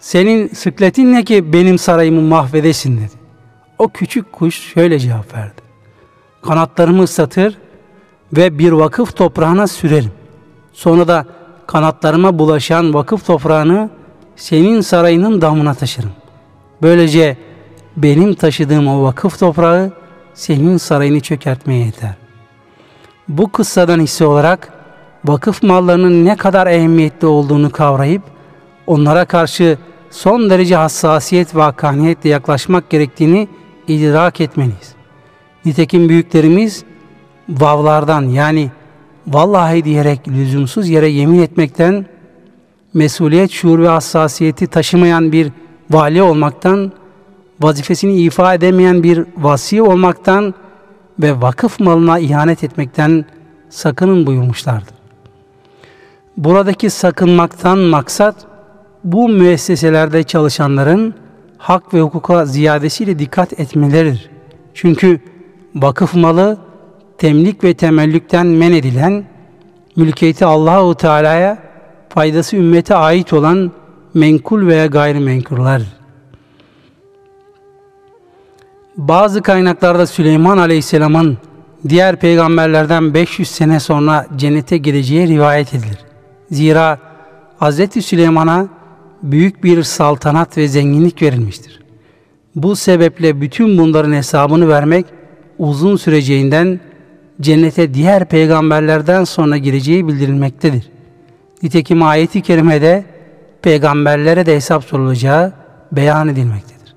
Senin 0.00 0.48
sıkletin 0.48 1.12
ne 1.12 1.24
ki 1.24 1.52
benim 1.52 1.78
sarayımı 1.78 2.20
mahvedesin 2.20 2.96
dedi. 2.96 3.12
O 3.78 3.88
küçük 3.88 4.32
kuş 4.32 4.72
şöyle 4.74 4.98
cevap 4.98 5.34
verdi. 5.34 5.61
Kanatlarımı 6.42 7.02
ıslatır 7.02 7.58
ve 8.32 8.58
bir 8.58 8.72
vakıf 8.72 9.16
toprağına 9.16 9.66
sürerim. 9.66 10.12
Sonra 10.72 11.08
da 11.08 11.26
kanatlarıma 11.66 12.38
bulaşan 12.38 12.94
vakıf 12.94 13.26
toprağını 13.26 13.90
senin 14.36 14.80
sarayının 14.80 15.40
damına 15.40 15.74
taşırım. 15.74 16.12
Böylece 16.82 17.36
benim 17.96 18.34
taşıdığım 18.34 18.88
o 18.88 19.02
vakıf 19.02 19.38
toprağı 19.38 19.92
senin 20.34 20.76
sarayını 20.76 21.20
çökertmeye 21.20 21.84
yeter. 21.84 22.14
Bu 23.28 23.52
kıssadan 23.52 24.00
hisse 24.00 24.26
olarak 24.26 24.72
vakıf 25.24 25.62
mallarının 25.62 26.24
ne 26.24 26.36
kadar 26.36 26.66
ehemmiyetli 26.66 27.26
olduğunu 27.26 27.70
kavrayıp 27.70 28.22
onlara 28.86 29.24
karşı 29.24 29.78
son 30.10 30.50
derece 30.50 30.76
hassasiyet 30.76 31.56
ve 31.56 31.60
hakkaniyetle 31.60 32.30
yaklaşmak 32.30 32.90
gerektiğini 32.90 33.48
idrak 33.88 34.40
etmeliyiz. 34.40 35.01
Nitekim 35.64 36.08
büyüklerimiz 36.08 36.84
vavlardan 37.48 38.22
yani 38.22 38.70
vallahi 39.26 39.84
diyerek 39.84 40.28
lüzumsuz 40.28 40.88
yere 40.88 41.08
yemin 41.08 41.42
etmekten 41.42 42.06
mesuliyet, 42.94 43.50
şuur 43.50 43.78
ve 43.78 43.88
hassasiyeti 43.88 44.66
taşımayan 44.66 45.32
bir 45.32 45.52
vali 45.90 46.22
olmaktan, 46.22 46.92
vazifesini 47.60 48.16
ifa 48.16 48.54
edemeyen 48.54 49.02
bir 49.02 49.24
vasi 49.36 49.82
olmaktan 49.82 50.54
ve 51.20 51.40
vakıf 51.40 51.80
malına 51.80 52.18
ihanet 52.18 52.64
etmekten 52.64 53.24
sakının 53.70 54.26
buyurmuşlardır. 54.26 54.94
Buradaki 56.36 56.90
sakınmaktan 56.90 57.78
maksat 57.78 58.46
bu 59.04 59.28
müesseselerde 59.28 60.22
çalışanların 60.22 61.14
hak 61.58 61.94
ve 61.94 62.00
hukuka 62.00 62.46
ziyadesiyle 62.46 63.18
dikkat 63.18 63.60
etmeleridir. 63.60 64.30
Çünkü 64.74 65.20
vakıf 65.74 66.14
malı 66.14 66.58
temlik 67.18 67.64
ve 67.64 67.74
temellükten 67.74 68.46
men 68.46 68.72
edilen, 68.72 69.24
mülkiyeti 69.96 70.44
Allahu 70.44 70.94
Teala'ya, 70.94 71.58
faydası 72.08 72.56
ümmete 72.56 72.94
ait 72.94 73.32
olan 73.32 73.72
menkul 74.14 74.66
veya 74.66 74.86
gayrimenkullar. 74.86 75.82
Bazı 78.96 79.42
kaynaklarda 79.42 80.06
Süleyman 80.06 80.58
Aleyhisselam'ın 80.58 81.38
diğer 81.88 82.16
peygamberlerden 82.16 83.14
500 83.14 83.48
sene 83.48 83.80
sonra 83.80 84.26
cennete 84.36 84.78
gireceği 84.78 85.28
rivayet 85.28 85.74
edilir. 85.74 85.98
Zira 86.50 86.98
Hz. 87.60 88.04
Süleyman'a 88.04 88.68
büyük 89.22 89.64
bir 89.64 89.82
saltanat 89.82 90.58
ve 90.58 90.68
zenginlik 90.68 91.22
verilmiştir. 91.22 91.82
Bu 92.56 92.76
sebeple 92.76 93.40
bütün 93.40 93.78
bunların 93.78 94.12
hesabını 94.12 94.68
vermek 94.68 95.06
uzun 95.62 95.96
süreceğinden 95.96 96.80
cennete 97.40 97.94
diğer 97.94 98.24
peygamberlerden 98.24 99.24
sonra 99.24 99.56
gireceği 99.56 100.08
bildirilmektedir. 100.08 100.90
Nitekim 101.62 102.02
ayeti 102.02 102.42
kerimede 102.42 103.04
peygamberlere 103.62 104.46
de 104.46 104.54
hesap 104.54 104.84
sorulacağı 104.84 105.52
beyan 105.92 106.28
edilmektedir. 106.28 106.94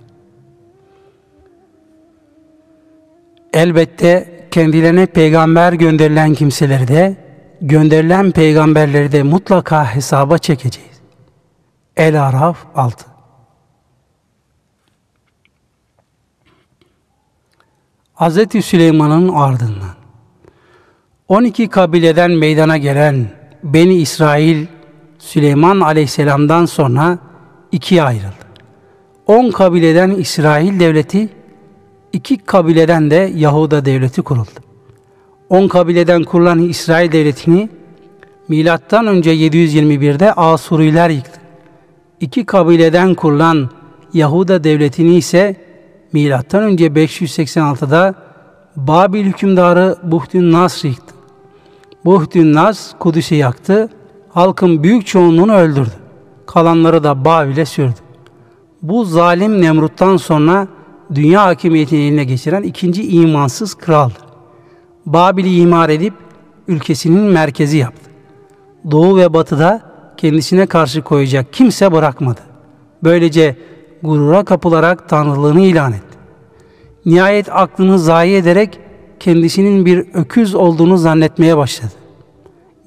Elbette 3.54 4.48
kendilerine 4.52 5.06
peygamber 5.06 5.74
gönderilen 5.74 6.34
kimseleri 6.34 6.88
de 6.88 7.16
gönderilen 7.62 8.32
peygamberleri 8.32 9.12
de 9.12 9.24
mutlaka 9.24 9.96
hesaba 9.96 10.38
çekeceğiz. 10.38 11.02
El-Araf 11.98 12.58
6 12.76 13.15
Hz. 18.16 18.66
Süleyman'ın 18.66 19.30
ardından 19.30 19.96
12 21.28 21.68
kabileden 21.68 22.32
meydana 22.32 22.78
gelen 22.78 23.28
Beni 23.64 23.96
İsrail 23.96 24.66
Süleyman 25.20 25.80
Aleyhisselam'dan 25.80 26.66
sonra 26.66 27.18
ikiye 27.72 28.04
ayrıldı. 28.04 28.46
10 29.28 29.52
kabileden 29.52 30.12
İsrail 30.12 30.80
devleti, 30.80 31.30
iki 32.14 32.38
kabileden 32.38 33.12
de 33.12 33.32
Yahuda 33.36 33.86
devleti 33.86 34.22
kuruldu. 34.22 34.60
10 35.50 35.68
kabileden 35.68 36.24
kurulan 36.24 36.60
İsrail 36.60 37.12
devletini 37.12 37.70
milattan 38.48 39.08
önce 39.08 39.36
721'de 39.36 40.34
Asuriler 40.34 41.10
yıktı. 41.10 41.40
İki 42.20 42.46
kabileden 42.46 43.14
kurulan 43.14 43.70
Yahuda 44.14 44.64
devletini 44.64 45.16
ise 45.16 45.65
milattan 46.16 46.64
önce 46.64 46.88
586'da 46.88 48.16
Babil 48.76 49.26
hükümdarı 49.26 49.96
Buhtün 50.04 50.52
Nasr 50.52 50.86
yıktı. 50.86 51.16
Buhdün 52.06 52.54
Nas 52.54 52.94
Kudüs'ü 53.00 53.36
yaktı. 53.36 53.90
Halkın 54.30 54.84
büyük 54.84 55.08
çoğunluğunu 55.08 55.54
öldürdü. 55.54 55.94
Kalanları 56.46 57.04
da 57.04 57.26
Babil'e 57.26 57.66
sürdü. 57.66 58.00
Bu 58.82 59.06
zalim 59.06 59.62
Nemrut'tan 59.62 60.18
sonra 60.18 60.68
dünya 61.16 61.46
hakimiyetini 61.46 62.00
eline 62.00 62.24
geçiren 62.24 62.64
ikinci 62.64 63.08
imansız 63.08 63.76
kraldır. 63.76 64.24
Babil'i 65.06 65.60
imar 65.60 65.90
edip 65.90 66.14
ülkesinin 66.68 67.24
merkezi 67.24 67.78
yaptı. 67.78 68.10
Doğu 68.92 69.18
ve 69.18 69.34
batıda 69.34 69.82
kendisine 70.18 70.66
karşı 70.66 71.02
koyacak 71.02 71.54
kimse 71.54 71.92
bırakmadı. 71.92 72.42
Böylece 73.04 73.56
gurura 74.04 74.46
kapılarak 74.46 75.10
tanrılığını 75.10 75.62
ilan 75.62 75.94
etti. 75.94 76.05
Nihayet 77.06 77.52
aklını 77.52 78.00
zayi 78.00 78.36
ederek 78.36 78.80
kendisinin 79.20 79.86
bir 79.86 80.06
öküz 80.14 80.56
olduğunu 80.56 80.98
zannetmeye 80.98 81.58
başladı. 81.58 81.94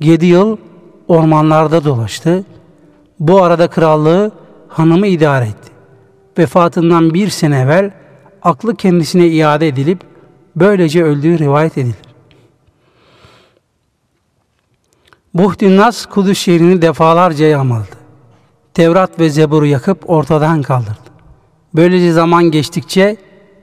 Yedi 0.00 0.26
yıl 0.26 0.56
ormanlarda 1.08 1.84
dolaştı. 1.84 2.44
Bu 3.20 3.42
arada 3.42 3.68
krallığı 3.68 4.32
hanımı 4.68 5.06
idare 5.06 5.44
etti. 5.44 5.72
Vefatından 6.38 7.14
bir 7.14 7.28
sene 7.28 7.60
evvel 7.60 7.90
aklı 8.42 8.76
kendisine 8.76 9.26
iade 9.28 9.68
edilip 9.68 10.00
böylece 10.56 11.04
öldüğü 11.04 11.38
rivayet 11.38 11.78
edilir. 11.78 11.96
Buhdinnas 15.34 16.06
Kudüs 16.06 16.38
şehrini 16.38 16.82
defalarca 16.82 17.46
yağmaladı. 17.46 17.98
Tevrat 18.74 19.20
ve 19.20 19.30
Zebur'u 19.30 19.66
yakıp 19.66 20.10
ortadan 20.10 20.62
kaldırdı. 20.62 21.08
Böylece 21.74 22.12
zaman 22.12 22.44
geçtikçe 22.44 23.16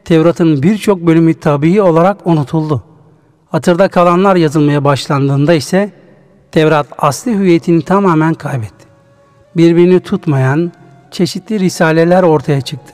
Tevrat'ın 0.06 0.64
birçok 0.64 1.00
bölümü 1.00 1.34
tabii 1.34 1.82
olarak 1.82 2.28
unutuldu. 2.28 2.84
Hatırda 3.50 3.88
kalanlar 3.88 4.36
yazılmaya 4.36 4.84
başlandığında 4.84 5.54
ise 5.54 5.92
Tevrat 6.52 6.88
asli 6.98 7.34
hüviyetini 7.34 7.82
tamamen 7.82 8.34
kaybetti. 8.34 8.86
Birbirini 9.58 10.00
tutmayan 10.00 10.72
çeşitli 11.12 11.60
risaleler 11.60 12.24
ortaya 12.24 12.62
çıktı. 12.62 12.94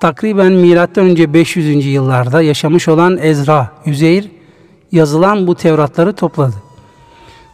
Takriben 0.00 0.52
M.Ö. 0.52 1.32
500. 1.32 1.86
yıllarda 1.86 2.42
yaşamış 2.42 2.88
olan 2.88 3.18
Ezra, 3.22 3.70
Yüzeyir 3.84 4.30
yazılan 4.92 5.46
bu 5.46 5.54
Tevratları 5.54 6.12
topladı. 6.12 6.54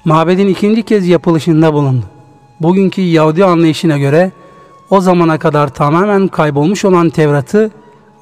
Mabedin 0.04 0.48
ikinci 0.48 0.82
kez 0.82 1.08
yapılışında 1.08 1.72
bulundu. 1.72 2.04
Bugünkü 2.60 3.00
Yahudi 3.02 3.44
anlayışına 3.44 3.98
göre 3.98 4.32
o 4.90 5.00
zamana 5.00 5.38
kadar 5.38 5.68
tamamen 5.68 6.28
kaybolmuş 6.28 6.84
olan 6.84 7.10
Tevrat'ı 7.10 7.70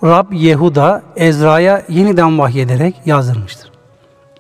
Rab 0.05 0.33
Yehuda 0.33 1.03
Ezra'ya 1.17 1.83
yeniden 1.89 2.39
vahyederek 2.39 2.95
yazdırmıştır. 3.07 3.71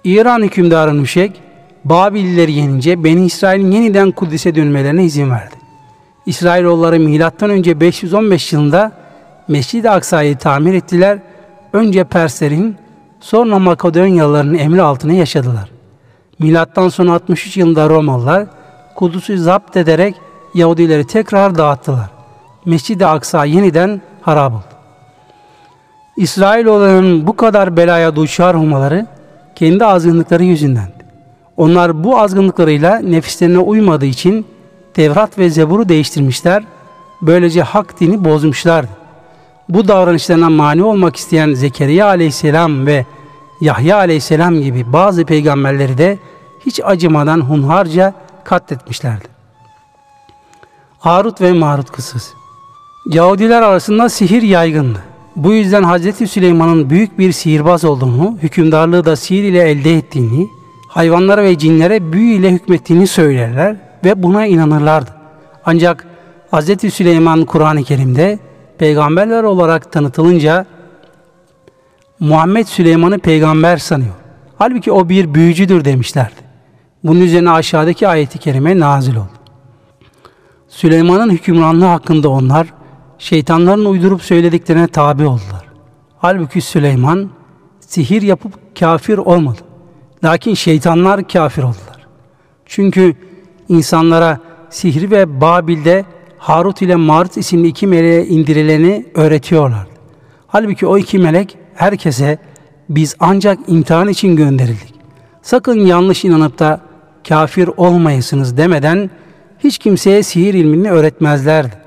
İran 0.05 0.43
hükümdarı 0.43 0.99
Nuşek, 0.99 1.43
Babilileri 1.85 2.53
yenince 2.53 3.05
Beni 3.05 3.25
İsrail'in 3.25 3.71
yeniden 3.71 4.11
Kudüs'e 4.11 4.55
dönmelerine 4.55 5.05
izin 5.05 5.31
verdi. 5.31 5.55
İsrailoğulları 6.27 7.01
M.Ö. 7.01 7.81
515 7.81 8.53
yılında 8.53 8.93
Mescid-i 9.49 9.91
Aksa'yı 9.91 10.39
tamir 10.39 10.75
ettiler. 10.75 11.19
Önce 11.73 12.05
Perslerin, 12.05 12.77
sonra 13.21 13.59
Makedonyalıların 13.59 14.55
emri 14.55 14.83
altına 14.83 15.13
yaşadılar. 15.13 15.71
Milattan 16.39 16.89
sonra 16.89 17.13
63 17.13 17.57
yılında 17.57 17.89
Romalılar 17.89 18.47
Kudüs'ü 18.95 19.39
zapt 19.39 19.77
ederek 19.77 20.15
Yahudileri 20.55 21.07
tekrar 21.07 21.59
dağıttılar. 21.59 22.11
Mescid-i 22.65 23.07
Aksa 23.07 23.45
yeniden 23.45 24.01
harap 24.23 24.53
oldu. 24.53 24.72
İsrailoğullarının 26.23 27.27
bu 27.27 27.37
kadar 27.37 27.77
belaya 27.77 28.17
duçar 28.17 28.55
olmaları 28.55 29.07
kendi 29.55 29.85
azgınlıkları 29.85 30.45
yüzündendi. 30.45 31.03
Onlar 31.57 32.05
bu 32.05 32.19
azgınlıklarıyla 32.19 32.99
nefislerine 32.99 33.59
uymadığı 33.59 34.07
için 34.07 34.47
Tevrat 34.95 35.39
ve 35.39 35.51
Zebur'u 35.51 35.89
değiştirmişler. 35.89 36.63
Böylece 37.23 37.63
hak 37.63 38.01
dini 38.01 38.25
bozmuşlardı. 38.25 38.89
Bu 39.69 39.89
davranışlarına 39.89 40.51
mani 40.51 40.85
olmak 40.85 41.17
isteyen 41.17 41.55
Zekeriya 41.55 42.07
aleyhisselam 42.07 42.87
ve 42.87 43.07
Yahya 43.61 43.97
aleyhisselam 43.97 44.61
gibi 44.61 44.93
bazı 44.93 45.25
peygamberleri 45.25 45.99
de 45.99 46.19
hiç 46.67 46.81
acımadan 46.85 47.41
hunharca 47.41 48.15
katletmişlerdi. 48.45 49.29
Harut 50.99 51.41
ve 51.41 51.53
Marut 51.53 51.91
kısası 51.91 52.33
Yahudiler 53.07 53.63
arasında 53.63 54.09
sihir 54.09 54.43
yaygındı. 54.43 55.12
Bu 55.37 55.53
yüzden 55.53 55.83
Hazreti 55.83 56.27
Süleyman'ın 56.27 56.91
büyük 56.91 57.19
bir 57.19 57.33
sihirbaz 57.33 57.85
olduğunu, 57.85 58.39
hükümdarlığı 58.43 59.05
da 59.05 59.17
sihir 59.17 59.43
ile 59.43 59.71
elde 59.71 59.97
ettiğini, 59.97 60.49
hayvanlara 60.89 61.43
ve 61.43 61.59
cinlere 61.59 62.13
büyü 62.13 62.35
ile 62.35 62.51
hükmettiğini 62.51 63.07
söylerler 63.07 63.77
ve 64.05 64.23
buna 64.23 64.47
inanırlardı. 64.47 65.11
Ancak 65.65 66.07
Hz. 66.53 66.93
Süleyman 66.95 67.45
Kur'an-ı 67.45 67.83
Kerim'de 67.83 68.39
peygamberler 68.79 69.43
olarak 69.43 69.93
tanıtılınca 69.93 70.67
Muhammed 72.21 72.67
Süleyman'ı 72.67 73.19
peygamber 73.19 73.77
sanıyor. 73.77 74.15
Halbuki 74.59 74.93
o 74.93 75.09
bir 75.09 75.35
büyücüdür 75.35 75.85
demişlerdi. 75.85 76.41
Bunun 77.05 77.21
üzerine 77.21 77.51
aşağıdaki 77.51 78.09
ayeti 78.09 78.39
kerime 78.39 78.79
nazil 78.79 79.17
oldu. 79.17 79.29
Süleyman'ın 80.69 81.31
hükümranlığı 81.31 81.85
hakkında 81.85 82.29
onlar 82.29 82.67
şeytanların 83.23 83.85
uydurup 83.85 84.23
söylediklerine 84.23 84.87
tabi 84.89 85.27
oldular. 85.27 85.65
Halbuki 86.19 86.61
Süleyman 86.61 87.31
sihir 87.81 88.23
yapıp 88.23 88.79
kafir 88.79 89.19
olmadı. 89.19 89.59
Lakin 90.25 90.55
şeytanlar 90.55 91.29
kafir 91.29 91.63
oldular. 91.63 92.07
Çünkü 92.67 93.15
insanlara 93.69 94.39
sihri 94.71 95.11
ve 95.11 95.41
Babil'de 95.41 96.05
Harut 96.39 96.83
ile 96.83 96.97
Marut 96.97 97.37
isimli 97.37 97.69
iki 97.69 97.87
meleğe 97.87 98.27
indirileni 98.27 99.07
öğretiyorlar. 99.15 99.87
Halbuki 100.47 100.87
o 100.87 100.99
iki 100.99 101.19
melek 101.19 101.59
herkese 101.75 102.39
biz 102.89 103.17
ancak 103.21 103.59
imtihan 103.67 104.09
için 104.09 104.37
gönderildik. 104.37 104.95
Sakın 105.43 105.79
yanlış 105.87 106.25
inanıp 106.25 106.59
da 106.59 106.81
kafir 107.29 107.71
olmayasınız 107.77 108.57
demeden 108.57 109.11
hiç 109.59 109.79
kimseye 109.79 110.23
sihir 110.23 110.55
ilmini 110.55 110.91
öğretmezlerdi. 110.91 111.82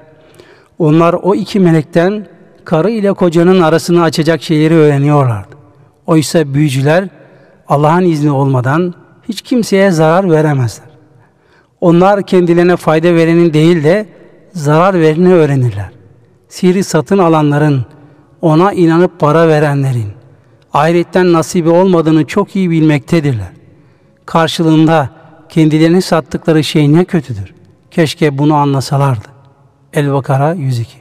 Onlar 0.80 1.14
o 1.14 1.36
iki 1.36 1.60
melekten 1.60 2.28
karı 2.66 2.90
ile 2.90 3.14
kocanın 3.14 3.62
arasını 3.62 4.04
açacak 4.04 4.44
şeyleri 4.44 4.74
öğreniyorlardı. 4.74 5.56
Oysa 6.08 6.54
büyücüler 6.54 7.10
Allah'ın 7.68 8.06
izni 8.06 8.32
olmadan 8.32 8.94
hiç 9.30 9.42
kimseye 9.42 9.92
zarar 9.92 10.32
veremezler. 10.32 10.90
Onlar 11.82 12.24
kendilerine 12.24 12.76
fayda 12.76 13.16
verenin 13.16 13.54
değil 13.54 13.84
de 13.84 14.06
zarar 14.54 14.94
vereni 15.00 15.34
öğrenirler. 15.34 15.90
Sihri 16.50 16.84
satın 16.84 17.18
alanların, 17.18 17.86
ona 18.42 18.74
inanıp 18.74 19.20
para 19.20 19.48
verenlerin, 19.48 20.12
ahiretten 20.74 21.34
nasibi 21.34 21.70
olmadığını 21.70 22.28
çok 22.28 22.56
iyi 22.56 22.70
bilmektedirler. 22.70 23.52
Karşılığında 24.26 25.10
kendilerini 25.50 26.02
sattıkları 26.02 26.64
şey 26.64 26.94
ne 26.94 27.06
kötüdür. 27.06 27.54
Keşke 27.92 28.38
bunu 28.38 28.56
anlasalardı. 28.56 29.35
El-Bakara 29.96 30.54
102 30.54 30.98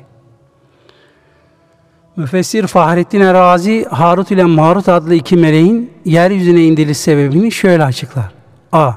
Müfessir 2.16 2.66
Fahrettin 2.66 3.20
Erazi, 3.20 3.86
Harut 3.90 4.30
ile 4.30 4.44
Marut 4.44 4.88
adlı 4.88 5.14
iki 5.14 5.36
meleğin 5.36 5.90
yeryüzüne 6.04 6.64
indiriş 6.64 6.98
sebebini 6.98 7.52
şöyle 7.52 7.84
açıklar. 7.84 8.32
A. 8.72 8.92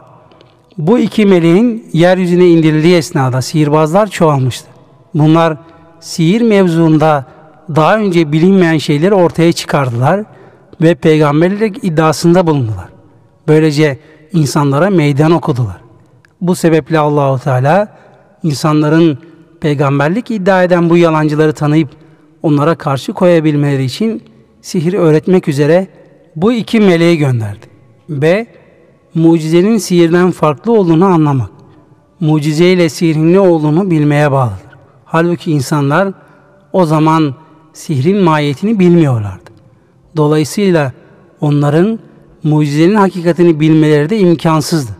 Bu 0.77 0.99
iki 0.99 1.25
meleğin 1.25 1.89
yeryüzüne 1.93 2.47
indirildiği 2.47 2.95
esnada 2.95 3.41
sihirbazlar 3.41 4.07
çoğalmıştı. 4.07 4.67
Bunlar 5.13 5.57
sihir 5.99 6.41
mevzuunda 6.41 7.25
daha 7.75 7.97
önce 7.97 8.31
bilinmeyen 8.31 8.77
şeyleri 8.77 9.13
ortaya 9.13 9.51
çıkardılar 9.51 10.23
ve 10.81 10.95
peygamberlik 10.95 11.83
iddiasında 11.83 12.47
bulundular. 12.47 12.87
Böylece 13.47 13.99
insanlara 14.33 14.89
meydan 14.89 15.31
okudular. 15.31 15.77
Bu 16.41 16.55
sebeple 16.55 16.99
Allahu 16.99 17.43
Teala 17.43 17.87
insanların 18.43 19.19
peygamberlik 19.61 20.31
iddia 20.31 20.63
eden 20.63 20.89
bu 20.89 20.97
yalancıları 20.97 21.53
tanıyıp 21.53 21.89
onlara 22.43 22.75
karşı 22.75 23.13
koyabilmeleri 23.13 23.83
için 23.83 24.23
sihir 24.61 24.93
öğretmek 24.93 25.47
üzere 25.47 25.87
bu 26.35 26.53
iki 26.53 26.79
meleği 26.79 27.17
gönderdi. 27.17 27.65
B. 28.09 28.47
Mucizenin 29.15 29.77
sihirden 29.77 30.31
farklı 30.31 30.71
olduğunu 30.71 31.05
anlamak. 31.05 31.49
Mucize 32.19 32.65
ile 32.65 32.89
sihirin 32.89 33.33
ne 33.33 33.39
olduğunu 33.39 33.91
bilmeye 33.91 34.31
bağlıdır. 34.31 34.67
Halbuki 35.05 35.51
insanlar 35.51 36.13
o 36.73 36.85
zaman 36.85 37.35
sihrin 37.73 38.17
mahiyetini 38.17 38.79
bilmiyorlardı. 38.79 39.51
Dolayısıyla 40.17 40.91
onların 41.41 41.99
mucizenin 42.43 42.95
hakikatini 42.95 43.59
bilmeleri 43.59 44.09
de 44.09 44.19
imkansızdı. 44.19 44.91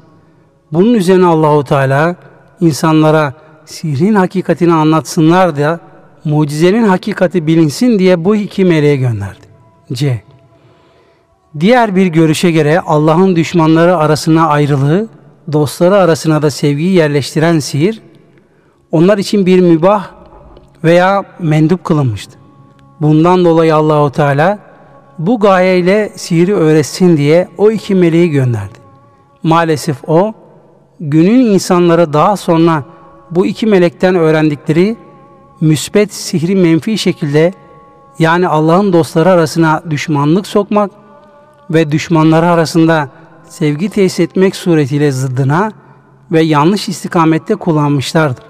Bunun 0.73 0.93
üzerine 0.93 1.25
Allahu 1.25 1.63
Teala 1.63 2.15
insanlara 2.61 3.33
sihrin 3.67 4.15
hakikatini 4.15 4.73
anlatsınlar 4.73 5.55
da 5.57 5.79
mucizenin 6.25 6.83
hakikati 6.83 7.47
bilinsin 7.47 7.99
diye 7.99 8.25
bu 8.25 8.35
iki 8.35 8.65
meleğe 8.65 8.95
gönderdi. 8.95 9.47
C. 9.93 10.21
Diğer 11.59 11.95
bir 11.95 12.07
görüşe 12.07 12.51
göre 12.51 12.79
Allah'ın 12.79 13.35
düşmanları 13.35 13.97
arasına 13.97 14.47
ayrılığı, 14.47 15.07
dostları 15.53 15.95
arasına 15.95 16.41
da 16.41 16.51
sevgiyi 16.51 16.93
yerleştiren 16.93 17.59
sihir, 17.59 18.01
onlar 18.91 19.17
için 19.17 19.45
bir 19.45 19.59
mübah 19.59 20.11
veya 20.83 21.23
mendup 21.39 21.83
kılınmıştı. 21.83 22.37
Bundan 23.01 23.45
dolayı 23.45 23.75
Allahu 23.75 24.11
Teala 24.11 24.59
bu 25.19 25.39
gayeyle 25.39 26.11
sihiri 26.15 26.55
öğretsin 26.55 27.17
diye 27.17 27.47
o 27.57 27.71
iki 27.71 27.95
meleği 27.95 28.29
gönderdi. 28.29 28.79
Maalesef 29.43 29.97
o 30.07 30.33
günün 30.99 31.45
insanlara 31.45 32.13
daha 32.13 32.37
sonra 32.37 32.83
bu 33.31 33.45
iki 33.45 33.65
melekten 33.65 34.15
öğrendikleri 34.15 34.97
müsbet 35.61 36.13
sihri 36.13 36.55
menfi 36.55 36.97
şekilde 36.97 37.53
yani 38.19 38.47
Allah'ın 38.47 38.93
dostları 38.93 39.29
arasına 39.29 39.83
düşmanlık 39.89 40.47
sokmak 40.47 40.91
ve 41.69 41.91
düşmanları 41.91 42.45
arasında 42.45 43.09
sevgi 43.49 43.89
tesis 43.89 44.19
etmek 44.19 44.55
suretiyle 44.55 45.11
zıddına 45.11 45.71
ve 46.31 46.41
yanlış 46.41 46.89
istikamette 46.89 47.55
kullanmışlardır. 47.55 48.43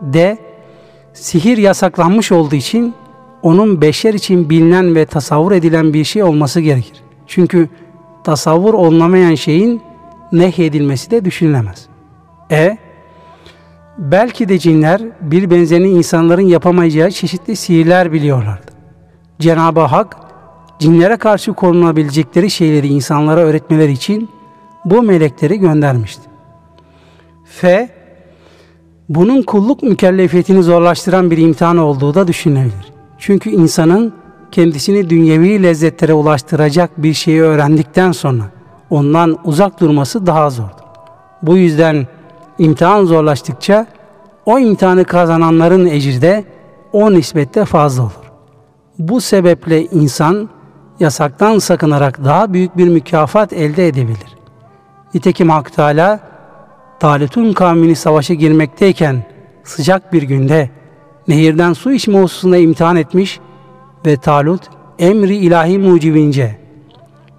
D. 0.00 0.38
Sihir 1.12 1.58
yasaklanmış 1.58 2.32
olduğu 2.32 2.54
için 2.54 2.94
onun 3.42 3.80
beşer 3.80 4.14
için 4.14 4.50
bilinen 4.50 4.94
ve 4.94 5.06
tasavvur 5.06 5.52
edilen 5.52 5.94
bir 5.94 6.04
şey 6.04 6.22
olması 6.22 6.60
gerekir. 6.60 7.02
Çünkü 7.26 7.68
tasavvur 8.24 8.74
olunamayan 8.74 9.34
şeyin 9.34 9.82
nehyedilmesi 10.32 11.10
de 11.10 11.24
düşünülemez. 11.24 11.86
E. 12.50 12.78
Belki 14.00 14.48
de 14.48 14.58
cinler 14.58 15.02
bir 15.20 15.50
benzerini 15.50 15.88
insanların 15.88 16.42
yapamayacağı 16.42 17.10
çeşitli 17.10 17.56
sihirler 17.56 18.12
biliyorlardı. 18.12 18.72
Cenab-ı 19.38 19.80
Hak 19.80 20.16
cinlere 20.78 21.16
karşı 21.16 21.52
korunabilecekleri 21.52 22.50
şeyleri 22.50 22.88
insanlara 22.88 23.40
öğretmeleri 23.40 23.92
için 23.92 24.28
bu 24.84 25.02
melekleri 25.02 25.58
göndermişti. 25.58 26.22
F. 27.44 27.88
Bunun 29.08 29.42
kulluk 29.42 29.82
mükellefiyetini 29.82 30.62
zorlaştıran 30.62 31.30
bir 31.30 31.38
imtihan 31.38 31.76
olduğu 31.76 32.14
da 32.14 32.28
düşünülebilir. 32.28 32.92
Çünkü 33.18 33.50
insanın 33.50 34.12
kendisini 34.52 35.10
dünyevi 35.10 35.62
lezzetlere 35.62 36.14
ulaştıracak 36.14 37.02
bir 37.02 37.14
şeyi 37.14 37.42
öğrendikten 37.42 38.12
sonra 38.12 38.42
ondan 38.90 39.38
uzak 39.44 39.80
durması 39.80 40.26
daha 40.26 40.50
zordur. 40.50 40.84
Bu 41.42 41.56
yüzden 41.56 42.06
imtihan 42.60 43.04
zorlaştıkça 43.04 43.86
o 44.46 44.58
imtihanı 44.58 45.04
kazananların 45.04 45.86
ecri 45.86 46.22
de 46.22 46.44
o 46.92 47.12
nispette 47.12 47.64
fazla 47.64 48.02
olur. 48.02 48.30
Bu 48.98 49.20
sebeple 49.20 49.84
insan 49.84 50.48
yasaktan 51.00 51.58
sakınarak 51.58 52.24
daha 52.24 52.52
büyük 52.52 52.76
bir 52.76 52.88
mükafat 52.88 53.52
elde 53.52 53.88
edebilir. 53.88 54.36
Nitekim 55.14 55.50
Hak 55.50 55.72
Teala 55.72 56.20
Talut'un 57.00 57.52
kavmini 57.52 57.96
savaşa 57.96 58.34
girmekteyken 58.34 59.24
sıcak 59.64 60.12
bir 60.12 60.22
günde 60.22 60.70
nehirden 61.28 61.72
su 61.72 61.92
içme 61.92 62.22
hususunda 62.22 62.56
imtihan 62.56 62.96
etmiş 62.96 63.40
ve 64.06 64.16
Talut 64.16 64.62
emri 64.98 65.36
ilahi 65.36 65.78
mucibince 65.78 66.56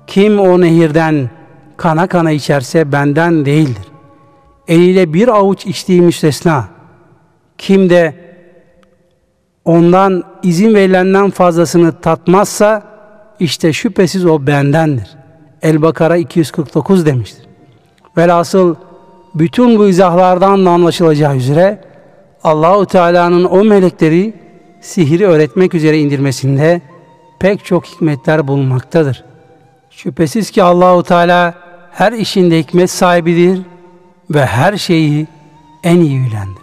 kim 0.08 0.40
o 0.40 0.62
nehirden 0.62 1.30
kana 1.78 2.08
kana 2.08 2.32
içerse 2.32 2.92
benden 2.92 3.46
değildir. 3.46 3.91
Eliyle 4.72 5.14
bir 5.14 5.28
avuç 5.28 5.66
içtiği 5.66 6.02
müstesna. 6.02 6.66
Kim 7.58 7.90
de 7.90 8.16
ondan 9.66 10.24
izin 10.44 10.74
verilenden 10.76 11.30
fazlasını 11.30 12.02
tatmazsa 12.02 12.84
işte 13.40 13.74
şüphesiz 13.74 14.26
o 14.26 14.48
bendendir. 14.48 15.08
El-Bakara 15.62 16.18
249 16.18 17.06
demiştir. 17.06 17.46
Velhasıl 18.18 18.76
bütün 19.36 19.80
bu 19.80 19.88
izahlardan 19.88 20.66
da 20.66 20.70
anlaşılacağı 20.70 21.36
üzere 21.36 21.82
Allahu 22.44 22.86
Teala'nın 22.86 23.44
o 23.44 23.64
melekleri 23.64 24.34
sihiri 24.82 25.28
öğretmek 25.28 25.74
üzere 25.74 26.00
indirmesinde 26.00 26.82
pek 27.40 27.66
çok 27.66 27.86
hikmetler 27.86 28.48
bulunmaktadır. 28.48 29.24
Şüphesiz 29.90 30.52
ki 30.52 30.64
Allahu 30.64 31.04
Teala 31.04 31.54
her 31.92 32.12
işinde 32.12 32.60
hikmet 32.60 32.92
sahibidir 32.92 33.62
ve 34.34 34.46
her 34.46 34.78
şeyi 34.78 35.28
en 35.84 36.00
iyi 36.00 36.26
bilendir. 36.26 36.61